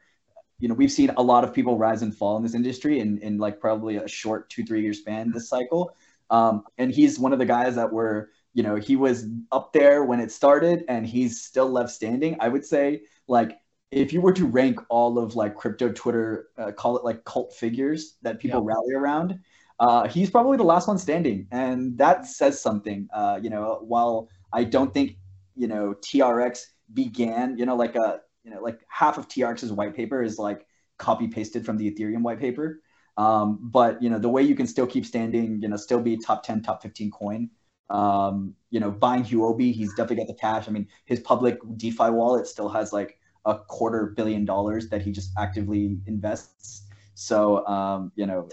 you 0.59 0.69
know, 0.69 0.75
we've 0.75 0.93
seen 0.93 1.11
a 1.17 1.23
lot 1.23 1.45
of 1.45 1.55
people 1.55 1.79
rise 1.79 2.03
and 2.03 2.15
fall 2.15 2.37
in 2.37 2.43
this 2.43 2.55
industry 2.55 3.01
in, 3.01 3.19
in 3.19 3.39
like 3.39 3.61
probably 3.61 3.97
a 3.97 4.07
short 4.07 4.51
two, 4.51 4.65
three 4.65 4.83
year 4.83 4.93
span 4.93 5.33
this 5.33 5.49
cycle. 5.49 5.97
Um, 6.29 6.65
and 6.79 6.93
he's 6.93 7.19
one 7.19 7.33
of 7.33 7.39
the 7.39 7.47
guys 7.47 7.75
that 7.77 7.93
were, 7.93 8.31
you 8.53 8.63
know, 8.63 8.77
he 8.77 8.97
was 8.97 9.27
up 9.51 9.73
there 9.73 10.05
when 10.05 10.21
it 10.21 10.31
started 10.31 10.85
and 10.89 11.07
he's 11.07 11.43
still 11.43 11.71
left 11.71 11.91
standing. 11.91 12.37
I 12.41 12.49
would 12.49 12.65
say, 12.65 13.03
like, 13.27 13.59
if 13.91 14.13
you 14.13 14.21
were 14.21 14.33
to 14.33 14.47
rank 14.47 14.79
all 14.89 15.19
of 15.19 15.35
like 15.35 15.57
crypto 15.57 15.91
Twitter, 15.91 16.49
uh, 16.57 16.71
call 16.73 16.97
it 16.97 17.05
like 17.05 17.25
cult 17.25 17.55
figures 17.55 18.17
that 18.23 18.39
people 18.39 18.63
rally 18.63 18.95
around, 18.95 19.41
uh, 19.81 20.07
he's 20.07 20.31
probably 20.31 20.59
the 20.59 20.63
last 20.63 20.87
one 20.87 20.99
standing. 20.99 21.49
And 21.51 21.97
that 21.99 22.27
says 22.27 22.61
something. 22.61 23.09
Uh, 23.13 23.41
you 23.43 23.51
know, 23.51 23.79
while 23.83 24.29
I 24.53 24.65
don't 24.65 24.93
think 24.93 25.17
you 25.57 25.67
know 25.67 25.95
TRX 26.03 26.67
began, 26.93 27.57
you 27.57 27.67
know, 27.67 27.75
like 27.75 27.97
a 27.97 28.21
you 28.45 28.51
know 28.51 28.61
like 28.61 28.81
half 28.89 29.19
of 29.19 29.27
TRX's 29.27 29.73
white 29.73 29.97
paper 29.97 30.23
is 30.23 30.39
like 30.39 30.67
copy 30.99 31.27
pasted 31.29 31.65
from 31.65 31.79
the 31.79 31.91
Ethereum 31.91 32.23
white 32.23 32.39
paper. 32.39 32.83
Um, 33.17 33.59
but 33.63 34.01
you 34.03 34.11
know 34.11 34.19
the 34.19 34.29
way 34.29 34.43
you 34.43 34.55
can 34.55 34.67
still 34.67 34.87
keep 34.87 35.07
standing, 35.07 35.61
you 35.63 35.69
know, 35.69 35.77
still 35.77 36.01
be 36.01 36.19
top 36.19 36.43
ten, 36.43 36.63
top 36.63 36.83
fifteen 36.83 37.11
coin. 37.11 37.51
Um, 37.89 38.55
you 38.71 38.79
know, 38.79 38.91
buying 38.91 39.25
Huobi, 39.25 39.73
he's 39.73 39.91
definitely 39.95 40.17
got 40.17 40.29
the 40.29 40.35
cash. 40.35 40.69
I 40.69 40.71
mean, 40.71 40.87
his 41.07 41.21
public 41.21 41.59
DeFi 41.77 42.11
wallet 42.11 42.47
still 42.47 42.69
has 42.69 42.93
like 42.93 43.19
a 43.47 43.59
quarter 43.59 44.13
billion 44.15 44.45
dollars 44.45 44.91
that 44.91 45.03
he 45.03 45.11
just 45.11 45.33
actively 45.39 45.99
invests. 46.07 46.83
So, 47.15 47.67
um, 47.67 48.13
you 48.15 48.27
know, 48.27 48.49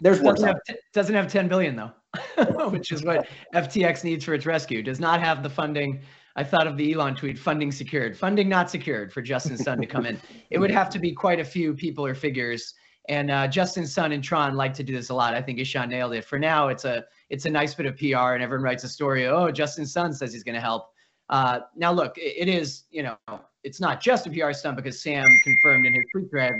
there's 0.00 0.20
doesn't 0.20 0.46
have, 0.46 0.60
t- 0.66 0.74
doesn't 0.92 1.14
have 1.14 1.28
10 1.28 1.48
billion 1.48 1.76
though. 1.76 1.92
which 2.70 2.92
is 2.92 3.04
what 3.04 3.28
FTX 3.54 4.04
needs 4.04 4.24
for 4.24 4.34
its 4.34 4.46
rescue. 4.46 4.82
Does 4.82 5.00
not 5.00 5.20
have 5.20 5.42
the 5.42 5.50
funding 5.50 6.00
I 6.36 6.42
thought 6.42 6.66
of 6.66 6.76
the 6.76 6.92
Elon 6.92 7.14
tweet, 7.14 7.38
funding 7.38 7.70
secured, 7.70 8.16
funding 8.16 8.48
not 8.48 8.68
secured 8.68 9.12
for 9.12 9.22
Justin 9.22 9.56
Sun 9.56 9.80
to 9.80 9.86
come 9.86 10.04
in. 10.04 10.20
It 10.50 10.58
would 10.58 10.70
have 10.70 10.90
to 10.90 10.98
be 10.98 11.12
quite 11.12 11.38
a 11.38 11.44
few 11.44 11.74
people 11.74 12.04
or 12.04 12.14
figures. 12.14 12.74
And 13.08 13.30
uh, 13.30 13.46
Justin 13.46 13.86
Sun 13.86 14.12
and 14.12 14.24
Tron 14.24 14.56
like 14.56 14.74
to 14.74 14.82
do 14.82 14.92
this 14.92 15.10
a 15.10 15.14
lot. 15.14 15.34
I 15.34 15.42
think 15.42 15.60
Ishan 15.60 15.90
nailed 15.90 16.14
it. 16.14 16.24
For 16.24 16.38
now, 16.38 16.68
it's 16.68 16.84
a 16.84 17.04
it's 17.30 17.44
a 17.44 17.50
nice 17.50 17.74
bit 17.74 17.86
of 17.86 17.96
PR, 17.96 18.34
and 18.34 18.42
everyone 18.42 18.64
writes 18.64 18.82
a 18.82 18.88
story. 18.88 19.26
Oh, 19.26 19.50
Justin 19.50 19.86
Sun 19.86 20.14
says 20.14 20.32
he's 20.32 20.42
going 20.42 20.54
to 20.54 20.60
help. 20.60 20.90
Uh, 21.28 21.60
now, 21.76 21.92
look, 21.92 22.16
it, 22.18 22.34
it 22.36 22.48
is 22.48 22.84
you 22.90 23.02
know 23.02 23.16
it's 23.62 23.80
not 23.80 24.00
just 24.00 24.26
a 24.26 24.30
PR 24.30 24.52
stunt 24.52 24.76
because 24.76 25.02
Sam 25.02 25.24
confirmed 25.44 25.86
in 25.86 25.92
his 25.92 26.04
tweet 26.12 26.30
thread 26.30 26.52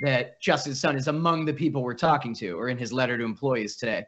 that 0.00 0.40
Justin 0.40 0.74
Sun 0.74 0.96
is 0.96 1.08
among 1.08 1.44
the 1.44 1.52
people 1.52 1.82
we're 1.82 1.94
talking 1.94 2.34
to, 2.36 2.58
or 2.58 2.68
in 2.68 2.78
his 2.78 2.92
letter 2.92 3.16
to 3.16 3.24
employees 3.24 3.76
today. 3.76 4.04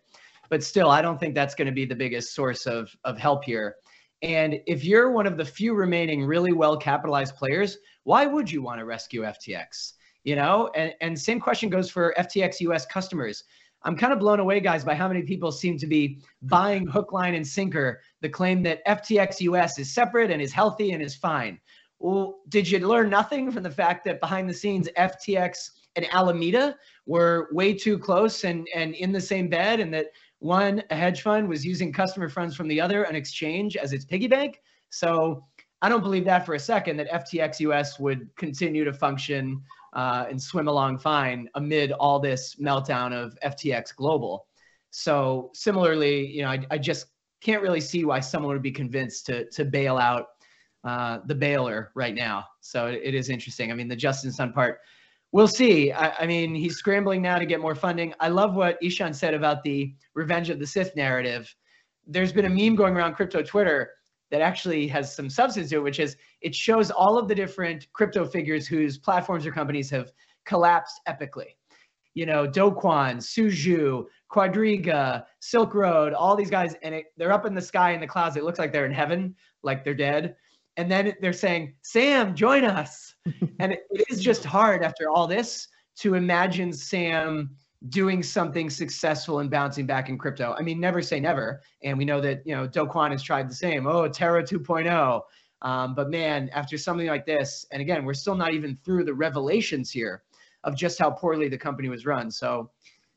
But 0.49 0.63
still, 0.63 0.91
I 0.91 1.03
don't 1.03 1.19
think 1.19 1.35
that's 1.35 1.55
going 1.55 1.67
to 1.67 1.73
be 1.73 1.85
the 1.85 1.95
biggest 1.95 2.35
source 2.35 2.67
of 2.67 2.95
of 3.05 3.19
help 3.19 3.45
here. 3.45 3.77
And 4.23 4.61
if 4.67 4.85
you're 4.85 5.11
one 5.11 5.27
of 5.27 5.37
the 5.37 5.45
few 5.45 5.75
remaining 5.75 6.25
really 6.25 6.53
well 6.53 6.77
capitalized 6.77 7.37
players, 7.37 7.79
why 8.05 8.27
would 8.27 8.51
you 8.51 8.63
want 8.63 8.79
to 8.79 8.85
rescue 8.85 9.23
FTX? 9.23 9.95
You 10.25 10.37
know, 10.37 10.71
and, 10.77 10.95
and 11.01 11.19
same 11.19 11.41
question 11.41 11.69
goes 11.69 11.91
for 11.91 12.15
FTX 12.17 12.61
US 12.61 12.87
customers. 12.87 13.43
I'm 13.85 13.97
kind 13.97 14.13
of 14.13 14.21
blown 14.21 14.39
away, 14.39 14.61
guys, 14.61 14.85
by 14.85 14.95
how 14.95 15.09
many 15.09 15.23
people 15.23 15.51
seem 15.51 15.77
to 15.79 15.89
be 15.89 16.21
buying 16.43 16.87
hook, 16.87 17.13
line, 17.13 17.35
and 17.35 17.47
sinker 17.47 18.01
the 18.21 18.29
claim 18.29 18.63
that 18.63 18.87
FTX 18.87 19.41
US 19.41 19.79
is 19.81 19.93
separate 19.93 20.31
and 20.31 20.41
is 20.41 20.53
healthy 20.53 20.93
and 20.93 21.03
is 21.03 21.17
fine. 21.17 21.59
Well, 21.99 22.41
did 22.49 22.71
you 22.71 22.79
learn 22.81 23.11
nothing 23.11 23.51
from 23.51 23.65
the 23.65 23.71
fact 23.71 24.05
that 24.05 24.21
behind 24.21 24.49
the 24.49 24.55
scenes, 24.55 24.89
FTX 24.97 25.71
and 25.97 26.07
Alameda 26.13 26.77
were 27.07 27.49
way 27.53 27.75
too 27.75 27.99
close 27.99 28.45
and, 28.45 28.67
and 28.75 28.95
in 28.95 29.13
the 29.13 29.21
same 29.21 29.49
bed, 29.49 29.81
and 29.81 29.93
that 29.95 30.07
one, 30.39 30.83
a 30.91 30.97
hedge 30.97 31.23
fund 31.23 31.49
was 31.49 31.65
using 31.65 31.93
customer 31.93 32.29
funds 32.29 32.57
from 32.57 32.69
the 32.69 32.81
other, 32.81 33.05
an 33.05 33.15
exchange 33.15 33.77
as 33.77 33.93
its 33.93 34.05
piggy 34.05 34.27
bank. 34.27 34.61
So 34.91 35.45
I 35.83 35.89
don't 35.89 36.03
believe 36.03 36.25
that 36.25 36.47
for 36.47 36.55
a 36.55 36.59
second 36.59 36.97
that 36.99 37.11
FTX 37.11 37.61
US 37.61 37.99
would 37.99 38.29
continue 38.37 38.85
to 38.85 38.93
function 38.93 39.63
uh, 39.93 40.27
and 40.29 40.41
swim 40.41 40.69
along 40.69 40.99
fine 40.99 41.49
amid 41.55 41.93
all 41.93 42.19
this 42.19 42.57
meltdown 42.57 43.13
of 43.13 43.37
FTX 43.45 43.95
Global. 43.95 44.47
So 44.91 45.51
similarly, 45.55 46.27
you 46.27 46.43
know, 46.43 46.51
I, 46.51 46.65
I 46.71 46.79
just 46.79 47.07
can't 47.41 47.63
really 47.63 47.81
see 47.81 48.05
why 48.05 48.21
someone 48.21 48.53
would 48.53 48.63
be 48.63 48.73
convinced 48.73 49.27
to 49.27 49.49
to 49.51 49.65
bail 49.65 49.99
out 49.99 50.27
uh, 50.85 51.19
the 51.27 51.35
bailer 51.35 51.91
right 51.95 52.15
now. 52.15 52.45
So 52.61 52.87
it, 52.87 53.01
it 53.03 53.15
is 53.15 53.29
interesting. 53.29 53.71
I 53.71 53.75
mean, 53.75 53.89
the 53.89 53.97
Justin 53.97 54.33
Sun 54.33 54.53
part 54.53 54.81
we'll 55.33 55.49
see. 55.49 55.91
I, 55.91 56.11
I, 56.21 56.27
mean, 56.27 56.55
he's 56.55 56.77
scrambling 56.77 57.23
now 57.23 57.39
to 57.39 57.47
get 57.47 57.61
more 57.61 57.75
funding. 57.75 58.15
I 58.21 58.29
love 58.29 58.55
what 58.55 58.79
Ishan 58.83 59.15
said 59.15 59.35
about 59.35 59.63
the 59.63 59.95
Revenge 60.15 60.51
of 60.51 60.59
the 60.59 60.67
Sith 60.67 60.95
narrative. 60.95 61.55
There's 62.07 62.33
been 62.33 62.45
a 62.45 62.51
meme 62.51 62.77
going 62.77 62.95
around 62.95 63.15
crypto 63.15 63.43
Twitter 63.43 63.91
that 64.31 64.41
actually 64.41 64.87
has 64.89 65.15
some 65.15 65.29
substance 65.29 65.71
to 65.71 65.77
it, 65.77 65.83
which 65.83 66.01
is 66.01 66.17
it 66.41 66.55
shows 66.55 66.91
all 66.91 67.19
of 67.19 67.29
the 67.29 67.35
different 67.35 67.87
crypto 67.93 68.25
figures 68.25 68.67
whose 68.67 68.99
platforms 68.99 69.47
or 69.47 69.53
companies 69.53 69.91
have 69.91 70.13
collapsed 70.45 71.01
epically. 71.09 71.57
You 72.15 72.27
know, 72.27 72.47
Do 72.47 72.71
Kwon, 72.71 73.23
Su 73.23 73.47
Zhu, 73.47 74.05
Quadriga, 74.31 75.25
Silk 75.41 75.75
Road, 75.75 76.13
all 76.13 76.37
these 76.37 76.51
guys, 76.51 76.75
and 76.83 76.95
it, 76.95 77.07
they're 77.17 77.33
up 77.33 77.47
in 77.47 77.55
the 77.55 77.63
sky 77.63 77.93
in 77.93 78.01
the 78.01 78.07
clouds. 78.07 78.37
It 78.37 78.45
looks 78.45 78.59
like 78.59 78.73
they're 78.73 78.87
in 78.87 78.93
heaven, 78.93 79.35
like 79.63 79.83
they're 79.83 79.95
dead 79.95 80.37
and 80.77 80.91
then 80.91 81.15
they're 81.21 81.33
saying, 81.33 81.75
Sam, 81.83 82.35
join 82.35 82.65
us. 82.65 83.15
and 83.61 83.73
it, 83.73 83.87
it 83.91 84.07
is 84.11 84.21
just 84.21 84.45
hard 84.45 84.83
after 84.83 85.11
all 85.11 85.27
this 85.27 85.69
to 85.99 86.15
imagine 86.15 86.73
Sam 86.73 87.51
doing 87.89 88.23
something 88.23 88.71
successful 88.71 89.41
and 89.41 89.51
bouncing 89.51 89.87
back 89.87 90.09
in 90.09 90.17
crypto. 90.17 90.55
I 90.57 90.63
mean, 90.63 90.81
never 90.81 91.03
say 91.03 91.21
never. 91.21 91.61
And 91.83 91.99
we 91.99 92.05
know 92.05 92.21
that, 92.21 92.47
you 92.47 92.55
know, 92.55 92.67
Do 92.67 92.87
Kwon 92.87 93.11
has 93.11 93.23
tried 93.23 93.51
the 93.51 93.55
same. 93.55 93.87
Oh, 93.87 94.09
Terra 94.09 94.43
2.0. 94.43 95.21
Um, 95.63 95.95
but 95.95 96.11
man, 96.11 96.49
after 96.53 96.79
something 96.79 97.07
like 97.07 97.27
this, 97.27 97.67
and 97.71 97.83
again, 97.83 98.05
we're 98.05 98.15
still 98.15 98.35
not 98.35 98.55
even 98.55 98.79
through 98.85 99.05
the 99.05 99.15
revelations 99.15 99.91
here 99.91 100.23
of 100.65 100.77
just 100.77 100.99
how 100.99 101.11
poorly 101.11 101.49
the 101.49 101.59
company 101.59 101.89
was 101.89 102.07
run. 102.07 102.31
So 102.31 102.71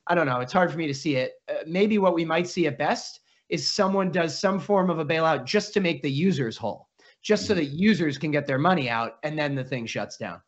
I 0.07 0.15
don't 0.15 0.27
know. 0.27 0.39
It's 0.41 0.53
hard 0.53 0.71
for 0.71 0.77
me 0.77 0.87
to 0.87 0.93
see 0.93 1.15
it. 1.15 1.33
Uh, 1.49 1.63
maybe 1.67 1.97
what 1.97 2.13
we 2.13 2.25
might 2.25 2.47
see 2.47 2.67
at 2.67 2.77
best 2.77 3.21
is 3.49 3.71
someone 3.71 4.11
does 4.11 4.37
some 4.37 4.59
form 4.59 4.89
of 4.89 4.99
a 4.99 5.05
bailout 5.05 5.45
just 5.45 5.73
to 5.73 5.79
make 5.79 6.01
the 6.01 6.11
users 6.11 6.57
whole 6.57 6.87
just 7.25 7.47
so 7.47 7.53
mm-hmm. 7.53 7.63
that 7.63 7.71
users 7.71 8.17
can 8.17 8.31
get 8.31 8.45
their 8.45 8.59
money 8.59 8.87
out 8.87 9.17
and 9.23 9.37
then 9.37 9.55
the 9.55 9.63
thing 9.63 9.85
shuts 9.87 10.15
down. 10.15 10.39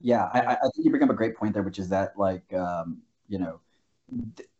Yeah, 0.00 0.30
I, 0.32 0.40
I 0.52 0.54
think 0.54 0.84
you 0.84 0.90
bring 0.90 1.02
up 1.02 1.10
a 1.10 1.14
great 1.14 1.36
point 1.36 1.52
there, 1.52 1.64
which 1.64 1.78
is 1.78 1.90
that 1.90 2.16
like 2.16 2.50
um, 2.54 3.02
you 3.28 3.38
know, 3.38 3.60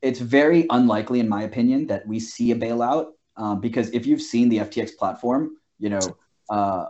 it's 0.02 0.18
very 0.18 0.66
unlikely, 0.68 1.20
in 1.20 1.28
my 1.28 1.44
opinion, 1.44 1.86
that 1.86 2.06
we 2.06 2.20
see 2.20 2.50
a 2.50 2.56
bailout 2.56 3.12
um, 3.36 3.60
because 3.60 3.88
if 3.90 4.06
you've 4.06 4.20
seen 4.20 4.50
the 4.50 4.58
FTX 4.58 4.96
platform, 4.98 5.56
you 5.78 5.88
know, 5.88 6.00
uh, 6.50 6.86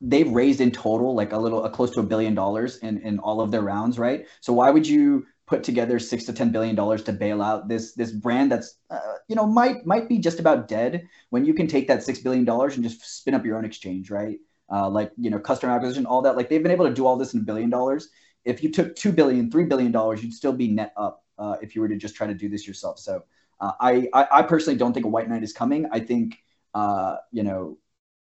they've 0.00 0.30
raised 0.30 0.60
in 0.60 0.70
total 0.70 1.14
like 1.14 1.32
a 1.32 1.36
little, 1.36 1.64
a 1.64 1.70
close 1.70 1.90
to 1.94 2.00
a 2.00 2.04
billion 2.04 2.34
dollars 2.34 2.76
in 2.78 2.98
in 2.98 3.18
all 3.18 3.40
of 3.40 3.50
their 3.50 3.62
rounds, 3.62 3.98
right? 3.98 4.26
So 4.42 4.52
why 4.52 4.70
would 4.70 4.86
you 4.86 5.26
put 5.46 5.62
together 5.62 5.98
six 5.98 6.24
to 6.24 6.32
ten 6.32 6.50
billion 6.50 6.74
dollars 6.74 7.02
to 7.04 7.12
bail 7.12 7.40
out 7.40 7.68
this 7.68 7.94
this 7.94 8.10
brand 8.10 8.50
that's 8.50 8.78
uh, 8.90 9.14
you 9.28 9.36
know 9.36 9.46
might 9.46 9.86
might 9.86 10.08
be 10.08 10.18
just 10.18 10.40
about 10.40 10.68
dead 10.68 11.08
when 11.30 11.44
you 11.44 11.54
can 11.54 11.66
take 11.66 11.86
that 11.88 12.02
six 12.02 12.18
billion 12.18 12.44
dollars 12.44 12.74
and 12.74 12.84
just 12.84 13.18
spin 13.18 13.34
up 13.34 13.44
your 13.44 13.56
own 13.56 13.64
exchange 13.64 14.10
right? 14.10 14.38
Uh, 14.72 14.88
like 14.88 15.12
you 15.16 15.30
know 15.30 15.38
customer 15.38 15.72
acquisition 15.72 16.06
all 16.06 16.22
that 16.22 16.36
like 16.36 16.48
they've 16.48 16.62
been 16.62 16.72
able 16.72 16.86
to 16.86 16.94
do 16.94 17.06
all 17.06 17.16
this 17.16 17.34
in 17.34 17.40
a 17.40 17.44
billion 17.44 17.70
dollars. 17.70 18.08
If 18.44 18.62
you 18.62 18.70
took 18.70 18.96
two 18.96 19.12
billion 19.12 19.50
three 19.50 19.64
billion 19.64 19.92
dollars 19.92 20.22
you'd 20.22 20.34
still 20.34 20.52
be 20.52 20.68
net 20.68 20.92
up 20.96 21.24
uh, 21.38 21.56
if 21.62 21.74
you 21.74 21.80
were 21.80 21.88
to 21.88 21.96
just 21.96 22.16
try 22.16 22.26
to 22.26 22.34
do 22.34 22.48
this 22.48 22.66
yourself. 22.66 22.98
So 22.98 23.22
uh, 23.60 23.72
I, 23.80 24.08
I, 24.12 24.26
I 24.32 24.42
personally 24.42 24.78
don't 24.78 24.92
think 24.92 25.06
a 25.06 25.08
white 25.08 25.28
knight 25.28 25.42
is 25.42 25.52
coming. 25.52 25.86
I 25.92 26.00
think 26.00 26.38
uh, 26.74 27.16
you 27.30 27.42
know 27.42 27.78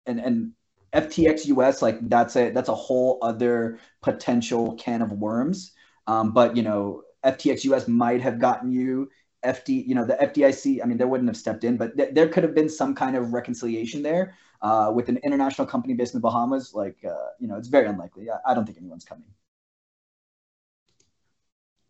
and 0.05 0.19
and 0.19 0.51
ftx 0.93 1.45
us 1.45 1.81
like 1.81 1.97
that's 2.09 2.35
a 2.35 2.49
that's 2.51 2.67
a 2.67 2.75
whole 2.75 3.17
other 3.21 3.79
potential 4.01 4.75
can 4.75 5.01
of 5.01 5.11
worms. 5.11 5.73
Um, 6.07 6.33
but 6.33 6.57
you 6.57 6.63
know 6.63 7.03
FTX 7.25 7.63
US 7.65 7.87
might 7.87 8.21
have 8.21 8.39
gotten 8.39 8.71
you. 8.71 9.09
FD, 9.43 9.87
you 9.87 9.95
know, 9.95 10.05
the 10.05 10.13
FDIC, 10.13 10.81
I 10.83 10.85
mean, 10.85 10.97
they 10.97 11.05
wouldn't 11.05 11.27
have 11.27 11.37
stepped 11.37 11.63
in, 11.63 11.75
but 11.75 11.97
th- 11.97 12.13
there 12.13 12.27
could 12.27 12.43
have 12.43 12.53
been 12.53 12.69
some 12.69 12.93
kind 12.93 13.15
of 13.15 13.33
reconciliation 13.33 14.03
there 14.03 14.35
uh, 14.61 14.91
with 14.93 15.09
an 15.09 15.17
international 15.23 15.67
company 15.67 15.95
based 15.95 16.13
in 16.13 16.19
the 16.19 16.21
Bahamas. 16.21 16.73
Like, 16.73 16.97
uh, 17.03 17.29
you 17.39 17.47
know, 17.47 17.55
it's 17.55 17.67
very 17.67 17.87
unlikely. 17.87 18.29
I, 18.29 18.51
I 18.51 18.53
don't 18.53 18.65
think 18.65 18.77
anyone's 18.77 19.05
coming. 19.05 19.25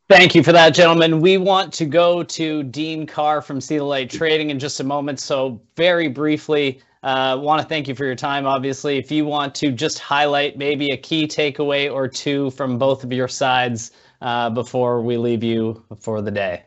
Thank 0.07 0.35
you 0.35 0.43
for 0.43 0.51
that, 0.51 0.73
gentlemen. 0.73 1.21
We 1.21 1.37
want 1.37 1.71
to 1.73 1.85
go 1.85 2.21
to 2.23 2.63
Dean 2.63 3.05
Carr 3.05 3.41
from 3.41 3.61
CLA 3.61 4.05
Trading 4.05 4.49
in 4.49 4.59
just 4.59 4.81
a 4.81 4.83
moment. 4.83 5.21
So, 5.21 5.61
very 5.77 6.09
briefly, 6.09 6.81
uh, 7.03 7.39
want 7.41 7.61
to 7.61 7.67
thank 7.67 7.87
you 7.87 7.95
for 7.95 8.05
your 8.05 8.15
time. 8.15 8.45
Obviously, 8.45 8.97
if 8.97 9.09
you 9.09 9.25
want 9.25 9.55
to 9.55 9.71
just 9.71 9.99
highlight 9.99 10.57
maybe 10.57 10.91
a 10.91 10.97
key 10.97 11.27
takeaway 11.27 11.91
or 11.91 12.07
two 12.09 12.51
from 12.51 12.77
both 12.77 13.05
of 13.05 13.13
your 13.13 13.29
sides 13.29 13.91
uh, 14.21 14.49
before 14.49 15.01
we 15.01 15.17
leave 15.17 15.43
you 15.43 15.83
for 15.99 16.21
the 16.21 16.31
day? 16.31 16.63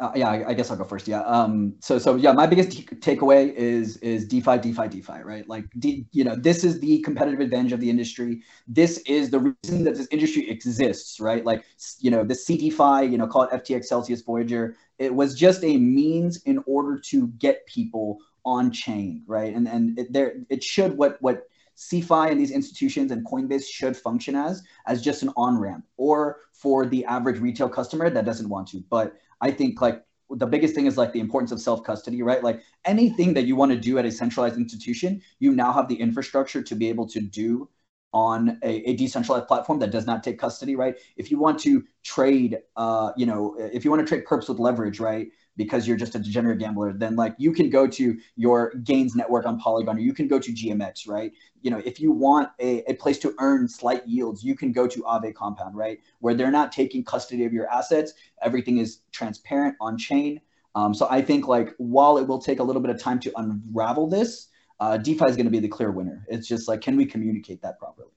Uh, 0.00 0.10
yeah, 0.16 0.28
I, 0.28 0.54
guess 0.54 0.72
I'll 0.72 0.76
go 0.76 0.82
first. 0.82 1.06
Yeah. 1.06 1.20
Um, 1.20 1.76
so, 1.78 2.00
so 2.00 2.16
yeah, 2.16 2.32
my 2.32 2.48
biggest 2.48 2.70
takeaway 3.00 3.54
is 3.54 3.96
is 3.98 4.26
DeFi, 4.26 4.58
DeFi, 4.58 4.88
DeFi, 4.88 5.22
right? 5.22 5.48
Like, 5.48 5.66
D, 5.78 6.04
you 6.10 6.24
know, 6.24 6.34
this 6.34 6.64
is 6.64 6.80
the 6.80 7.00
competitive 7.02 7.38
advantage 7.38 7.70
of 7.70 7.78
the 7.78 7.88
industry. 7.88 8.42
This 8.66 8.98
is 9.06 9.30
the 9.30 9.38
reason 9.38 9.84
that 9.84 9.94
this 9.94 10.08
industry 10.10 10.50
exists, 10.50 11.20
right? 11.20 11.44
Like, 11.44 11.64
you 12.00 12.10
know, 12.10 12.24
the 12.24 12.34
CeDeFi, 12.34 13.08
you 13.08 13.16
know, 13.16 13.28
call 13.28 13.42
it 13.42 13.50
FTX, 13.50 13.84
Celsius, 13.84 14.20
Voyager. 14.22 14.76
It 14.98 15.14
was 15.14 15.36
just 15.36 15.62
a 15.62 15.76
means 15.76 16.42
in 16.42 16.62
order 16.66 16.98
to 17.10 17.28
get 17.38 17.64
people 17.66 18.18
on 18.44 18.72
chain, 18.72 19.22
right? 19.28 19.54
And 19.54 19.68
and 19.68 19.96
it, 19.96 20.12
there, 20.12 20.34
it 20.50 20.64
should 20.64 20.98
what 20.98 21.18
what 21.22 21.44
CeFi 21.76 22.30
and 22.30 22.40
these 22.40 22.50
institutions 22.50 23.10
and 23.10 23.26
Coinbase 23.26 23.64
should 23.64 23.96
function 23.96 24.36
as 24.36 24.62
as 24.86 25.02
just 25.02 25.22
an 25.22 25.30
on 25.36 25.58
ramp 25.58 25.84
or 25.96 26.40
for 26.52 26.86
the 26.86 27.04
average 27.04 27.40
retail 27.40 27.68
customer 27.68 28.10
that 28.10 28.24
doesn't 28.24 28.48
want 28.48 28.68
to. 28.68 28.82
But 28.88 29.14
I 29.40 29.50
think 29.50 29.80
like 29.80 30.02
the 30.30 30.46
biggest 30.46 30.74
thing 30.74 30.86
is 30.86 30.96
like 30.96 31.12
the 31.12 31.20
importance 31.20 31.52
of 31.52 31.60
self 31.60 31.84
custody, 31.84 32.22
right? 32.22 32.42
Like 32.42 32.62
anything 32.84 33.34
that 33.34 33.44
you 33.44 33.56
want 33.56 33.72
to 33.72 33.78
do 33.78 33.98
at 33.98 34.06
a 34.06 34.10
centralized 34.10 34.56
institution, 34.56 35.20
you 35.38 35.52
now 35.52 35.72
have 35.72 35.88
the 35.88 35.96
infrastructure 35.96 36.62
to 36.62 36.74
be 36.74 36.88
able 36.88 37.06
to 37.08 37.20
do 37.20 37.68
on 38.12 38.58
a, 38.62 38.90
a, 38.90 38.94
decentralized 38.94 39.48
platform 39.48 39.80
that 39.80 39.90
does 39.90 40.06
not 40.06 40.22
take 40.22 40.38
custody, 40.38 40.76
right? 40.76 40.94
If 41.16 41.32
you 41.32 41.38
want 41.38 41.58
to 41.60 41.82
trade, 42.04 42.58
uh, 42.76 43.10
you 43.16 43.26
know, 43.26 43.56
if 43.58 43.84
you 43.84 43.90
want 43.90 44.06
to 44.06 44.08
trade 44.08 44.24
perps 44.24 44.48
with 44.48 44.60
leverage, 44.60 45.00
right? 45.00 45.26
Because 45.56 45.86
you're 45.86 45.96
just 45.96 46.14
a 46.14 46.18
degenerate 46.18 46.58
gambler, 46.58 46.92
then 46.92 47.16
like 47.16 47.34
you 47.38 47.52
can 47.52 47.70
go 47.70 47.86
to 47.86 48.18
your 48.36 48.74
gains 48.82 49.14
network 49.14 49.46
on 49.46 49.58
Polygon 49.58 49.96
or 49.96 50.00
you 50.00 50.12
can 50.12 50.28
go 50.28 50.38
to 50.38 50.52
GMX, 50.52 51.08
right? 51.08 51.32
You 51.62 51.70
know, 51.70 51.82
if 51.84 52.00
you 52.00 52.12
want 52.12 52.50
a, 52.60 52.82
a 52.90 52.94
place 52.94 53.18
to 53.20 53.34
earn 53.38 53.68
slight 53.68 54.06
yields, 54.06 54.42
you 54.42 54.54
can 54.56 54.72
go 54.72 54.86
to 54.86 55.02
Aave 55.02 55.34
Compound, 55.34 55.76
right? 55.76 55.98
Where 56.20 56.34
they're 56.34 56.50
not 56.50 56.72
taking 56.72 57.04
custody 57.04 57.44
of 57.44 57.52
your 57.52 57.68
assets. 57.68 58.14
Everything 58.42 58.78
is 58.78 59.00
transparent 59.12 59.76
on 59.80 59.96
chain. 59.96 60.40
Um, 60.74 60.92
so 60.92 61.06
I 61.08 61.22
think 61.22 61.46
like 61.46 61.74
while 61.78 62.18
it 62.18 62.26
will 62.26 62.40
take 62.40 62.58
a 62.58 62.64
little 62.64 62.82
bit 62.82 62.90
of 62.90 63.00
time 63.00 63.20
to 63.20 63.32
unravel 63.36 64.08
this, 64.08 64.48
uh, 64.80 64.96
DeFi 64.96 65.26
is 65.26 65.36
going 65.36 65.46
to 65.46 65.52
be 65.52 65.60
the 65.60 65.68
clear 65.68 65.92
winner. 65.92 66.26
It's 66.28 66.48
just 66.48 66.66
like, 66.66 66.80
can 66.80 66.96
we 66.96 67.06
communicate 67.06 67.62
that 67.62 67.78
properly? 67.78 68.10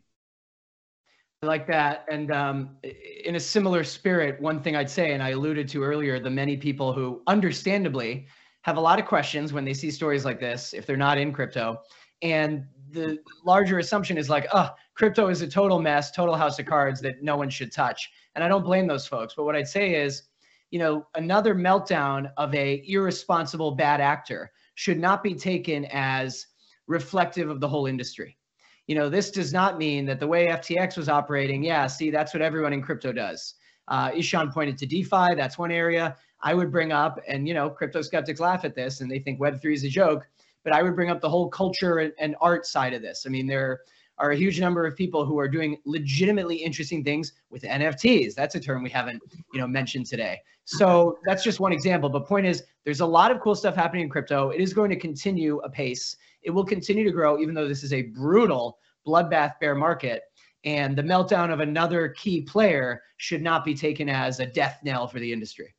Like 1.43 1.67
that. 1.67 2.05
And 2.09 2.31
um, 2.31 2.77
in 3.23 3.35
a 3.35 3.39
similar 3.39 3.83
spirit, 3.83 4.41
one 4.41 4.59
thing 4.59 4.75
I'd 4.75 4.89
say, 4.89 5.13
and 5.13 5.21
I 5.21 5.29
alluded 5.29 5.67
to 5.69 5.83
earlier, 5.83 6.19
the 6.19 6.31
many 6.31 6.57
people 6.57 6.93
who 6.93 7.21
understandably 7.27 8.25
have 8.63 8.77
a 8.77 8.81
lot 8.81 8.99
of 8.99 9.05
questions 9.05 9.53
when 9.53 9.63
they 9.63 9.73
see 9.73 9.91
stories 9.91 10.25
like 10.25 10.39
this 10.39 10.73
if 10.73 10.87
they're 10.87 10.97
not 10.97 11.19
in 11.19 11.31
crypto. 11.31 11.79
And 12.23 12.65
the 12.89 13.19
larger 13.45 13.77
assumption 13.77 14.17
is 14.17 14.31
like, 14.31 14.47
oh, 14.51 14.71
crypto 14.95 15.27
is 15.27 15.43
a 15.43 15.47
total 15.47 15.79
mess, 15.79 16.09
total 16.09 16.35
house 16.35 16.57
of 16.57 16.65
cards 16.65 17.01
that 17.01 17.21
no 17.21 17.37
one 17.37 17.51
should 17.51 17.71
touch. 17.71 18.09
And 18.33 18.43
I 18.43 18.47
don't 18.47 18.63
blame 18.63 18.87
those 18.87 19.05
folks. 19.05 19.35
But 19.37 19.43
what 19.43 19.55
I'd 19.55 19.67
say 19.67 19.93
is, 19.93 20.23
you 20.71 20.79
know, 20.79 21.05
another 21.15 21.53
meltdown 21.53 22.31
of 22.37 22.53
a 22.55 22.83
irresponsible 22.87 23.71
bad 23.71 24.01
actor 24.01 24.51
should 24.73 24.97
not 24.97 25.21
be 25.21 25.35
taken 25.35 25.85
as 25.91 26.47
reflective 26.87 27.49
of 27.49 27.59
the 27.59 27.67
whole 27.67 27.85
industry. 27.85 28.36
You 28.87 28.95
know, 28.95 29.09
this 29.09 29.31
does 29.31 29.53
not 29.53 29.77
mean 29.77 30.05
that 30.05 30.19
the 30.19 30.27
way 30.27 30.47
FTX 30.47 30.97
was 30.97 31.09
operating, 31.09 31.63
yeah, 31.63 31.87
see, 31.87 32.09
that's 32.09 32.33
what 32.33 32.41
everyone 32.41 32.73
in 32.73 32.81
crypto 32.81 33.11
does. 33.11 33.55
Uh, 33.87 34.11
Ishan 34.15 34.51
pointed 34.51 34.77
to 34.79 34.85
DeFi, 34.85 35.35
that's 35.35 35.57
one 35.57 35.71
area 35.71 36.15
I 36.41 36.53
would 36.53 36.71
bring 36.71 36.91
up, 36.91 37.19
and 37.27 37.47
you 37.47 37.53
know, 37.53 37.69
crypto 37.69 38.01
skeptics 38.01 38.39
laugh 38.39 38.63
at 38.65 38.75
this 38.75 39.01
and 39.01 39.09
they 39.09 39.19
think 39.19 39.39
Web3 39.39 39.73
is 39.73 39.83
a 39.83 39.89
joke, 39.89 40.27
but 40.63 40.73
I 40.73 40.83
would 40.83 40.95
bring 40.95 41.09
up 41.09 41.21
the 41.21 41.29
whole 41.29 41.49
culture 41.49 41.99
and, 41.99 42.13
and 42.19 42.35
art 42.41 42.65
side 42.65 42.93
of 42.93 43.01
this. 43.01 43.25
I 43.25 43.29
mean, 43.29 43.47
there 43.47 43.81
are 44.19 44.31
a 44.31 44.35
huge 44.35 44.59
number 44.59 44.85
of 44.85 44.95
people 44.95 45.25
who 45.25 45.37
are 45.39 45.47
doing 45.47 45.77
legitimately 45.85 46.55
interesting 46.55 47.03
things 47.03 47.33
with 47.49 47.63
NFTs. 47.63 48.33
That's 48.33 48.55
a 48.55 48.59
term 48.59 48.83
we 48.83 48.89
haven't, 48.89 49.21
you 49.53 49.59
know, 49.59 49.67
mentioned 49.67 50.07
today. 50.07 50.41
So 50.65 51.19
that's 51.25 51.43
just 51.43 51.59
one 51.59 51.71
example. 51.71 52.09
But 52.09 52.27
point 52.27 52.45
is, 52.45 52.63
there's 52.83 53.01
a 53.01 53.05
lot 53.05 53.31
of 53.31 53.39
cool 53.39 53.55
stuff 53.55 53.75
happening 53.75 54.03
in 54.03 54.09
crypto. 54.09 54.49
It 54.49 54.59
is 54.59 54.73
going 54.73 54.89
to 54.89 54.95
continue 54.95 55.59
apace. 55.59 56.17
It 56.43 56.51
will 56.51 56.65
continue 56.65 57.03
to 57.03 57.11
grow, 57.11 57.39
even 57.39 57.53
though 57.53 57.67
this 57.67 57.83
is 57.83 57.93
a 57.93 58.03
brutal 58.03 58.77
bloodbath 59.05 59.59
bear 59.59 59.75
market. 59.75 60.23
And 60.63 60.95
the 60.95 61.03
meltdown 61.03 61.51
of 61.51 61.59
another 61.59 62.09
key 62.09 62.41
player 62.41 63.01
should 63.17 63.41
not 63.41 63.63
be 63.63 63.73
taken 63.73 64.09
as 64.09 64.39
a 64.39 64.45
death 64.45 64.79
knell 64.83 65.07
for 65.07 65.19
the 65.19 65.31
industry. 65.31 65.73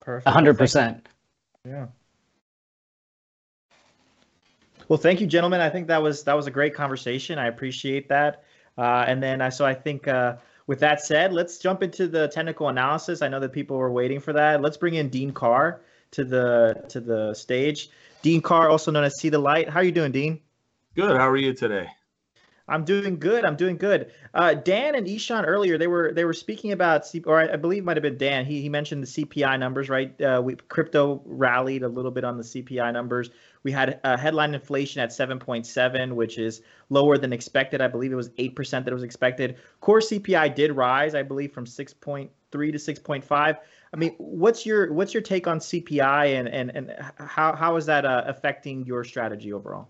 Perfect. 0.00 0.34
100%. 0.34 1.00
Yeah. 1.64 1.86
Well, 4.88 4.98
thank 4.98 5.20
you, 5.20 5.26
gentlemen. 5.26 5.60
I 5.60 5.68
think 5.68 5.86
that 5.88 6.02
was 6.02 6.24
that 6.24 6.34
was 6.34 6.46
a 6.46 6.50
great 6.50 6.74
conversation. 6.74 7.38
I 7.38 7.48
appreciate 7.48 8.08
that. 8.08 8.44
Uh, 8.78 9.04
and 9.06 9.22
then 9.22 9.42
I 9.42 9.50
so 9.50 9.66
I 9.66 9.74
think 9.74 10.08
uh, 10.08 10.36
with 10.66 10.80
that 10.80 11.02
said, 11.02 11.32
let's 11.32 11.58
jump 11.58 11.82
into 11.82 12.08
the 12.08 12.28
technical 12.28 12.68
analysis. 12.68 13.20
I 13.20 13.28
know 13.28 13.40
that 13.40 13.52
people 13.52 13.76
were 13.76 13.92
waiting 13.92 14.18
for 14.18 14.32
that. 14.32 14.62
Let's 14.62 14.78
bring 14.78 14.94
in 14.94 15.10
Dean 15.10 15.30
Carr 15.30 15.82
to 16.12 16.24
the 16.24 16.84
to 16.88 17.00
the 17.00 17.34
stage. 17.34 17.90
Dean 18.22 18.40
Carr, 18.40 18.68
also 18.68 18.90
known 18.90 19.04
as 19.04 19.18
See 19.18 19.28
the 19.28 19.38
Light. 19.38 19.68
How 19.68 19.80
are 19.80 19.84
you 19.84 19.92
doing, 19.92 20.12
Dean? 20.12 20.40
Good. 20.94 21.16
How 21.16 21.28
are 21.28 21.36
you 21.36 21.54
today? 21.54 21.88
I'm 22.68 22.84
doing 22.84 23.18
good. 23.18 23.44
I'm 23.44 23.56
doing 23.56 23.76
good. 23.78 24.12
Uh, 24.34 24.52
Dan 24.54 24.94
and 24.94 25.08
Ishan 25.08 25.44
earlier 25.44 25.78
they 25.78 25.86
were 25.86 26.12
they 26.12 26.24
were 26.24 26.34
speaking 26.34 26.72
about 26.72 27.06
C- 27.06 27.22
or 27.26 27.40
I, 27.40 27.54
I 27.54 27.56
believe 27.56 27.82
it 27.82 27.86
might 27.86 27.96
have 27.96 28.02
been 28.02 28.18
Dan. 28.18 28.44
He 28.44 28.60
he 28.60 28.68
mentioned 28.68 29.02
the 29.02 29.06
CPI 29.06 29.58
numbers, 29.58 29.88
right? 29.88 30.20
Uh, 30.20 30.42
we 30.44 30.54
crypto 30.54 31.22
rallied 31.24 31.82
a 31.82 31.88
little 31.88 32.10
bit 32.10 32.24
on 32.24 32.36
the 32.36 32.42
CPI 32.42 32.92
numbers. 32.92 33.30
We 33.62 33.72
had 33.72 34.00
a 34.04 34.18
headline 34.18 34.54
inflation 34.54 35.00
at 35.00 35.10
7.7, 35.10 36.12
which 36.12 36.38
is 36.38 36.62
lower 36.90 37.18
than 37.18 37.32
expected. 37.32 37.80
I 37.80 37.88
believe 37.88 38.12
it 38.12 38.16
was 38.16 38.30
8% 38.30 38.84
that 38.84 38.92
was 38.94 39.02
expected. 39.02 39.56
Core 39.80 40.00
CPI 40.00 40.54
did 40.54 40.72
rise, 40.72 41.14
I 41.14 41.22
believe, 41.22 41.52
from 41.52 41.64
6.3 41.64 42.30
to 42.52 42.58
6.5. 42.58 43.58
I 43.92 43.96
mean, 43.96 44.14
what's 44.18 44.66
your 44.66 44.92
what's 44.92 45.14
your 45.14 45.22
take 45.22 45.46
on 45.46 45.58
CPI 45.58 46.38
and 46.38 46.48
and 46.48 46.70
and 46.74 46.94
how 47.18 47.54
how 47.54 47.76
is 47.76 47.86
that 47.86 48.04
uh, 48.04 48.24
affecting 48.26 48.84
your 48.84 49.04
strategy 49.04 49.52
overall? 49.52 49.88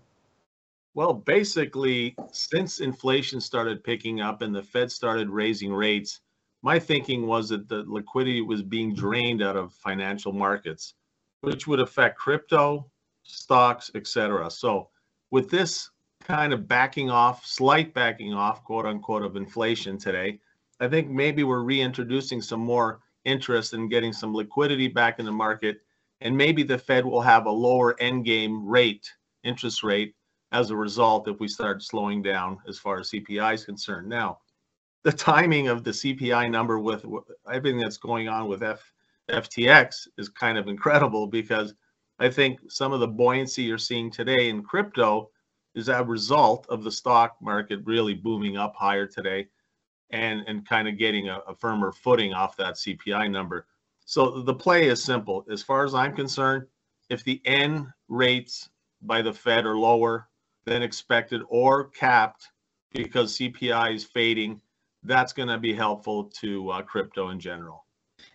Well, 0.95 1.13
basically, 1.13 2.15
since 2.31 2.79
inflation 2.79 3.39
started 3.39 3.83
picking 3.83 4.21
up 4.21 4.41
and 4.41 4.55
the 4.55 4.63
Fed 4.63 4.91
started 4.91 5.29
raising 5.29 5.71
rates, 5.71 6.21
my 6.61 6.79
thinking 6.79 7.27
was 7.27 7.49
that 7.49 7.67
the 7.69 7.83
liquidity 7.87 8.41
was 8.41 8.61
being 8.61 8.93
drained 8.93 9.41
out 9.41 9.55
of 9.55 9.73
financial 9.73 10.33
markets, 10.33 10.95
which 11.41 11.67
would 11.67 11.79
affect 11.79 12.17
crypto, 12.17 12.89
stocks, 13.23 13.91
etc. 13.95 14.49
So, 14.49 14.89
with 15.31 15.49
this 15.49 15.89
kind 16.21 16.53
of 16.53 16.67
backing 16.67 17.09
off, 17.09 17.45
slight 17.45 17.93
backing 17.93 18.33
off, 18.33 18.63
quote 18.63 18.85
unquote, 18.85 19.23
of 19.23 19.35
inflation 19.35 19.97
today, 19.97 20.39
I 20.79 20.87
think 20.87 21.09
maybe 21.09 21.43
we're 21.43 21.63
reintroducing 21.63 22.41
some 22.41 22.61
more 22.61 23.01
interest 23.25 23.73
in 23.73 23.89
getting 23.89 24.13
some 24.13 24.33
liquidity 24.33 24.87
back 24.87 25.19
in 25.19 25.25
the 25.25 25.31
market, 25.31 25.81
and 26.21 26.35
maybe 26.35 26.63
the 26.63 26.77
Fed 26.77 27.05
will 27.05 27.21
have 27.21 27.45
a 27.45 27.51
lower 27.51 27.99
end 28.01 28.25
game 28.25 28.65
rate, 28.67 29.11
interest 29.43 29.83
rate, 29.83 30.15
as 30.51 30.71
a 30.71 30.75
result 30.75 31.27
if 31.27 31.39
we 31.39 31.47
start 31.47 31.83
slowing 31.83 32.21
down 32.21 32.57
as 32.67 32.79
far 32.79 32.99
as 32.99 33.11
CPI 33.11 33.53
is 33.53 33.65
concerned. 33.65 34.09
Now, 34.09 34.39
the 35.03 35.11
timing 35.11 35.67
of 35.67 35.83
the 35.83 35.91
CPI 35.91 36.49
number 36.49 36.79
with 36.79 37.05
everything 37.51 37.79
that's 37.79 37.97
going 37.97 38.27
on 38.27 38.47
with 38.47 38.63
F, 38.63 38.91
FTX 39.29 40.07
is 40.17 40.29
kind 40.29 40.57
of 40.57 40.67
incredible 40.67 41.27
because 41.27 41.73
I 42.19 42.29
think 42.29 42.59
some 42.67 42.91
of 42.91 42.99
the 42.99 43.07
buoyancy 43.07 43.63
you're 43.63 43.77
seeing 43.77 44.11
today 44.11 44.49
in 44.49 44.63
crypto 44.63 45.29
is 45.75 45.87
a 45.87 46.03
result 46.03 46.65
of 46.69 46.83
the 46.83 46.91
stock 46.91 47.35
market 47.41 47.79
really 47.85 48.13
booming 48.13 48.57
up 48.57 48.75
higher 48.75 49.05
today 49.05 49.47
and, 50.11 50.41
and 50.47 50.67
kind 50.67 50.87
of 50.87 50.97
getting 50.97 51.29
a, 51.29 51.39
a 51.47 51.55
firmer 51.55 51.91
footing 51.91 52.33
off 52.33 52.57
that 52.57 52.75
CPI 52.75 53.29
number. 53.31 53.65
So 54.05 54.41
the 54.41 54.53
play 54.53 54.87
is 54.87 55.03
simple. 55.03 55.45
As 55.51 55.61
far 55.61 55.85
as 55.85 55.93
I'm 55.93 56.15
concerned, 56.15 56.65
if 57.09 57.23
the 57.23 57.41
N 57.45 57.93
rates 58.07 58.69
by 59.01 59.21
the 59.21 59.33
Fed 59.33 59.65
are 59.65 59.77
lower 59.77 60.27
than 60.65 60.81
expected 60.83 61.41
or 61.47 61.85
capped 61.85 62.47
because 62.91 63.37
CPI 63.37 63.95
is 63.95 64.03
fading, 64.03 64.61
that's 65.03 65.33
going 65.33 65.49
to 65.49 65.57
be 65.57 65.73
helpful 65.73 66.25
to 66.41 66.69
uh, 66.71 66.81
crypto 66.81 67.29
in 67.29 67.39
general. 67.39 67.85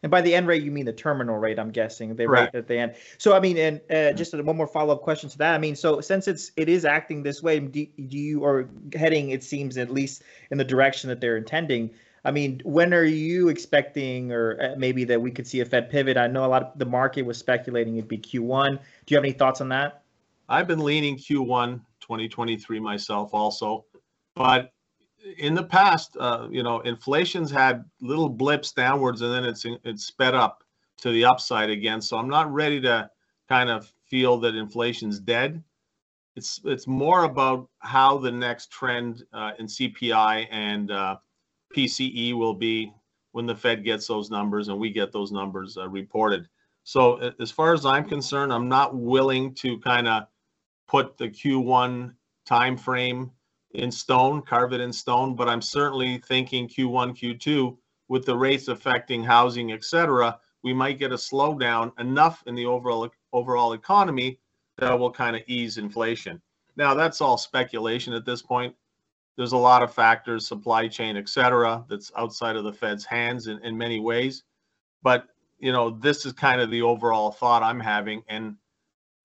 And 0.05 0.11
by 0.11 0.21
the 0.21 0.35
end 0.35 0.47
rate, 0.47 0.63
you 0.63 0.71
mean 0.71 0.85
the 0.85 0.93
terminal 0.93 1.39
rate, 1.39 1.59
I'm 1.59 1.71
guessing, 1.71 2.15
the 2.15 2.29
rate 2.29 2.51
at 2.53 2.69
the 2.69 2.77
end. 2.77 2.95
So, 3.17 3.35
I 3.35 3.41
mean, 3.41 3.57
and 3.57 3.81
uh, 3.91 4.13
just 4.13 4.35
one 4.35 4.55
more 4.55 4.67
follow 4.67 4.93
up 4.93 5.01
question 5.01 5.31
to 5.31 5.39
that. 5.39 5.55
I 5.55 5.59
mean, 5.59 5.75
so 5.75 6.03
since 6.03 6.29
it's 6.29 6.53
it 6.57 6.69
is 6.69 6.85
acting 6.85 7.23
this 7.23 7.43
way, 7.43 7.59
do, 7.59 7.87
do 7.87 8.19
you 8.19 8.45
or 8.45 8.69
heading? 8.95 9.31
It 9.31 9.43
seems 9.43 9.79
at 9.79 9.91
least 9.91 10.23
in 10.51 10.59
the 10.59 10.65
direction 10.65 11.09
that 11.09 11.23
they're 11.23 11.39
intending. 11.39 11.91
I 12.23 12.33
mean, 12.33 12.61
when 12.65 12.93
are 12.93 13.05
you 13.05 13.49
expecting, 13.49 14.31
or 14.31 14.61
uh, 14.61 14.75
maybe 14.77 15.05
that 15.05 15.23
we 15.23 15.31
could 15.31 15.47
see 15.47 15.61
a 15.61 15.65
Fed 15.65 15.89
pivot? 15.89 16.19
I 16.19 16.27
know 16.27 16.45
a 16.45 16.49
lot 16.49 16.63
of 16.65 16.79
the 16.79 16.85
market 16.85 17.23
was 17.23 17.39
speculating 17.39 17.97
it'd 17.97 18.07
be 18.07 18.19
Q1. 18.19 18.73
Do 18.73 18.79
you 19.07 19.17
have 19.17 19.25
any 19.25 19.33
thoughts 19.33 19.63
on 19.63 19.71
that? 19.71 20.03
I've 20.51 20.69
been 20.69 20.81
leaning 20.81 21.17
Q1 21.17 21.81
2023 22.01 22.79
myself 22.79 23.31
also, 23.33 23.87
but 24.37 24.74
in 25.39 25.55
the 25.55 25.65
past, 25.65 26.17
uh, 26.19 26.49
you 26.51 26.63
know, 26.63 26.81
inflation's 26.81 27.51
had 27.51 27.85
little 28.01 28.29
blips 28.29 28.73
downwards 28.73 29.23
and 29.23 29.33
then 29.33 29.45
it's 29.45 29.65
it's 29.85 30.07
sped 30.07 30.35
up 30.35 30.65
to 30.99 31.11
the 31.11 31.25
upside 31.25 31.71
again. 31.71 32.01
So 32.01 32.17
I'm 32.17 32.29
not 32.29 32.53
ready 32.53 32.81
to 32.83 33.11
kind 33.49 33.71
of 33.71 33.93
feel 34.07 34.39
that 34.39 34.55
inflation's 34.55 35.19
dead. 35.19 35.63
It's 36.37 36.61
it's 36.65 36.87
more 36.87 37.25
about 37.25 37.69
how 37.79 38.19
the 38.19 38.33
next 38.33 38.71
trend 38.71 39.25
uh, 39.33 39.53
in 39.59 39.67
CPI 39.67 40.49
and 40.51 40.91
uh, 40.91 41.17
PCE 41.77 42.35
will 42.35 42.55
be 42.55 42.93
when 43.33 43.47
the 43.47 43.57
Fed 43.57 43.85
gets 43.85 44.07
those 44.07 44.31
numbers 44.31 44.69
and 44.69 44.79
we 44.79 44.91
get 44.91 45.13
those 45.13 45.33
numbers 45.33 45.77
uh, 45.77 45.89
reported. 45.89 46.49
So 46.85 47.33
as 47.41 47.51
far 47.51 47.73
as 47.73 47.87
I'm 47.87 48.07
concerned, 48.07 48.53
I'm 48.53 48.69
not 48.69 48.95
willing 48.95 49.55
to 49.55 49.79
kind 49.79 50.07
of 50.07 50.25
put 50.87 51.17
the 51.17 51.29
Q1 51.29 52.15
time 52.45 52.77
frame 52.77 53.31
in 53.75 53.91
stone, 53.91 54.41
carve 54.41 54.73
it 54.73 54.81
in 54.81 54.93
stone, 54.93 55.35
but 55.35 55.49
I'm 55.49 55.63
certainly 55.63 56.19
thinking 56.19 56.69
Q1, 56.69 57.19
Q2 57.19 57.77
with 58.09 58.25
the 58.25 58.37
rates 58.37 58.69
affecting 58.69 59.23
housing, 59.25 59.73
et 59.73 59.85
cetera, 59.85 60.39
we 60.63 60.73
might 60.73 60.99
get 60.99 61.13
a 61.13 61.17
slowdown 61.17 61.93
enough 61.99 62.43
in 62.47 62.55
the 62.55 62.67
overall 62.67 63.11
overall 63.33 63.73
economy 63.73 64.39
that 64.79 64.99
will 64.99 65.11
kind 65.11 65.37
of 65.37 65.43
ease 65.47 65.79
inflation. 65.79 66.41
Now 66.77 66.95
that's 66.95 67.21
all 67.21 67.37
speculation 67.37 68.13
at 68.13 68.25
this 68.25 68.43
point. 68.43 68.75
There's 69.37 69.53
a 69.53 69.57
lot 69.57 69.83
of 69.83 69.93
factors, 69.93 70.47
supply 70.47 70.87
chain, 70.87 71.17
et 71.17 71.29
cetera, 71.29 71.85
that's 71.89 72.13
outside 72.17 72.57
of 72.57 72.65
the 72.65 72.73
Fed's 72.73 73.05
hands 73.05 73.49
in, 73.49 73.59
in 73.65 73.77
many 73.77 73.99
ways. 73.99 74.45
But 75.03 75.27
you 75.59 75.73
know, 75.73 75.91
this 75.91 76.25
is 76.25 76.33
kind 76.33 76.61
of 76.61 76.71
the 76.71 76.83
overall 76.83 77.33
thought 77.33 77.63
I'm 77.63 77.81
having, 77.81 78.23
and 78.29 78.57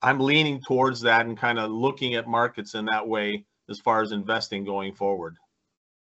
I'm 0.02 0.20
leaning 0.20 0.62
towards 0.62 1.02
that 1.02 1.26
and 1.26 1.38
kind 1.38 1.60
of 1.60 1.70
looking 1.70 2.16
at 2.16 2.28
markets 2.28 2.74
in 2.74 2.86
that 2.86 3.08
way 3.08 3.46
as 3.70 3.80
far 3.80 4.02
as 4.02 4.12
investing 4.12 4.64
going 4.64 4.94
forward. 4.94 5.36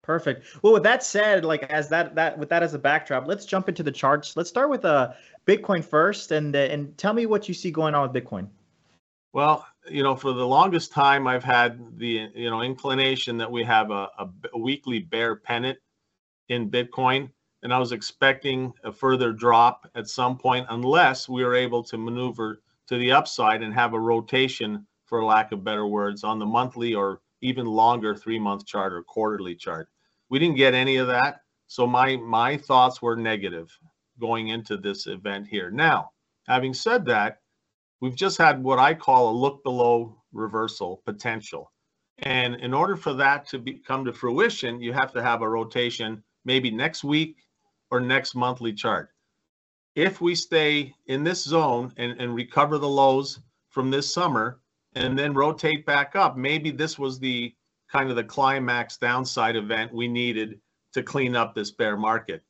Perfect. 0.03 0.47
Well, 0.63 0.73
with 0.73 0.83
that 0.85 1.03
said, 1.03 1.45
like 1.45 1.65
as 1.65 1.89
that 1.91 2.15
that 2.15 2.39
with 2.39 2.49
that 2.49 2.63
as 2.63 2.75
a 2.75 2.79
backdrop, 2.79 3.27
let's 3.27 3.45
jump 3.45 3.69
into 3.69 3.83
the 3.83 3.93
charts. 3.93 4.37
Let's 4.37 4.49
start 4.49 4.71
with 4.71 4.85
uh 4.85 5.13
Bitcoin 5.47 5.85
first, 5.85 6.33
and 6.33 6.57
uh, 6.57 6.59
and 6.59 6.97
tell 6.97 7.13
me 7.13 7.27
what 7.27 7.49
you 7.49 7.55
see 7.55 7.71
going 7.71 7.95
on 7.95 8.11
with 8.11 8.25
Bitcoin. 8.25 8.49
Well, 9.33 9.65
you 9.89 10.03
know, 10.03 10.17
for 10.17 10.33
the 10.33 10.47
longest 10.47 10.93
time, 10.93 11.27
I've 11.27 11.45
had 11.45 11.99
the 11.99 12.29
you 12.35 12.51
know 12.51 12.63
inclination 12.63 13.37
that 13.39 13.51
we 13.51 13.63
have 13.65 13.91
a, 13.91 14.09
a, 14.19 14.29
a 14.55 14.59
weekly 14.59 15.01
bear 15.01 15.37
pennant 15.37 15.79
in 16.49 16.71
Bitcoin, 16.71 17.31
and 17.63 17.73
I 17.73 17.79
was 17.79 17.93
expecting 17.93 18.73
a 18.85 18.93
further 18.93 19.33
drop 19.33 19.89
at 19.95 20.09
some 20.09 20.37
point, 20.37 20.67
unless 20.71 21.29
we 21.29 21.45
were 21.45 21.55
able 21.55 21.85
to 21.85 21.99
maneuver 21.99 22.63
to 22.89 22.99
the 22.99 23.13
upside 23.13 23.63
and 23.63 23.73
have 23.75 23.95
a 23.95 24.01
rotation, 24.01 24.87
for 25.05 25.23
lack 25.25 25.53
of 25.53 25.63
better 25.63 25.87
words, 25.87 26.25
on 26.25 26.39
the 26.39 26.47
monthly 26.47 26.95
or 26.95 27.21
even 27.43 27.67
longer 27.67 28.15
three 28.15 28.39
month 28.39 28.67
chart 28.67 28.93
or 28.93 29.03
quarterly 29.03 29.55
chart. 29.55 29.89
We 30.29 30.39
didn't 30.39 30.57
get 30.57 30.75
any 30.75 30.97
of 30.97 31.07
that. 31.09 31.43
So 31.67 31.87
my 31.87 32.17
my 32.17 32.57
thoughts 32.57 33.01
were 33.01 33.17
negative 33.17 33.77
going 34.19 34.49
into 34.49 34.77
this 34.77 35.07
event 35.07 35.47
here. 35.49 35.71
Now, 35.71 36.11
Having 36.51 36.75
said 36.75 37.05
that, 37.05 37.43
we've 38.01 38.17
just 38.17 38.37
had 38.37 38.61
what 38.61 38.81
I 38.81 38.93
call 38.93 39.31
a 39.31 39.39
look 39.39 39.63
below 39.63 40.21
reversal 40.33 41.01
potential. 41.05 41.71
And 42.19 42.57
in 42.57 42.75
order 42.75 42.97
for 42.97 43.15
that 43.15 43.47
to 43.51 43.61
be, 43.61 43.75
come 43.75 44.05
to 44.05 44.13
fruition, 44.13 44.81
you 44.81 44.93
have 44.93 45.13
to 45.13 45.23
have 45.23 45.43
a 45.43 45.49
rotation 45.49 46.25
maybe 46.45 46.69
next 46.71 47.05
week 47.05 47.37
or 47.93 48.01
next 48.01 48.35
monthly 48.35 48.73
chart. 48.73 49.11
If 49.95 50.21
we 50.21 50.35
stay 50.35 50.93
in 51.07 51.23
this 51.23 51.45
zone 51.45 51.93
and, 51.97 52.21
and 52.21 52.35
recover 52.35 52.79
the 52.79 52.89
lows 52.89 53.39
from 53.69 53.93
this 53.93 54.13
summer 54.13 54.59
and 54.95 55.19
then 55.19 55.35
rotate 55.35 55.87
back 55.87 56.17
up, 56.17 56.37
maybe 56.37 56.71
this 56.71 56.99
was 56.99 57.19
the 57.19 57.55
kind 57.91 58.11
of 58.11 58.17
the 58.17 58.25
climax 58.25 58.97
downside 58.97 59.57
event 59.57 59.93
we 59.93 60.09
needed 60.09 60.61
to 60.93 61.03
clean 61.03 61.37
up 61.37 61.55
this 61.55 61.71
bear 61.71 61.97
market. 61.97 62.43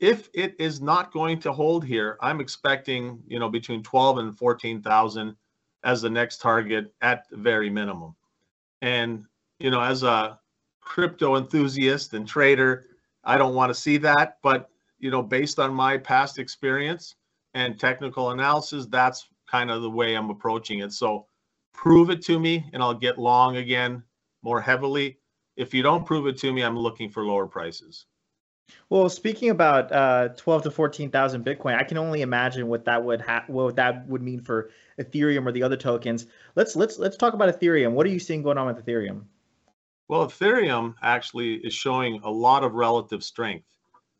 If 0.00 0.28
it 0.34 0.54
is 0.58 0.80
not 0.80 1.12
going 1.12 1.40
to 1.40 1.52
hold 1.52 1.84
here, 1.84 2.16
I'm 2.20 2.40
expecting, 2.40 3.20
you 3.26 3.38
know, 3.38 3.48
between 3.48 3.82
12 3.82 4.18
and 4.18 4.38
14,000 4.38 5.36
as 5.84 6.02
the 6.02 6.10
next 6.10 6.40
target 6.40 6.92
at 7.00 7.28
the 7.30 7.36
very 7.36 7.70
minimum. 7.70 8.14
And, 8.80 9.24
you 9.58 9.70
know, 9.70 9.80
as 9.80 10.04
a 10.04 10.38
crypto 10.80 11.36
enthusiast 11.36 12.14
and 12.14 12.26
trader, 12.26 12.86
I 13.24 13.36
don't 13.36 13.54
want 13.54 13.70
to 13.70 13.80
see 13.80 13.98
that, 13.98 14.38
but 14.42 14.70
you 14.98 15.10
know, 15.10 15.22
based 15.22 15.58
on 15.58 15.72
my 15.72 15.96
past 15.98 16.38
experience 16.38 17.14
and 17.54 17.78
technical 17.78 18.30
analysis, 18.30 18.86
that's 18.86 19.28
kind 19.50 19.70
of 19.70 19.82
the 19.82 19.90
way 19.90 20.14
I'm 20.14 20.30
approaching 20.30 20.80
it. 20.80 20.92
So 20.92 21.26
prove 21.82 22.10
it 22.10 22.20
to 22.22 22.40
me 22.40 22.68
and 22.72 22.82
I'll 22.82 22.92
get 22.92 23.18
long 23.18 23.58
again 23.58 24.02
more 24.42 24.60
heavily. 24.60 25.18
If 25.56 25.72
you 25.72 25.82
don't 25.82 26.04
prove 26.04 26.26
it 26.26 26.36
to 26.38 26.52
me, 26.52 26.62
I'm 26.62 26.76
looking 26.76 27.08
for 27.08 27.24
lower 27.24 27.46
prices. 27.46 28.06
Well, 28.90 29.08
speaking 29.08 29.50
about 29.50 29.92
uh, 29.92 30.30
12 30.36 30.64
to 30.64 30.70
14,000 30.72 31.44
Bitcoin, 31.44 31.78
I 31.78 31.84
can 31.84 31.96
only 31.96 32.22
imagine 32.22 32.66
what 32.66 32.84
that 32.84 33.02
would 33.02 33.20
ha- 33.20 33.44
what 33.46 33.76
that 33.76 34.06
would 34.08 34.22
mean 34.22 34.40
for 34.40 34.70
Ethereum 35.00 35.46
or 35.46 35.52
the 35.52 35.62
other 35.62 35.76
tokens. 35.76 36.26
Let's 36.56 36.74
let's 36.74 36.98
let's 36.98 37.16
talk 37.16 37.34
about 37.34 37.48
Ethereum. 37.48 37.92
What 37.92 38.06
are 38.06 38.10
you 38.10 38.18
seeing 38.18 38.42
going 38.42 38.58
on 38.58 38.66
with 38.66 38.84
Ethereum? 38.84 39.22
Well, 40.08 40.26
Ethereum 40.26 40.96
actually 41.00 41.54
is 41.54 41.72
showing 41.72 42.20
a 42.24 42.30
lot 42.30 42.64
of 42.64 42.74
relative 42.74 43.22
strength. 43.22 43.66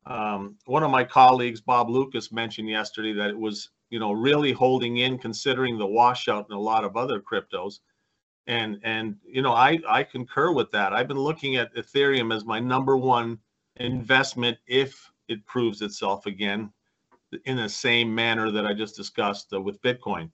Um, 0.06 0.56
one 0.66 0.84
of 0.84 0.90
my 0.90 1.04
colleagues, 1.04 1.60
Bob 1.60 1.90
Lucas, 1.90 2.30
mentioned 2.30 2.68
yesterday 2.68 3.12
that 3.14 3.30
it 3.30 3.38
was, 3.38 3.70
you 3.90 3.98
know, 3.98 4.12
really 4.12 4.52
holding 4.52 4.98
in 4.98 5.18
considering 5.18 5.78
the 5.78 5.86
washout 5.86 6.46
in 6.48 6.56
a 6.56 6.60
lot 6.60 6.84
of 6.84 6.96
other 6.96 7.20
cryptos. 7.20 7.80
And 8.46 8.80
and 8.82 9.16
you 9.26 9.42
know, 9.42 9.52
I 9.52 9.78
I 9.88 10.02
concur 10.02 10.52
with 10.52 10.70
that. 10.72 10.92
I've 10.92 11.08
been 11.08 11.18
looking 11.18 11.56
at 11.56 11.74
Ethereum 11.74 12.34
as 12.34 12.44
my 12.44 12.58
number 12.58 12.96
one 12.96 13.38
investment 13.76 14.58
if 14.66 15.10
it 15.28 15.44
proves 15.46 15.82
itself 15.82 16.26
again 16.26 16.72
in 17.44 17.56
the 17.56 17.68
same 17.68 18.14
manner 18.14 18.50
that 18.50 18.66
I 18.66 18.72
just 18.72 18.96
discussed 18.96 19.52
uh, 19.52 19.60
with 19.60 19.80
Bitcoin. 19.82 20.30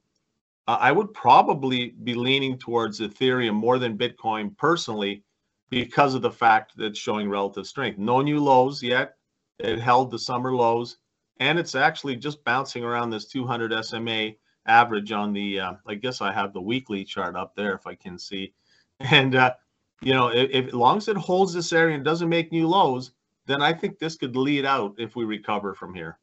Uh, 0.66 0.78
I 0.80 0.92
would 0.92 1.12
probably 1.12 1.90
be 2.04 2.14
leaning 2.14 2.56
towards 2.56 3.00
Ethereum 3.00 3.54
more 3.54 3.78
than 3.78 3.98
Bitcoin 3.98 4.56
personally 4.56 5.24
because 5.70 6.14
of 6.14 6.22
the 6.22 6.30
fact 6.30 6.76
that 6.76 6.86
it's 6.86 6.98
showing 6.98 7.28
relative 7.28 7.66
strength. 7.66 7.98
No 7.98 8.20
new 8.20 8.38
lows 8.42 8.82
yet. 8.82 9.16
It 9.58 9.78
held 9.78 10.10
the 10.10 10.18
summer 10.18 10.54
lows, 10.54 10.98
and 11.40 11.58
it's 11.58 11.74
actually 11.74 12.16
just 12.16 12.44
bouncing 12.44 12.84
around 12.84 13.10
this 13.10 13.26
200 13.26 13.84
SMA 13.84 14.32
average 14.66 15.12
on 15.12 15.32
the. 15.32 15.60
Uh, 15.60 15.72
I 15.86 15.94
guess 15.94 16.20
I 16.20 16.32
have 16.32 16.52
the 16.52 16.60
weekly 16.60 17.04
chart 17.04 17.36
up 17.36 17.54
there 17.54 17.74
if 17.74 17.86
I 17.86 17.94
can 17.94 18.18
see, 18.18 18.52
and 19.00 19.34
uh, 19.34 19.54
you 20.02 20.12
know, 20.12 20.28
if, 20.28 20.50
if, 20.50 20.66
as 20.68 20.74
long 20.74 20.98
as 20.98 21.08
it 21.08 21.16
holds 21.16 21.52
this 21.52 21.72
area 21.72 21.94
and 21.94 22.04
doesn't 22.04 22.28
make 22.28 22.52
new 22.52 22.68
lows, 22.68 23.12
then 23.46 23.62
I 23.62 23.72
think 23.72 23.98
this 23.98 24.16
could 24.16 24.36
lead 24.36 24.64
out 24.64 24.94
if 24.98 25.16
we 25.16 25.24
recover 25.24 25.74
from 25.74 25.94
here. 25.94 26.18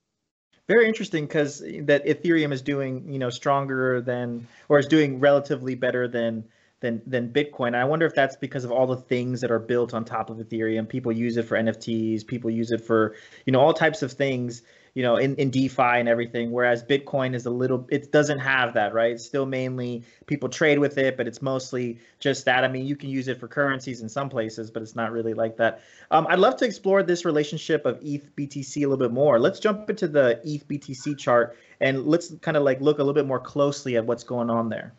Very 0.68 0.88
interesting 0.88 1.26
because 1.26 1.60
that 1.60 2.06
Ethereum 2.06 2.54
is 2.54 2.62
doing, 2.62 3.12
you 3.12 3.20
know, 3.20 3.30
stronger 3.30 4.00
than 4.02 4.48
or 4.70 4.80
is 4.80 4.88
doing 4.88 5.20
relatively 5.20 5.76
better 5.76 6.08
than 6.08 6.46
than 6.80 7.02
than 7.06 7.30
Bitcoin. 7.30 7.76
I 7.76 7.84
wonder 7.84 8.06
if 8.06 8.14
that's 8.14 8.36
because 8.36 8.64
of 8.64 8.72
all 8.72 8.88
the 8.88 8.96
things 8.96 9.42
that 9.42 9.52
are 9.52 9.60
built 9.60 9.94
on 9.94 10.06
top 10.06 10.30
of 10.30 10.38
Ethereum. 10.38 10.88
People 10.88 11.12
use 11.12 11.38
it 11.38 11.44
for 11.44 11.58
NFTs. 11.58 12.26
People 12.26 12.50
use 12.50 12.72
it 12.72 12.82
for 12.82 13.16
you 13.46 13.54
know 13.54 13.60
all 13.60 13.74
types 13.74 14.02
of 14.02 14.12
things. 14.12 14.64
You 14.94 15.04
know, 15.04 15.16
in, 15.16 15.36
in 15.36 15.50
DeFi 15.50 15.82
and 15.82 16.10
everything. 16.10 16.52
Whereas 16.52 16.84
Bitcoin 16.84 17.34
is 17.34 17.46
a 17.46 17.50
little, 17.50 17.88
it 17.90 18.12
doesn't 18.12 18.40
have 18.40 18.74
that, 18.74 18.94
right? 18.94 19.14
It's 19.14 19.26
still 19.26 19.46
mainly 19.46 20.04
people 20.26 20.50
trade 20.50 20.80
with 20.80 20.98
it, 20.98 21.16
but 21.16 21.28
it's 21.28 21.42
mostly 21.42 22.00
just 22.20 22.44
that. 22.46 22.66
I 22.66 22.68
mean, 22.68 22.86
you 22.86 22.98
can 22.98 23.10
use 23.10 23.30
it 23.30 23.40
for 23.40 23.48
currencies 23.48 24.02
in 24.02 24.10
some 24.10 24.30
places, 24.30 24.70
but 24.70 24.82
it's 24.82 24.96
not 24.96 25.12
really 25.12 25.34
like 25.34 25.56
that. 25.58 25.82
Um, 26.12 26.28
I'd 26.30 26.40
love 26.40 26.58
to 26.58 26.66
explore 26.66 27.04
this 27.04 27.24
relationship 27.24 27.86
of 27.86 28.00
ETH 28.02 28.36
BTC 28.36 28.78
a 28.78 28.80
little 28.82 28.98
bit 28.98 29.12
more. 29.12 29.40
Let's 29.40 29.60
jump 29.60 29.90
into 29.90 30.10
the 30.10 30.42
ETH 30.44 30.68
BTC 30.68 31.18
chart 31.18 31.58
and 31.80 32.06
let's 32.06 32.34
kind 32.42 32.58
of 32.58 32.64
like 32.64 32.82
look 32.82 32.98
a 33.00 33.02
little 33.02 33.14
bit 33.14 33.26
more 33.26 33.40
closely 33.40 33.96
at 33.96 34.06
what's 34.06 34.24
going 34.24 34.50
on 34.50 34.68
there. 34.68 34.94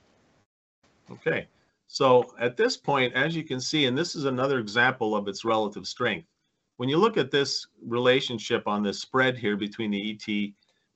Okay. 1.11 1.47
So 1.87 2.35
at 2.39 2.57
this 2.57 2.79
point, 2.79 3.13
as 3.15 3.37
you 3.37 3.45
can 3.45 3.61
see, 3.61 3.85
and 3.85 3.97
this 3.97 4.17
is 4.17 4.25
another 4.25 4.59
example 4.59 5.15
of 5.15 5.29
its 5.29 5.45
relative 5.45 5.87
strength, 5.87 6.27
when 6.83 6.89
you 6.89 6.97
look 6.97 7.17
at 7.17 7.31
this 7.31 7.65
relationship 7.87 8.67
on 8.67 8.83
this 8.83 9.01
spread 9.01 9.39
here 9.39 9.57
between 9.57 9.93
the 9.93 10.19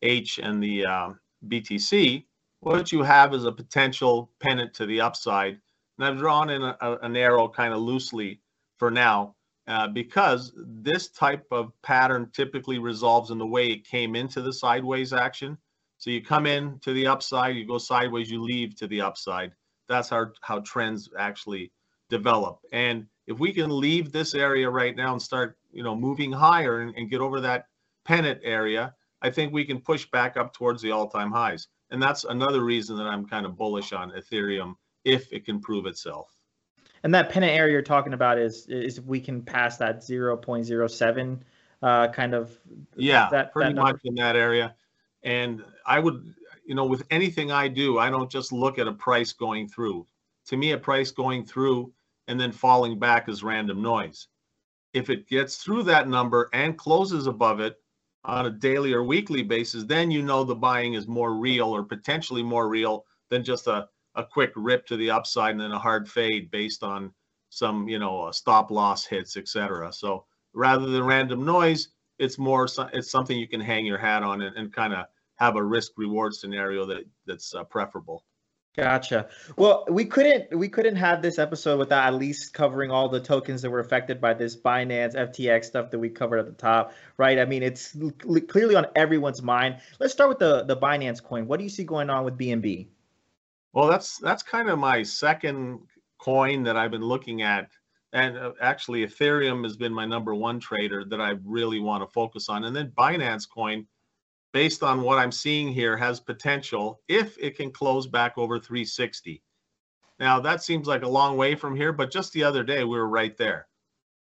ETH 0.03 0.39
and 0.43 0.61
the 0.61 0.85
uh, 0.85 1.11
BTC, 1.47 2.25
what 2.59 2.91
you 2.91 3.05
have 3.05 3.33
is 3.33 3.45
a 3.45 3.53
potential 3.53 4.33
pennant 4.41 4.75
to 4.75 4.87
the 4.87 5.01
upside. 5.01 5.61
And 5.97 6.09
I've 6.09 6.19
drawn 6.19 6.51
in 6.51 6.61
a, 6.63 6.77
a, 6.81 6.97
an 7.03 7.15
arrow 7.15 7.47
kind 7.49 7.73
of 7.73 7.79
loosely 7.79 8.41
for 8.79 8.91
now 8.91 9.37
uh, 9.69 9.87
because 9.87 10.53
this 10.57 11.07
type 11.07 11.47
of 11.53 11.71
pattern 11.83 12.31
typically 12.35 12.81
resolves 12.81 13.31
in 13.31 13.39
the 13.39 13.47
way 13.47 13.69
it 13.69 13.87
came 13.87 14.17
into 14.17 14.43
the 14.43 14.53
sideways 14.53 15.13
action. 15.13 15.57
So 15.99 16.11
you 16.11 16.21
come 16.21 16.47
in 16.47 16.81
to 16.81 16.95
the 16.95 17.07
upside, 17.07 17.55
you 17.55 17.65
go 17.65 17.79
sideways, 17.79 18.29
you 18.29 18.43
leave 18.43 18.75
to 18.79 18.89
the 18.89 19.03
upside 19.03 19.53
that's 19.89 20.09
how 20.09 20.27
how 20.41 20.61
trends 20.61 21.09
actually 21.19 21.73
develop. 22.09 22.61
And 22.73 23.07
if 23.27 23.39
we 23.39 23.53
can 23.53 23.81
leave 23.81 24.13
this 24.13 24.35
area 24.35 24.69
right 24.69 24.95
now 24.97 25.13
and 25.13 25.21
start, 25.21 25.59
you 25.73 25.83
know, 25.83 25.95
moving 25.95 26.33
higher 26.33 26.81
and, 26.81 26.95
and 26.97 27.11
get 27.11 27.21
over 27.21 27.41
that 27.41 27.67
pennant 28.05 28.41
area, 28.43 28.95
I 29.23 29.31
think 29.31 29.53
we 29.53 29.65
can 29.65 29.81
push 29.81 30.07
back 30.11 30.37
up 30.37 30.53
towards 30.53 30.83
the 30.83 30.93
all-time 30.93 31.33
highs. 31.33 31.69
And 31.91 32.03
that's 32.03 32.25
another 32.25 32.63
reason 32.65 32.97
that 32.97 33.07
I'm 33.07 33.27
kind 33.27 33.47
of 33.47 33.57
bullish 33.57 33.93
on 33.93 34.13
Ethereum 34.13 34.75
if 35.05 35.33
it 35.33 35.45
can 35.45 35.61
prove 35.61 35.87
itself. 35.87 36.29
And 37.03 37.15
that 37.15 37.31
pennant 37.31 37.53
area 37.53 37.73
you're 37.73 37.83
talking 37.83 38.15
about 38.15 38.39
is 38.39 38.67
is 38.67 38.99
if 38.99 39.05
we 39.05 39.21
can 39.21 39.43
pass 39.43 39.77
that 39.77 40.01
0.07 40.01 41.39
uh, 41.83 42.09
kind 42.09 42.35
of 42.35 42.59
yeah, 42.97 43.29
that, 43.31 43.53
pretty 43.53 43.75
that 43.75 43.81
much 43.81 44.01
in 44.05 44.15
that 44.17 44.35
area. 44.35 44.75
And 45.23 45.63
I 45.85 46.01
would 46.01 46.35
you 46.67 46.75
know, 46.75 46.85
with 46.85 47.05
anything 47.11 47.53
I 47.53 47.69
do, 47.69 47.99
I 47.99 48.11
don't 48.11 48.31
just 48.31 48.53
look 48.53 48.79
at 48.79 48.89
a 48.89 48.93
price 48.93 49.33
going 49.33 49.69
through. 49.69 50.07
To 50.47 50.57
me, 50.57 50.73
a 50.73 50.79
price 50.79 51.11
going 51.13 51.45
through 51.45 51.93
and 52.29 52.41
then 52.41 52.53
falling 52.53 52.99
back 52.99 53.29
is 53.29 53.43
random 53.43 53.83
noise. 53.83 54.29
If 54.93 55.11
it 55.11 55.29
gets 55.29 55.57
through 55.57 55.85
that 55.85 56.09
number 56.09 56.49
and 56.53 56.79
closes 56.79 57.27
above 57.27 57.61
it 57.61 57.77
on 58.25 58.47
a 58.47 58.51
daily 58.51 58.93
or 58.93 59.05
weekly 59.05 59.43
basis, 59.43 59.85
then 59.85 60.11
you 60.11 60.23
know 60.23 60.43
the 60.43 60.55
buying 60.55 60.95
is 60.95 61.07
more 61.07 61.35
real 61.35 61.75
or 61.75 61.85
potentially 61.85 62.43
more 62.43 62.69
real 62.69 63.05
than 63.31 63.45
just 63.45 63.67
a, 63.67 63.87
a 64.15 64.25
quick 64.25 64.53
rip 64.57 64.87
to 64.87 64.97
the 64.97 65.11
upside 65.11 65.53
and 65.53 65.61
then 65.61 65.73
a 65.73 65.79
hard 65.79 66.09
fade 66.09 66.51
based 66.51 66.83
on 66.83 67.13
some, 67.51 67.89
you 67.89 67.99
know, 67.99 68.29
a 68.29 68.33
stop 68.33 68.71
loss 68.71 69.07
hits, 69.07 69.37
etc. 69.37 69.93
So 69.93 70.25
rather 70.55 70.87
than 70.87 71.05
random 71.05 71.45
noise, 71.45 71.89
it's 72.19 72.39
more, 72.39 72.67
it's 72.93 73.11
something 73.11 73.39
you 73.39 73.49
can 73.49 73.61
hang 73.61 73.87
your 73.87 73.99
hat 73.99 74.23
on 74.23 74.43
and, 74.43 74.57
and 74.57 74.73
kind 74.73 74.95
of 74.95 75.07
have 75.37 75.57
a 75.57 75.63
risk 75.63 75.93
reward 75.97 76.35
scenario 76.35 76.87
that 76.87 77.05
that's 77.27 77.55
uh, 77.55 77.65
preferable. 77.65 78.25
Gotcha. 78.77 79.29
Well, 79.57 79.87
we 79.89 80.05
couldn't 80.05 80.55
we 80.55 80.69
couldn't 80.69 80.97
have 80.97 81.23
this 81.23 81.39
episode 81.39 81.79
without 81.79 82.07
at 82.07 82.15
least 82.15 82.53
covering 82.53 82.91
all 82.91 83.09
the 83.09 83.21
tokens 83.21 83.63
that 83.63 83.71
were 83.71 83.81
affected 83.81 84.21
by 84.21 84.35
this 84.35 84.55
Binance 84.55 85.15
FTX 85.15 85.65
stuff 85.65 85.91
that 85.91 85.99
we 85.99 86.11
covered 86.11 86.39
at 86.39 86.47
the 86.47 86.53
top, 86.53 86.93
right? 87.17 87.39
I 87.39 87.47
mean, 87.47 87.63
it's 87.63 87.97
clearly 88.49 88.75
on 88.75 88.87
everyone's 88.95 89.43
mind. 89.43 89.79
Let's 89.99 90.13
start 90.13 90.29
with 90.29 90.39
the 90.39 90.65
the 90.65 90.77
Binance 90.77 91.23
coin. 91.23 91.47
What 91.47 91.57
do 91.57 91.65
you 91.65 91.71
see 91.71 91.85
going 91.85 92.11
on 92.11 92.25
with 92.25 92.37
BNB? 92.37 92.89
Well, 93.73 93.89
that's 93.89 94.19
that's 94.19 94.43
kind 94.43 94.69
of 94.69 94.79
my 94.79 95.03
second 95.03 95.81
coin 96.19 96.63
that 96.65 96.77
I've 96.77 96.91
been 96.91 97.05
looking 97.05 97.41
at, 97.41 97.71
and 98.13 98.37
uh, 98.37 98.53
actually 98.61 99.07
Ethereum 99.07 99.63
has 99.65 99.79
been 99.79 99.93
my 99.93 100.05
number 100.05 100.35
one 100.35 100.61
trader 100.61 101.03
that 101.07 101.21
I 101.21 101.37
really 101.47 101.81
want 101.81 102.03
to 102.03 102.13
focus 102.13 102.51
on, 102.51 102.65
and 102.65 102.77
then 102.77 102.93
Binance 102.97 103.49
coin 103.49 103.87
based 104.57 104.83
on 104.83 105.03
what 105.03 105.19
I'm 105.19 105.33
seeing 105.33 105.71
here, 105.71 105.99
has 105.99 106.19
potential 106.19 107.03
if 107.09 107.37
it 107.39 107.59
can 107.59 107.71
close 107.71 108.07
back 108.07 108.39
over 108.39 108.59
360. 108.59 109.43
Now, 110.19 110.41
that 110.41 110.63
seems 110.63 110.87
like 110.87 111.03
a 111.03 111.09
long 111.09 111.37
way 111.37 111.55
from 111.55 111.77
here, 111.77 111.93
but 111.93 112.11
just 112.11 112.33
the 112.33 112.43
other 112.43 112.65
day 112.65 112.83
we 112.83 112.97
were 112.97 113.07
right 113.07 113.37
there. 113.37 113.69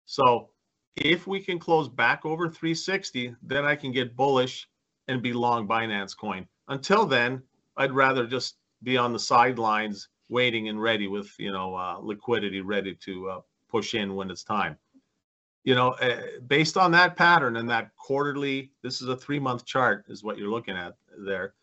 So 0.06 0.52
if 0.96 1.28
we 1.28 1.42
can 1.42 1.60
close 1.60 1.90
back 1.90 2.26
over 2.26 2.48
360, 2.48 3.36
then 3.44 3.66
I 3.66 3.76
can 3.76 3.92
get 3.92 4.16
bullish 4.16 4.70
and 5.10 5.22
be 5.22 5.34
long 5.34 5.68
Binance 5.68 6.16
coin. 6.16 6.48
Until 6.70 7.06
then, 7.06 7.44
I'd 7.76 7.92
rather 7.92 8.26
just 8.26 8.56
be 8.84 8.96
on 8.96 9.12
the 9.12 9.20
sidelines 9.20 10.08
waiting 10.30 10.70
and 10.70 10.82
ready 10.82 11.08
with, 11.10 11.30
you 11.40 11.52
know, 11.52 11.76
uh, 11.76 11.98
liquidity 12.02 12.62
ready 12.62 12.96
to 13.04 13.30
uh, 13.32 13.42
push 13.70 13.96
in 13.96 14.16
when 14.16 14.32
it's 14.32 14.46
time 14.46 14.78
you 15.64 15.76
know, 15.76 15.92
uh, 15.94 16.22
based 16.48 16.78
on 16.78 16.92
that 16.92 17.16
pattern 17.16 17.58
and 17.58 17.70
that 17.70 17.96
quarterly, 17.96 18.72
this 18.82 19.02
is 19.02 19.08
a 19.08 19.16
three 19.16 19.40
month 19.40 19.66
chart, 19.66 20.06
is 20.10 20.24
what 20.24 20.38
you're 20.38 20.50
looking 20.50 20.76
at 20.76 20.96
there. 21.18 21.54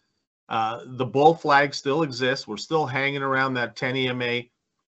Uh, 0.48 0.82
the 0.86 1.04
bull 1.04 1.34
flag 1.34 1.74
still 1.74 2.02
exists. 2.02 2.46
We're 2.46 2.56
still 2.56 2.86
hanging 2.86 3.22
around 3.22 3.54
that 3.54 3.76
10 3.76 3.96
EMA. 3.96 4.42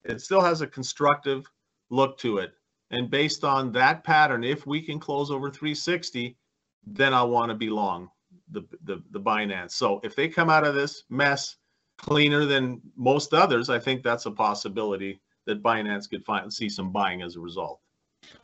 It 0.05 0.21
still 0.21 0.41
has 0.41 0.61
a 0.61 0.67
constructive 0.67 1.45
look 1.89 2.17
to 2.19 2.37
it. 2.37 2.53
And 2.91 3.09
based 3.09 3.43
on 3.43 3.71
that 3.73 4.03
pattern, 4.03 4.43
if 4.43 4.65
we 4.65 4.81
can 4.81 4.99
close 4.99 5.31
over 5.31 5.49
360, 5.49 6.37
then 6.85 7.13
I 7.13 7.23
want 7.23 7.49
to 7.49 7.55
be 7.55 7.69
long 7.69 8.09
the, 8.51 8.61
the, 8.83 9.01
the 9.11 9.19
Binance. 9.19 9.71
So 9.71 9.99
if 10.03 10.15
they 10.15 10.27
come 10.27 10.49
out 10.49 10.65
of 10.65 10.75
this 10.75 11.03
mess 11.09 11.57
cleaner 11.97 12.45
than 12.45 12.81
most 12.95 13.33
others, 13.33 13.69
I 13.69 13.79
think 13.79 14.03
that's 14.03 14.25
a 14.25 14.31
possibility 14.31 15.21
that 15.45 15.63
Binance 15.63 16.09
could 16.09 16.25
find 16.25 16.51
see 16.51 16.69
some 16.69 16.91
buying 16.91 17.21
as 17.21 17.35
a 17.35 17.39
result. 17.39 17.79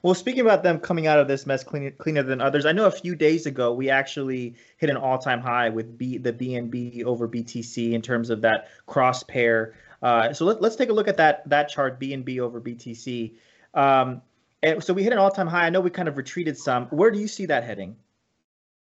Well, 0.01 0.13
speaking 0.13 0.41
about 0.41 0.63
them 0.63 0.79
coming 0.79 1.07
out 1.07 1.19
of 1.19 1.27
this 1.27 1.45
mess 1.45 1.63
cleaner, 1.63 1.91
cleaner 1.91 2.23
than 2.23 2.41
others, 2.41 2.65
I 2.65 2.71
know 2.71 2.85
a 2.85 2.91
few 2.91 3.15
days 3.15 3.45
ago 3.45 3.73
we 3.73 3.89
actually 3.89 4.55
hit 4.77 4.89
an 4.89 4.97
all-time 4.97 5.41
high 5.41 5.69
with 5.69 5.97
B, 5.97 6.17
the 6.17 6.31
BNB 6.31 7.03
over 7.03 7.27
BTC 7.27 7.91
in 7.91 8.01
terms 8.01 8.29
of 8.29 8.41
that 8.41 8.69
cross 8.85 9.23
pair. 9.23 9.75
Uh, 10.01 10.31
so 10.33 10.45
let, 10.45 10.63
us 10.63 10.75
take 10.75 10.89
a 10.89 10.93
look 10.93 11.07
at 11.07 11.17
that 11.17 11.47
that 11.49 11.67
chart 11.67 11.99
BNB 11.99 12.39
over 12.39 12.61
BTC. 12.61 13.33
Um, 13.73 14.21
and 14.63 14.83
so 14.83 14.93
we 14.93 15.03
hit 15.03 15.13
an 15.13 15.19
all-time 15.19 15.47
high. 15.47 15.65
I 15.65 15.69
know 15.69 15.81
we 15.81 15.89
kind 15.89 16.07
of 16.07 16.17
retreated 16.17 16.57
some. 16.57 16.85
Where 16.87 17.11
do 17.11 17.19
you 17.19 17.27
see 17.27 17.45
that 17.47 17.63
heading? 17.63 17.95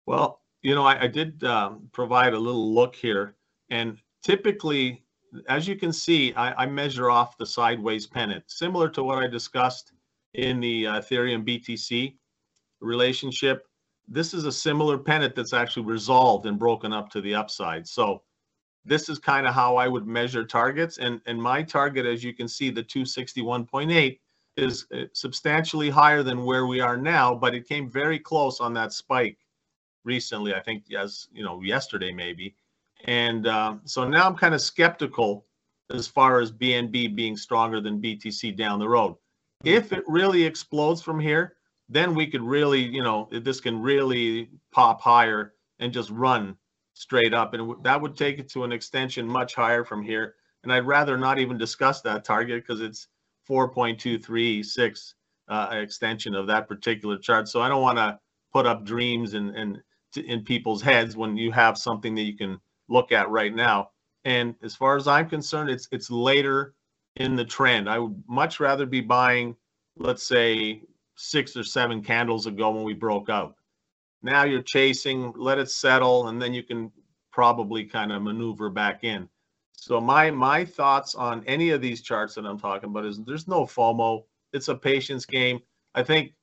Well, 0.07 0.41
you 0.63 0.75
know, 0.75 0.85
I, 0.85 1.03
I 1.03 1.07
did 1.07 1.43
um, 1.45 1.89
provide 1.93 2.35
a 2.35 2.39
little 2.39 2.73
look 2.73 2.95
here, 2.95 3.35
and 3.71 3.99
typically, 4.23 5.03
as 5.49 5.67
you 5.67 5.77
can 5.77 5.93
see, 5.93 6.35
I, 6.35 6.65
I 6.65 6.67
measure 6.67 7.11
off 7.11 7.39
the 7.39 7.47
sideways 7.47 8.07
pennant, 8.07 8.45
similar 8.47 8.89
to 8.91 9.03
what 9.03 9.23
I 9.23 9.27
discussed 9.27 9.93
in 10.35 10.61
the 10.61 10.87
uh, 10.87 11.01
Ethereum 11.01 11.47
BTC 11.47 12.15
relationship. 12.81 13.67
This 14.09 14.35
is 14.35 14.45
a 14.45 14.53
similar 14.53 14.99
pennant 14.99 15.35
that's 15.35 15.53
actually 15.53 15.87
resolved 15.87 16.47
and 16.47 16.59
broken 16.59 16.93
up 16.93 17.11
to 17.11 17.21
the 17.21 17.35
upside. 17.35 17.87
So 17.87 18.23
this 18.85 19.09
is 19.09 19.19
kind 19.19 19.47
of 19.47 19.55
how 19.55 19.77
I 19.77 19.89
would 19.89 20.07
measure 20.07 20.45
targets. 20.45 20.99
And, 20.99 21.21
and 21.27 21.41
my 21.41 21.63
target, 21.63 22.07
as 22.07 22.25
you 22.25 22.33
can 22.33 22.49
see, 22.49 22.71
the 22.71 22.83
261.8 22.83 24.19
is 24.57 24.87
uh, 24.93 25.05
substantially 25.13 25.91
higher 25.91 26.23
than 26.23 26.45
where 26.45 26.67
we 26.67 26.81
are 26.81 26.97
now, 26.97 27.35
but 27.35 27.55
it 27.55 27.69
came 27.69 27.91
very 27.91 28.19
close 28.19 28.61
on 28.61 28.75
that 28.75 28.93
spike 28.93 29.39
recently. 30.05 30.55
I 30.55 30.61
think, 30.61 30.85
as 30.93 31.29
you 31.33 31.45
know, 31.45 31.63
yesterday 31.63 32.13
maybe. 32.13 32.57
And 33.05 33.47
um, 33.47 33.81
so 33.85 34.07
now 34.07 34.27
I'm 34.27 34.37
kind 34.37 34.55
of 34.55 34.61
skeptical 34.61 35.47
as 35.93 36.07
far 36.07 36.41
as 36.41 36.53
BNB 36.53 37.15
being 37.15 37.37
stronger 37.37 37.81
than 37.81 38.01
BTC 38.01 38.57
down 38.57 38.79
the 38.79 38.89
road. 38.89 39.17
If 39.65 39.93
it 39.93 40.05
really 40.07 40.45
explodes 40.45 41.03
from 41.03 41.21
here, 41.21 41.57
then 41.89 42.15
we 42.15 42.27
could 42.27 42.43
really, 42.43 42.81
you 42.81 43.03
know, 43.03 43.29
this 43.31 43.61
can 43.61 43.81
really 43.81 44.49
pop 44.73 45.01
higher 45.01 45.55
and 45.81 45.93
just 45.93 46.11
run 46.11 46.57
straight 46.95 47.35
up. 47.35 47.53
And 47.55 47.75
that 47.83 48.01
would 48.01 48.17
take 48.17 48.39
it 48.39 48.49
to 48.51 48.65
an 48.65 48.73
extension 48.73 49.27
much 49.27 49.55
higher 49.55 49.85
from 49.85 50.03
here. 50.03 50.35
And 50.63 50.73
I'd 50.73 50.87
rather 50.87 51.17
not 51.19 51.39
even 51.39 51.59
discuss 51.59 52.01
that 52.03 52.25
target 52.25 52.63
because 52.63 52.81
it's 52.81 53.09
4.236 53.49 55.15
uh, 55.49 55.69
extension 55.73 56.35
of 56.35 56.47
that 56.47 56.69
particular 56.69 57.19
chart. 57.19 57.49
So 57.49 57.61
I 57.61 57.69
don't 57.69 57.83
want 57.83 57.99
to 57.99 58.19
put 58.53 58.67
up 58.67 58.85
dreams 58.85 59.35
and, 59.35 59.55
and 59.57 59.79
in 60.17 60.45
people's 60.45 60.83
heads 60.83 61.17
when 61.17 61.37
you 61.37 61.51
have 61.53 61.77
something 61.77 62.15
that 62.15 62.23
you 62.23 62.37
can 62.37 62.59
look 62.89 63.13
at 63.13 63.29
right 63.31 63.55
now. 63.55 63.91
And 64.25 64.55
as 64.63 64.75
far 64.75 64.97
as 64.97 65.09
I'm 65.09 65.29
concerned, 65.29 65.71
it's 65.71 65.89
it's 65.93 66.11
later 66.11 66.75
in 67.17 67.37
the 67.37 67.45
trend. 67.45 67.89
I 67.89 67.99
would 67.99 68.23
much 68.29 68.61
rather 68.61 68.87
be 68.87 69.01
buying, 69.01 69.57
let's 69.97 70.27
say, 70.27 70.83
six 71.17 71.57
or 71.57 71.65
seven 71.65 72.03
candles 72.03 72.47
ago 72.47 72.71
when 72.71 72.85
we 72.85 72.95
broke 72.95 73.29
out. 73.29 73.57
Now 74.23 74.45
you're 74.45 74.63
chasing, 74.63 75.33
let 75.37 75.59
it 75.59 75.71
settle, 75.71 76.29
and 76.29 76.41
then 76.41 76.53
you 76.53 76.63
can 76.63 76.91
probably 77.33 77.85
kind 77.85 78.13
of 78.13 78.23
maneuver 78.23 78.71
back 78.71 79.05
in. 79.05 79.29
So 79.73 80.01
my 80.01 80.31
my 80.31 80.65
thoughts 80.65 81.15
on 81.15 81.43
any 81.47 81.71
of 81.71 81.81
these 81.81 82.03
charts 82.03 82.35
that 82.35 82.45
I'm 82.45 82.59
talking 82.59 82.91
about 82.91 83.07
is 83.07 83.19
there's 83.25 83.49
no 83.49 83.65
FOMO. 83.65 84.25
It's 84.53 84.69
a 84.69 84.75
patience 84.75 85.25
game. 85.25 85.61
I 85.95 86.03
think 86.03 86.35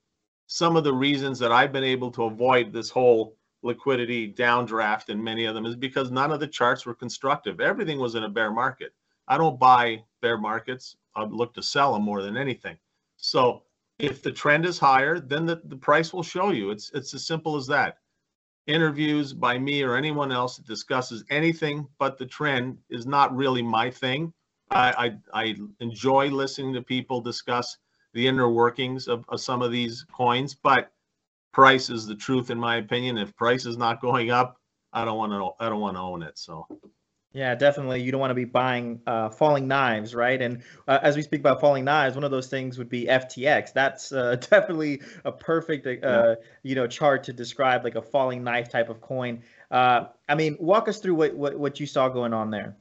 some 0.48 0.76
of 0.76 0.84
the 0.84 0.94
reasons 0.94 1.38
that 1.40 1.52
I've 1.52 1.72
been 1.72 1.84
able 1.84 2.10
to 2.12 2.24
avoid 2.24 2.74
this 2.74 2.90
whole 2.90 3.36
liquidity 3.64 4.34
downdraft 4.34 5.10
in 5.10 5.24
many 5.24 5.46
of 5.46 5.54
them 5.54 5.66
is 5.66 5.76
because 5.76 6.10
none 6.10 6.32
of 6.32 6.40
the 6.40 6.48
charts 6.48 6.86
were 6.86 6.96
constructive. 6.96 7.60
Everything 7.60 8.00
was 8.00 8.16
in 8.16 8.24
a 8.24 8.30
bear 8.30 8.50
market. 8.52 8.94
I 9.28 9.38
don't 9.38 9.60
buy 9.60 10.04
bear 10.22 10.38
markets. 10.38 10.96
I 11.16 11.24
look 11.24 11.54
to 11.56 11.64
sell 11.64 11.94
them 11.94 12.04
more 12.04 12.22
than 12.22 12.38
anything. 12.38 12.78
So 13.18 13.64
if 14.00 14.22
the 14.22 14.32
trend 14.32 14.66
is 14.66 14.78
higher, 14.80 15.20
then 15.20 15.46
the, 15.46 15.62
the 15.66 15.76
price 15.76 16.14
will 16.14 16.24
show 16.24 16.52
you. 16.52 16.72
It's 16.72 16.92
it's 16.94 17.14
as 17.14 17.26
simple 17.26 17.56
as 17.56 17.68
that. 17.68 17.98
Interviews 18.68 19.34
by 19.34 19.58
me 19.58 19.82
or 19.82 19.96
anyone 19.96 20.32
else 20.32 20.58
that 20.58 20.68
discusses 20.68 21.24
anything 21.30 21.88
but 21.98 22.18
the 22.18 22.26
trend 22.26 22.78
is 22.90 23.06
not 23.06 23.36
really 23.36 23.62
my 23.62 23.90
thing. 23.90 24.34
I 24.72 25.18
I, 25.34 25.42
I 25.42 25.56
enjoy 25.80 26.30
listening 26.30 26.74
to 26.74 26.82
people 26.82 27.22
discuss 27.22 27.78
the 28.14 28.28
inner 28.28 28.50
workings 28.50 29.08
of, 29.08 29.26
of 29.30 29.42
some 29.42 29.62
of 29.62 29.72
these 29.72 30.06
coins, 30.12 30.56
but 30.56 30.92
price 31.54 31.90
is 31.90 32.06
the 32.06 32.16
truth 32.16 32.50
in 32.50 32.60
my 32.60 32.78
opinion. 32.78 33.18
If 33.18 33.36
price 33.36 33.66
is 33.66 33.78
not 33.78 34.02
going 34.02 34.32
up, 34.32 34.60
I 34.94 35.06
don't 35.06 35.18
want 35.18 35.32
to 35.32 35.64
I 35.64 35.70
don't 35.70 35.82
want 35.82 35.96
to 35.96 36.02
own 36.02 36.22
it. 36.24 36.38
So 36.38 36.68
yeah, 37.38 37.54
definitely. 37.54 38.02
You 38.02 38.12
don't 38.12 38.20
want 38.20 38.32
to 38.32 38.36
be 38.36 38.46
buying 38.46 39.00
uh, 39.06 39.30
falling 39.30 39.68
knives, 39.68 40.16
right? 40.16 40.42
And 40.42 40.64
uh, 40.88 40.98
as 41.04 41.16
we 41.16 41.22
speak 41.22 41.40
about 41.40 41.62
falling 41.62 41.86
knives, 41.86 42.16
one 42.16 42.24
of 42.24 42.32
those 42.32 42.48
things 42.48 42.80
would 42.80 42.90
be 42.90 43.06
FTX. 43.06 43.74
That's 43.74 44.12
uh, 44.12 44.38
definitely 44.50 45.02
a 45.24 45.32
perfect, 45.32 45.86
uh, 45.86 46.00
yeah. 46.02 46.36
you 46.64 46.74
know, 46.74 46.88
chart 46.88 47.24
to 47.26 47.34
describe 47.34 47.84
like 47.84 47.94
a 47.94 48.02
falling 48.02 48.44
knife 48.44 48.70
type 48.70 48.90
of 48.90 49.02
coin. 49.02 49.44
Uh, 49.70 50.06
I 50.28 50.34
mean, 50.34 50.58
walk 50.60 50.88
us 50.88 51.00
through 51.00 51.14
what, 51.14 51.36
what 51.36 51.60
what 51.60 51.80
you 51.80 51.86
saw 51.86 52.10
going 52.10 52.34
on 52.34 52.50
there. 52.50 52.76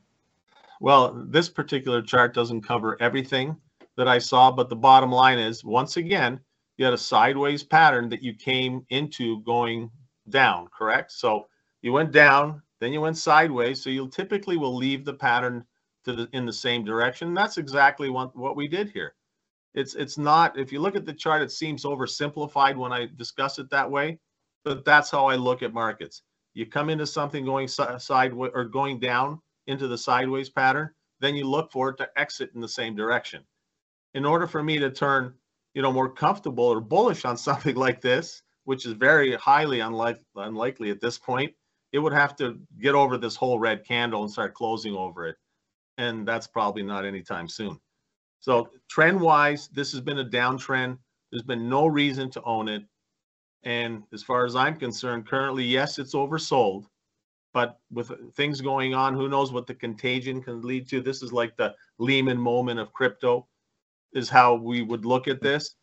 Well, 0.80 1.22
this 1.28 1.50
particular 1.50 2.00
chart 2.00 2.32
doesn't 2.32 2.62
cover 2.62 2.96
everything 2.98 3.56
that 3.96 4.08
I 4.08 4.16
saw, 4.16 4.50
but 4.50 4.70
the 4.70 4.76
bottom 4.76 5.12
line 5.12 5.38
is, 5.38 5.64
once 5.64 5.98
again, 5.98 6.40
you 6.78 6.86
had 6.86 6.94
a 6.94 6.98
sideways 6.98 7.62
pattern 7.62 8.08
that 8.08 8.22
you 8.22 8.32
came 8.32 8.86
into 8.88 9.42
going 9.42 9.90
down, 10.30 10.68
correct? 10.68 11.12
So 11.12 11.48
you 11.82 11.92
went 11.92 12.10
down, 12.10 12.62
then 12.80 12.92
you 12.92 13.00
went 13.00 13.16
sideways. 13.16 13.82
So 13.82 13.90
you 13.90 14.08
typically 14.08 14.56
will 14.56 14.76
leave 14.76 15.04
the 15.04 15.14
pattern 15.14 15.64
to 16.04 16.12
the, 16.12 16.28
in 16.32 16.46
the 16.46 16.52
same 16.52 16.84
direction. 16.84 17.28
And 17.28 17.36
that's 17.36 17.58
exactly 17.58 18.10
what, 18.10 18.36
what 18.36 18.56
we 18.56 18.68
did 18.68 18.90
here. 18.90 19.14
It's 19.74 19.94
it's 19.94 20.16
not, 20.16 20.58
if 20.58 20.72
you 20.72 20.80
look 20.80 20.96
at 20.96 21.04
the 21.04 21.12
chart, 21.12 21.42
it 21.42 21.52
seems 21.52 21.84
oversimplified 21.84 22.76
when 22.76 22.92
I 22.92 23.08
discuss 23.16 23.58
it 23.58 23.68
that 23.70 23.90
way, 23.90 24.18
but 24.64 24.86
that's 24.86 25.10
how 25.10 25.26
I 25.26 25.36
look 25.36 25.62
at 25.62 25.74
markets. 25.74 26.22
You 26.54 26.64
come 26.64 26.88
into 26.88 27.06
something 27.06 27.44
going 27.44 27.68
sideways 27.68 28.52
or 28.54 28.64
going 28.64 28.98
down 29.00 29.42
into 29.66 29.86
the 29.86 29.98
sideways 29.98 30.48
pattern, 30.48 30.90
then 31.20 31.36
you 31.36 31.44
look 31.44 31.70
for 31.70 31.90
it 31.90 31.98
to 31.98 32.08
exit 32.16 32.52
in 32.54 32.62
the 32.62 32.68
same 32.68 32.96
direction. 32.96 33.44
In 34.14 34.24
order 34.24 34.46
for 34.46 34.62
me 34.62 34.78
to 34.78 34.90
turn, 34.90 35.34
you 35.74 35.82
know, 35.82 35.92
more 35.92 36.10
comfortable 36.10 36.64
or 36.64 36.80
bullish 36.80 37.26
on 37.26 37.36
something 37.48 37.76
like 37.76 38.00
this, 38.00 38.42
which 38.64 38.86
is 38.86 38.92
very 38.92 39.34
highly 39.34 39.80
unlike, 39.80 40.20
unlikely 40.36 40.90
at 40.90 41.02
this 41.02 41.18
point, 41.18 41.52
it 41.92 41.98
would 41.98 42.12
have 42.12 42.36
to 42.36 42.58
get 42.80 42.94
over 42.94 43.16
this 43.16 43.36
whole 43.36 43.58
red 43.58 43.84
candle 43.84 44.22
and 44.22 44.30
start 44.30 44.54
closing 44.54 44.94
over 44.94 45.26
it. 45.26 45.36
And 45.98 46.26
that's 46.26 46.46
probably 46.46 46.82
not 46.82 47.04
anytime 47.04 47.48
soon. 47.48 47.80
So 48.40 48.68
trend 48.88 49.20
wise, 49.20 49.68
this 49.68 49.92
has 49.92 50.00
been 50.00 50.18
a 50.18 50.24
downtrend. 50.24 50.98
There's 51.30 51.42
been 51.42 51.68
no 51.68 51.86
reason 51.86 52.30
to 52.32 52.42
own 52.42 52.68
it. 52.68 52.82
And 53.64 54.02
as 54.12 54.22
far 54.22 54.44
as 54.44 54.54
I'm 54.54 54.76
concerned, 54.76 55.26
currently, 55.26 55.64
yes, 55.64 55.98
it's 55.98 56.14
oversold. 56.14 56.84
But 57.52 57.78
with 57.90 58.12
things 58.34 58.60
going 58.60 58.94
on, 58.94 59.14
who 59.14 59.28
knows 59.28 59.50
what 59.50 59.66
the 59.66 59.74
contagion 59.74 60.42
can 60.42 60.60
lead 60.60 60.88
to? 60.90 61.00
This 61.00 61.22
is 61.22 61.32
like 61.32 61.56
the 61.56 61.74
Lehman 61.98 62.38
moment 62.38 62.78
of 62.78 62.92
crypto, 62.92 63.46
is 64.12 64.28
how 64.28 64.54
we 64.54 64.82
would 64.82 65.06
look 65.06 65.26
at 65.26 65.40
this. 65.40 65.74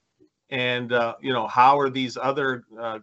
And, 0.50 0.94
uh, 0.94 1.16
you 1.20 1.34
know, 1.34 1.48
how 1.48 1.80
are 1.80 1.90
these 1.90 2.16
other 2.16 2.66
uh, 2.80 3.00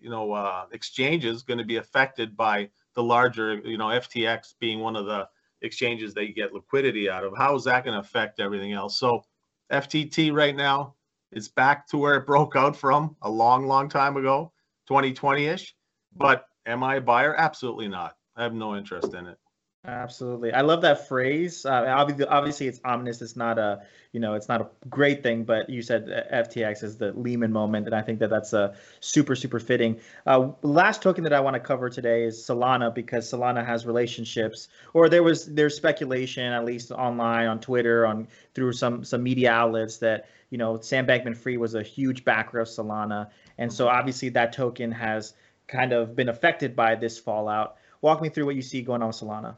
you 0.00 0.10
know 0.10 0.32
uh, 0.32 0.66
exchanges 0.72 1.42
going 1.42 1.58
to 1.58 1.64
be 1.64 1.76
affected 1.76 2.36
by 2.36 2.68
the 2.94 3.02
larger 3.02 3.56
you 3.64 3.78
know 3.78 3.86
FTX 3.86 4.54
being 4.58 4.80
one 4.80 4.96
of 4.96 5.06
the 5.06 5.28
exchanges 5.62 6.14
that 6.14 6.26
you 6.26 6.34
get 6.34 6.52
liquidity 6.52 7.10
out 7.10 7.24
of. 7.24 7.36
How 7.36 7.54
is 7.54 7.64
that 7.64 7.84
going 7.84 7.94
to 7.94 8.00
affect 8.00 8.40
everything 8.40 8.72
else? 8.72 8.96
So 8.96 9.24
FTT 9.72 10.32
right 10.32 10.56
now 10.56 10.94
is 11.32 11.48
back 11.48 11.86
to 11.88 11.98
where 11.98 12.14
it 12.14 12.26
broke 12.26 12.56
out 12.56 12.76
from 12.76 13.16
a 13.22 13.30
long, 13.30 13.66
long 13.66 13.88
time 13.88 14.16
ago, 14.16 14.52
2020-ish. 14.88 15.74
But 16.16 16.46
am 16.66 16.82
I 16.82 16.96
a 16.96 17.00
buyer? 17.00 17.34
Absolutely 17.36 17.88
not. 17.88 18.16
I 18.36 18.42
have 18.42 18.54
no 18.54 18.76
interest 18.76 19.14
in 19.14 19.26
it. 19.26 19.38
Absolutely, 19.84 20.52
I 20.52 20.62
love 20.62 20.82
that 20.82 21.06
phrase. 21.06 21.64
Uh, 21.64 21.84
obviously, 22.28 22.66
it's 22.66 22.80
ominous. 22.84 23.22
It's 23.22 23.36
not 23.36 23.58
a, 23.58 23.82
you 24.12 24.18
know, 24.18 24.34
it's 24.34 24.48
not 24.48 24.60
a 24.60 24.68
great 24.88 25.22
thing. 25.22 25.44
But 25.44 25.70
you 25.70 25.82
said 25.82 26.06
FTX 26.32 26.82
is 26.82 26.96
the 26.98 27.12
Lehman 27.12 27.52
moment, 27.52 27.86
and 27.86 27.94
I 27.94 28.02
think 28.02 28.18
that 28.18 28.28
that's 28.28 28.52
a 28.52 28.74
super, 28.98 29.36
super 29.36 29.60
fitting. 29.60 30.00
Uh, 30.26 30.50
last 30.62 31.00
token 31.00 31.22
that 31.24 31.32
I 31.32 31.40
want 31.40 31.54
to 31.54 31.60
cover 31.60 31.88
today 31.88 32.24
is 32.24 32.36
Solana 32.36 32.92
because 32.92 33.30
Solana 33.30 33.64
has 33.64 33.86
relationships, 33.86 34.68
or 34.94 35.08
there 35.08 35.22
was 35.22 35.46
there's 35.46 35.76
speculation, 35.76 36.52
at 36.52 36.64
least 36.64 36.90
online 36.90 37.46
on 37.46 37.60
Twitter, 37.60 38.04
on 38.04 38.26
through 38.54 38.72
some 38.72 39.04
some 39.04 39.22
media 39.22 39.52
outlets 39.52 39.98
that 39.98 40.28
you 40.50 40.58
know 40.58 40.80
Sam 40.80 41.06
Bankman-Fried 41.06 41.56
was 41.56 41.76
a 41.76 41.84
huge 41.84 42.24
backer 42.24 42.58
of 42.58 42.66
Solana, 42.66 43.30
and 43.58 43.72
so 43.72 43.86
obviously 43.86 44.30
that 44.30 44.52
token 44.52 44.90
has 44.90 45.34
kind 45.68 45.92
of 45.92 46.16
been 46.16 46.28
affected 46.28 46.74
by 46.74 46.96
this 46.96 47.18
fallout. 47.18 47.76
walk 48.00 48.20
me 48.20 48.28
through 48.28 48.44
what 48.44 48.56
you 48.56 48.62
see 48.62 48.82
going 48.82 49.02
on 49.02 49.08
with 49.08 49.16
Solana. 49.16 49.54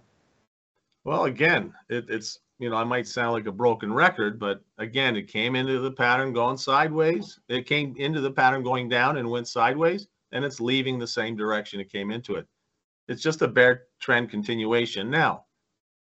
Well, 1.04 1.24
again, 1.24 1.72
it, 1.88 2.06
it's 2.08 2.38
you 2.58 2.68
know 2.68 2.76
I 2.76 2.84
might 2.84 3.06
sound 3.06 3.32
like 3.32 3.46
a 3.46 3.52
broken 3.52 3.92
record, 3.92 4.38
but 4.38 4.60
again, 4.78 5.16
it 5.16 5.28
came 5.28 5.56
into 5.56 5.80
the 5.80 5.92
pattern 5.92 6.32
going 6.32 6.58
sideways. 6.58 7.38
It 7.48 7.66
came 7.66 7.94
into 7.96 8.20
the 8.20 8.30
pattern 8.30 8.62
going 8.62 8.88
down 8.88 9.16
and 9.16 9.30
went 9.30 9.48
sideways, 9.48 10.08
and 10.32 10.44
it's 10.44 10.60
leaving 10.60 10.98
the 10.98 11.06
same 11.06 11.36
direction 11.36 11.80
it 11.80 11.90
came 11.90 12.10
into 12.10 12.34
it. 12.34 12.46
It's 13.08 13.22
just 13.22 13.42
a 13.42 13.48
bear 13.48 13.84
trend 14.00 14.30
continuation. 14.30 15.10
Now, 15.10 15.46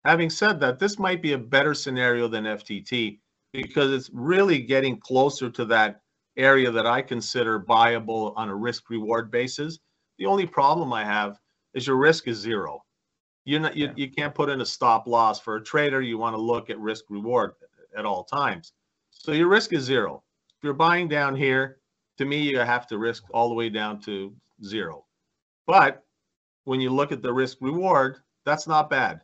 having 0.04 0.30
said 0.30 0.60
that, 0.60 0.78
this 0.78 0.98
might 0.98 1.22
be 1.22 1.34
a 1.34 1.38
better 1.38 1.74
scenario 1.74 2.26
than 2.26 2.44
FTT 2.44 3.20
because 3.52 3.92
it's 3.92 4.10
really 4.12 4.60
getting 4.60 4.98
closer 4.98 5.50
to 5.50 5.64
that 5.66 6.00
area 6.36 6.70
that 6.70 6.86
I 6.86 7.02
consider 7.02 7.60
buyable 7.60 8.32
on 8.36 8.48
a 8.48 8.54
risk 8.54 8.90
reward 8.90 9.30
basis. 9.30 9.78
The 10.18 10.26
only 10.26 10.46
problem 10.46 10.92
I 10.92 11.04
have 11.04 11.38
is 11.74 11.86
your 11.86 11.96
risk 11.96 12.28
is 12.28 12.38
zero. 12.38 12.82
You're 13.46 13.60
not, 13.60 13.76
you, 13.76 13.86
Yeah. 13.86 13.92
you 13.96 14.10
can't 14.10 14.34
put 14.34 14.50
in 14.50 14.60
a 14.60 14.66
stop 14.66 15.06
loss 15.06 15.40
for 15.40 15.56
a 15.56 15.64
trader. 15.64 16.02
You 16.02 16.18
want 16.18 16.34
to 16.34 16.40
look 16.40 16.68
at 16.68 16.78
risk 16.78 17.04
reward 17.08 17.52
at 17.96 18.04
all 18.04 18.24
times. 18.24 18.72
So 19.10 19.32
your 19.32 19.48
risk 19.48 19.72
is 19.72 19.84
zero. 19.84 20.22
If 20.58 20.64
you're 20.64 20.74
buying 20.74 21.08
down 21.08 21.34
here, 21.34 21.78
to 22.18 22.24
me, 22.24 22.42
you 22.42 22.58
have 22.58 22.86
to 22.88 22.98
risk 22.98 23.24
all 23.32 23.48
the 23.48 23.54
way 23.54 23.70
down 23.70 24.00
to 24.02 24.34
zero. 24.64 25.06
But 25.66 26.04
when 26.64 26.80
you 26.80 26.90
look 26.90 27.12
at 27.12 27.22
the 27.22 27.32
risk 27.32 27.58
reward, 27.60 28.18
that's 28.44 28.66
not 28.66 28.90
bad. 28.90 29.20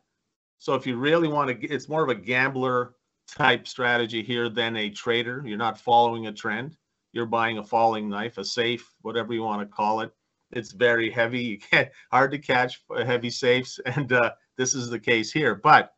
So 0.59 0.75
if 0.75 0.87
you 0.87 0.97
really 0.97 1.29
want 1.29 1.61
to, 1.61 1.67
it's 1.69 1.89
more 1.89 2.05
of 2.05 2.09
a 2.09 2.15
gambler 2.15 2.95
type 3.27 3.67
strategy 3.67 4.23
here 4.23 4.49
than 4.49 4.77
a 4.77 4.91
trader. 4.91 5.43
You're 5.45 5.59
not 5.59 5.79
following 5.79 6.29
a 6.29 6.33
trend. 6.33 6.77
You're 7.13 7.27
buying 7.27 7.59
a 7.59 7.65
falling 7.65 8.09
knife, 8.09 8.39
a 8.39 8.45
safe, 8.45 8.95
whatever 9.03 9.35
you 9.35 9.43
want 9.43 9.61
to 9.63 9.67
call 9.67 10.01
it. 10.01 10.13
It's 10.53 10.73
very 10.73 11.11
heavy. 11.11 11.43
You 11.43 11.59
can't 11.59 11.89
hard 12.11 12.31
to 12.33 12.39
catch 12.39 12.83
heavy 12.95 13.31
safes, 13.31 13.81
and 13.87 14.13
uh, 14.13 14.33
this 14.57 14.75
is 14.75 14.91
the 14.91 15.01
case 15.01 15.33
here. 15.33 15.55
But 15.55 15.93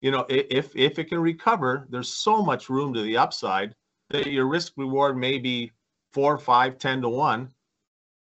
you 0.00 0.10
know, 0.10 0.26
if 0.28 0.74
if 0.76 0.98
it 0.98 1.04
can 1.04 1.20
recover, 1.20 1.86
there's 1.90 2.12
so 2.12 2.42
much 2.42 2.68
room 2.68 2.92
to 2.94 3.02
the 3.02 3.16
upside 3.16 3.74
that 4.10 4.26
your 4.26 4.46
risk 4.46 4.72
reward 4.76 5.16
may 5.16 5.38
be 5.38 5.72
four, 6.12 6.38
five, 6.38 6.78
ten 6.78 7.00
to 7.02 7.08
one. 7.08 7.50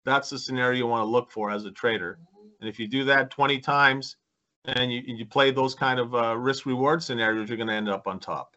That's 0.04 0.30
the 0.30 0.38
scenario 0.38 0.78
you 0.78 0.86
want 0.86 1.00
to 1.00 1.10
look 1.10 1.30
for 1.30 1.50
as 1.50 1.64
a 1.64 1.70
trader. 1.70 2.18
And 2.60 2.68
if 2.68 2.78
you 2.78 2.86
do 2.86 3.04
that 3.04 3.30
20 3.30 3.58
times 3.60 4.16
and 4.66 4.92
you, 4.92 5.02
you 5.06 5.26
play 5.26 5.50
those 5.50 5.74
kind 5.74 5.98
of 5.98 6.14
uh, 6.14 6.36
risk 6.36 6.66
reward 6.66 7.02
scenarios, 7.02 7.48
you're 7.48 7.56
going 7.56 7.68
to 7.68 7.74
end 7.74 7.88
up 7.88 8.06
on 8.06 8.20
top. 8.20 8.56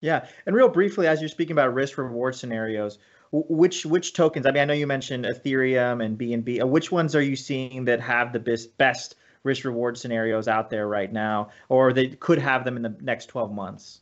Yeah, 0.00 0.26
and 0.46 0.54
real 0.54 0.68
briefly, 0.68 1.06
as 1.06 1.20
you're 1.20 1.28
speaking 1.28 1.52
about 1.52 1.74
risk 1.74 1.98
reward 1.98 2.34
scenarios, 2.34 2.98
which 3.32 3.84
which 3.84 4.14
tokens? 4.14 4.46
I 4.46 4.50
mean, 4.50 4.62
I 4.62 4.64
know 4.64 4.74
you 4.74 4.86
mentioned 4.86 5.24
Ethereum 5.24 6.04
and 6.04 6.18
BNB. 6.18 6.62
Uh, 6.62 6.66
Which 6.66 6.90
ones 6.90 7.14
are 7.14 7.22
you 7.22 7.36
seeing 7.36 7.84
that 7.84 8.00
have 8.00 8.32
the 8.32 8.40
best 8.40 8.76
best 8.78 9.16
risk 9.44 9.64
reward 9.64 9.96
scenarios 9.96 10.48
out 10.48 10.70
there 10.70 10.88
right 10.88 11.12
now, 11.12 11.50
or 11.68 11.92
they 11.92 12.08
could 12.08 12.38
have 12.38 12.64
them 12.64 12.76
in 12.76 12.82
the 12.82 12.96
next 13.00 13.26
12 13.26 13.52
months? 13.52 14.00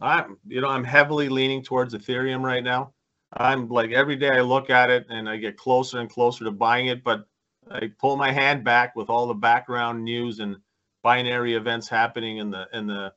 I'm, 0.00 0.36
you 0.46 0.60
know, 0.60 0.68
I'm 0.68 0.84
heavily 0.84 1.28
leaning 1.28 1.62
towards 1.62 1.94
Ethereum 1.94 2.42
right 2.42 2.62
now. 2.62 2.92
I'm 3.32 3.68
like 3.68 3.90
every 3.90 4.16
day 4.16 4.30
I 4.30 4.40
look 4.40 4.70
at 4.70 4.90
it 4.90 5.06
and 5.10 5.28
I 5.28 5.36
get 5.36 5.56
closer 5.56 5.98
and 5.98 6.08
closer 6.08 6.44
to 6.44 6.50
buying 6.50 6.86
it, 6.86 7.04
but 7.04 7.26
I 7.70 7.90
pull 7.98 8.16
my 8.16 8.32
hand 8.32 8.64
back 8.64 8.96
with 8.96 9.10
all 9.10 9.26
the 9.26 9.34
background 9.34 10.04
news 10.04 10.38
and 10.38 10.56
binary 11.02 11.54
events 11.54 11.88
happening 11.88 12.38
in 12.38 12.50
the 12.50 12.66
in 12.72 12.86
the 12.86 13.12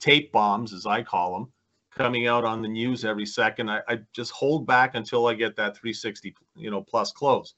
tape 0.00 0.32
bombs, 0.32 0.72
as 0.72 0.84
I 0.86 1.02
call 1.02 1.34
them, 1.34 1.52
coming 1.96 2.26
out 2.26 2.44
on 2.44 2.62
the 2.62 2.68
news 2.68 3.04
every 3.04 3.26
second. 3.26 3.70
I, 3.70 3.80
I 3.88 3.98
just 4.12 4.32
hold 4.32 4.66
back 4.66 4.94
until 4.94 5.26
I 5.26 5.34
get 5.34 5.56
that 5.56 5.76
360, 5.76 6.34
you 6.56 6.70
know, 6.70 6.82
plus 6.82 7.12
close. 7.12 7.54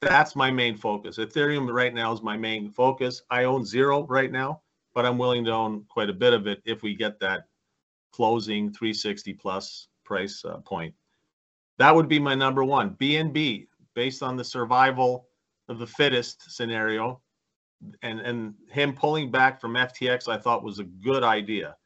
That's 0.00 0.36
my 0.36 0.50
main 0.50 0.76
focus. 0.76 1.18
Ethereum 1.18 1.72
right 1.72 1.94
now 1.94 2.12
is 2.12 2.22
my 2.22 2.36
main 2.36 2.70
focus. 2.70 3.22
I 3.30 3.44
own 3.44 3.64
zero 3.64 4.06
right 4.06 4.30
now, 4.30 4.62
but 4.94 5.04
I'm 5.04 5.18
willing 5.18 5.44
to 5.46 5.52
own 5.52 5.84
quite 5.88 6.10
a 6.10 6.14
bit 6.14 6.32
of 6.32 6.46
it 6.46 6.62
if 6.64 6.82
we 6.82 6.94
get 6.94 7.18
that 7.20 7.44
closing 8.12 8.70
360 8.72 9.34
plus 9.34 9.88
price 10.04 10.44
uh, 10.44 10.58
point. 10.58 10.94
That 11.78 11.94
would 11.94 12.08
be 12.08 12.18
my 12.18 12.34
number 12.34 12.64
one. 12.64 12.90
BNB, 12.96 13.66
based 13.94 14.22
on 14.22 14.36
the 14.36 14.44
survival 14.44 15.28
of 15.68 15.78
the 15.78 15.86
fittest 15.86 16.50
scenario, 16.50 17.20
and 18.02 18.18
and 18.20 18.54
him 18.70 18.92
pulling 18.92 19.30
back 19.30 19.60
from 19.60 19.74
FTX, 19.74 20.28
I 20.28 20.36
thought 20.36 20.64
was 20.64 20.80
a 20.80 20.84
good 20.84 21.22
idea 21.22 21.76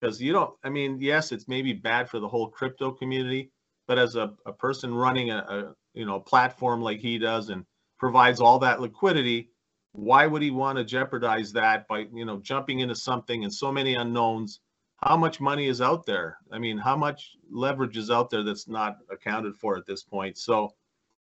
because 0.00 0.20
you 0.20 0.32
don't. 0.32 0.54
I 0.64 0.68
mean, 0.68 0.98
yes, 1.00 1.32
it's 1.32 1.48
maybe 1.48 1.72
bad 1.72 2.08
for 2.08 2.20
the 2.20 2.28
whole 2.28 2.48
crypto 2.48 2.90
community, 2.90 3.50
but 3.86 3.98
as 3.98 4.16
a, 4.16 4.32
a 4.46 4.52
person 4.52 4.94
running 4.94 5.30
a, 5.30 5.38
a 5.38 5.74
you 5.94 6.06
know 6.06 6.20
platform 6.20 6.82
like 6.82 7.00
he 7.00 7.18
does 7.18 7.50
and 7.50 7.64
provides 7.98 8.40
all 8.40 8.58
that 8.60 8.80
liquidity, 8.80 9.50
why 9.92 10.26
would 10.26 10.42
he 10.42 10.50
want 10.50 10.78
to 10.78 10.84
jeopardize 10.84 11.52
that 11.52 11.86
by 11.88 12.06
you 12.12 12.24
know 12.24 12.38
jumping 12.38 12.80
into 12.80 12.94
something 12.94 13.44
and 13.44 13.52
so 13.52 13.72
many 13.72 13.94
unknowns? 13.94 14.60
how 14.98 15.16
much 15.16 15.40
money 15.40 15.66
is 15.66 15.80
out 15.80 16.06
there? 16.06 16.38
I 16.50 16.58
mean, 16.58 16.78
how 16.78 16.96
much 16.96 17.36
leverage 17.50 17.96
is 17.96 18.10
out 18.10 18.30
there 18.30 18.42
that's 18.42 18.68
not 18.68 18.96
accounted 19.10 19.56
for 19.56 19.76
at 19.76 19.86
this 19.86 20.02
point? 20.02 20.38
So, 20.38 20.66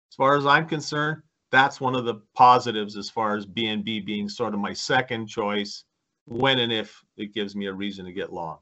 as 0.09 0.15
far 0.15 0.37
as 0.37 0.45
I'm 0.45 0.67
concerned, 0.67 1.21
that's 1.51 1.81
one 1.81 1.95
of 1.95 2.05
the 2.05 2.21
positives 2.33 2.95
as 2.97 3.09
far 3.09 3.35
as 3.35 3.45
BNB 3.45 4.05
being 4.05 4.29
sort 4.29 4.53
of 4.53 4.59
my 4.59 4.73
second 4.73 5.27
choice 5.27 5.83
when 6.27 6.59
and 6.59 6.71
if 6.71 7.03
it 7.15 7.33
gives 7.33 7.55
me 7.55 7.67
a 7.67 7.73
reason 7.73 8.05
to 8.05 8.11
get 8.11 8.31
long. 8.31 8.59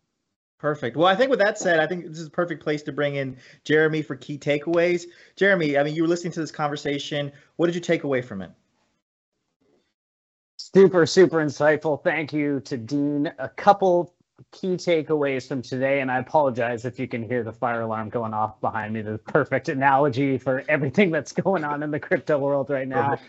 Perfect. 0.57 0.95
Well, 0.95 1.07
I 1.07 1.16
think 1.16 1.30
with 1.30 1.39
that 1.39 1.57
said, 1.57 1.80
I 1.80 1.88
think 1.88 2.05
this 2.07 2.20
is 2.20 2.28
a 2.28 2.32
perfect 2.32 2.63
place 2.63 2.82
to 2.84 2.91
bring 2.91 3.16
in 3.16 3.38
Jeremy 3.66 4.01
for 4.01 4.16
key 4.16 4.38
takeaways. 4.38 5.05
Jeremy, 5.36 5.78
I 5.78 5.84
mean, 5.84 5.95
you 5.95 6.03
were 6.03 6.07
listening 6.07 6.32
to 6.34 6.39
this 6.39 6.51
conversation. 6.51 7.32
What 7.57 7.66
did 7.66 7.76
you 7.76 7.82
take 7.82 8.03
away 8.03 8.22
from 8.22 8.41
it? 8.41 8.51
Super, 10.57 11.05
super 11.05 11.38
insightful. 11.38 12.01
Thank 12.03 12.32
you 12.32 12.61
to 12.61 12.78
Dean. 12.78 13.32
A 13.38 13.49
couple 13.49 14.13
key 14.51 14.76
takeaways 14.76 15.47
from 15.47 15.61
today, 15.61 15.99
and 15.99 16.09
I 16.09 16.20
apologize 16.20 16.86
if 16.86 16.99
you 16.99 17.07
can 17.07 17.22
hear 17.22 17.43
the 17.43 17.53
fire 17.53 17.82
alarm 17.82 18.09
going 18.09 18.34
off 18.34 18.59
behind 18.61 18.93
me. 18.93 19.01
The 19.01 19.18
perfect 19.18 19.70
analogy 19.70 20.38
for 20.38 20.63
everything 20.70 21.11
that's 21.11 21.32
going 21.34 21.63
on 21.63 21.84
in 21.84 21.91
the 21.91 21.99
crypto 21.99 22.39
world 22.39 22.70
right 22.70 22.88
now. 22.88 23.20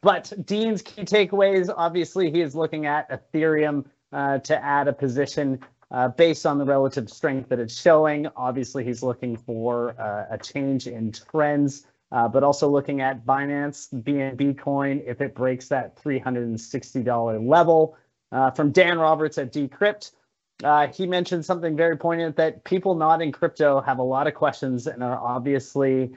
But 0.00 0.32
Dean's 0.44 0.82
key 0.82 1.02
takeaways 1.02 1.72
obviously, 1.74 2.30
he 2.30 2.40
is 2.40 2.54
looking 2.54 2.86
at 2.86 3.10
Ethereum 3.10 3.84
uh, 4.12 4.38
to 4.38 4.64
add 4.64 4.88
a 4.88 4.92
position 4.92 5.60
uh, 5.90 6.08
based 6.08 6.46
on 6.46 6.58
the 6.58 6.64
relative 6.64 7.10
strength 7.10 7.48
that 7.50 7.58
it's 7.58 7.78
showing. 7.78 8.26
Obviously, 8.36 8.84
he's 8.84 9.02
looking 9.02 9.36
for 9.36 9.98
uh, 10.00 10.26
a 10.34 10.38
change 10.38 10.86
in 10.86 11.12
trends. 11.12 11.86
Uh, 12.12 12.28
but 12.28 12.44
also 12.44 12.68
looking 12.68 13.00
at 13.00 13.26
Binance, 13.26 13.92
BNB 13.92 14.56
coin, 14.56 15.02
if 15.04 15.20
it 15.20 15.34
breaks 15.34 15.68
that 15.68 15.96
$360 15.96 17.48
level. 17.48 17.96
Uh, 18.30 18.52
from 18.52 18.70
Dan 18.70 18.98
Roberts 19.00 19.36
at 19.36 19.52
Decrypt, 19.52 20.12
uh, 20.62 20.86
he 20.88 21.06
mentioned 21.06 21.44
something 21.44 21.76
very 21.76 21.96
poignant 21.96 22.36
that 22.36 22.62
people 22.62 22.94
not 22.94 23.20
in 23.20 23.32
crypto 23.32 23.80
have 23.80 23.98
a 23.98 24.02
lot 24.02 24.28
of 24.28 24.34
questions 24.34 24.86
and 24.86 25.02
are 25.02 25.18
obviously, 25.18 26.12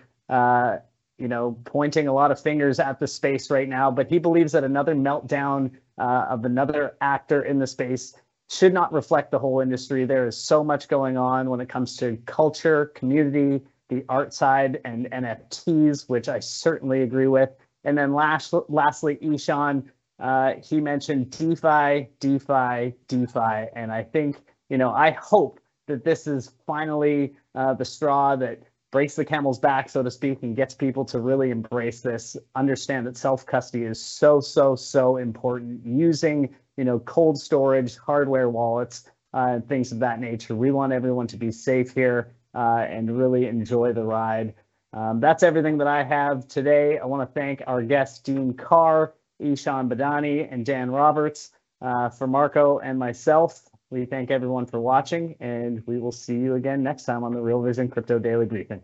you 1.17 1.27
know, 1.27 1.57
pointing 1.65 2.07
a 2.07 2.13
lot 2.13 2.31
of 2.31 2.39
fingers 2.39 2.79
at 2.79 2.99
the 2.99 3.07
space 3.07 3.49
right 3.49 3.67
now. 3.67 3.89
But 3.89 4.09
he 4.09 4.19
believes 4.19 4.51
that 4.51 4.63
another 4.63 4.95
meltdown 4.95 5.71
uh, 5.97 6.27
of 6.29 6.45
another 6.45 6.95
actor 7.01 7.43
in 7.43 7.59
the 7.59 7.67
space 7.67 8.15
should 8.49 8.73
not 8.73 8.93
reflect 8.93 9.31
the 9.31 9.39
whole 9.39 9.59
industry. 9.59 10.05
There 10.05 10.27
is 10.27 10.37
so 10.37 10.63
much 10.63 10.87
going 10.87 11.17
on 11.17 11.49
when 11.49 11.59
it 11.59 11.69
comes 11.69 11.97
to 11.97 12.17
culture, 12.25 12.87
community, 12.95 13.63
the 13.89 14.05
art 14.09 14.33
side, 14.33 14.79
and 14.85 15.09
NFTs, 15.11 16.07
which 16.07 16.29
I 16.29 16.39
certainly 16.39 17.01
agree 17.01 17.27
with. 17.27 17.49
And 17.83 17.97
then 17.97 18.13
last, 18.13 18.53
lastly, 18.69 19.17
Ishan, 19.21 19.91
uh, 20.19 20.53
he 20.63 20.81
mentioned 20.81 21.31
DeFi, 21.31 22.09
DeFi, 22.19 22.93
DeFi, 23.07 23.67
and 23.75 23.91
I 23.91 24.03
think 24.03 24.37
you 24.69 24.77
know 24.77 24.91
I 24.91 25.11
hope 25.11 25.59
that 25.85 26.03
this 26.03 26.27
is 26.27 26.51
finally 26.65 27.35
uh, 27.55 27.73
the 27.73 27.85
straw 27.85 28.35
that 28.35 28.61
breaks 28.91 29.15
the 29.15 29.25
camel's 29.25 29.59
back, 29.59 29.89
so 29.89 30.03
to 30.03 30.11
speak, 30.11 30.43
and 30.43 30.55
gets 30.55 30.73
people 30.73 31.05
to 31.05 31.19
really 31.19 31.51
embrace 31.51 32.01
this. 32.01 32.37
Understand 32.55 33.07
that 33.07 33.17
self 33.17 33.45
custody 33.45 33.83
is 33.83 34.01
so 34.01 34.39
so 34.39 34.75
so 34.75 35.17
important. 35.17 35.85
Using 35.85 36.55
you 36.77 36.83
know 36.83 36.99
cold 36.99 37.39
storage, 37.39 37.97
hardware 37.97 38.49
wallets, 38.49 39.09
uh, 39.33 39.47
and 39.51 39.67
things 39.67 39.91
of 39.91 39.99
that 39.99 40.19
nature. 40.19 40.55
We 40.55 40.71
want 40.71 40.93
everyone 40.93 41.27
to 41.27 41.37
be 41.37 41.51
safe 41.51 41.93
here 41.93 42.33
uh, 42.55 42.85
and 42.89 43.17
really 43.17 43.47
enjoy 43.47 43.93
the 43.93 44.03
ride. 44.03 44.53
Um, 44.93 45.19
that's 45.19 45.43
everything 45.43 45.77
that 45.79 45.87
I 45.87 46.03
have 46.03 46.47
today. 46.47 46.97
I 46.97 47.05
want 47.05 47.27
to 47.27 47.33
thank 47.39 47.61
our 47.67 47.83
guests, 47.83 48.19
Dean 48.19 48.53
Carr. 48.53 49.13
Ishan 49.39 49.89
Badani 49.89 50.47
and 50.51 50.65
Dan 50.65 50.89
Roberts. 50.91 51.51
Uh, 51.79 52.09
for 52.09 52.25
Marco 52.25 52.79
and 52.79 52.97
myself, 52.97 53.69
we 53.89 54.05
thank 54.05 54.31
everyone 54.31 54.65
for 54.65 54.79
watching, 54.79 55.35
and 55.39 55.81
we 55.85 55.99
will 55.99 56.11
see 56.11 56.35
you 56.35 56.55
again 56.55 56.83
next 56.83 57.03
time 57.03 57.23
on 57.23 57.33
the 57.33 57.41
Real 57.41 57.61
Vision 57.61 57.87
Crypto 57.87 58.19
Daily 58.19 58.45
Briefing. 58.45 58.81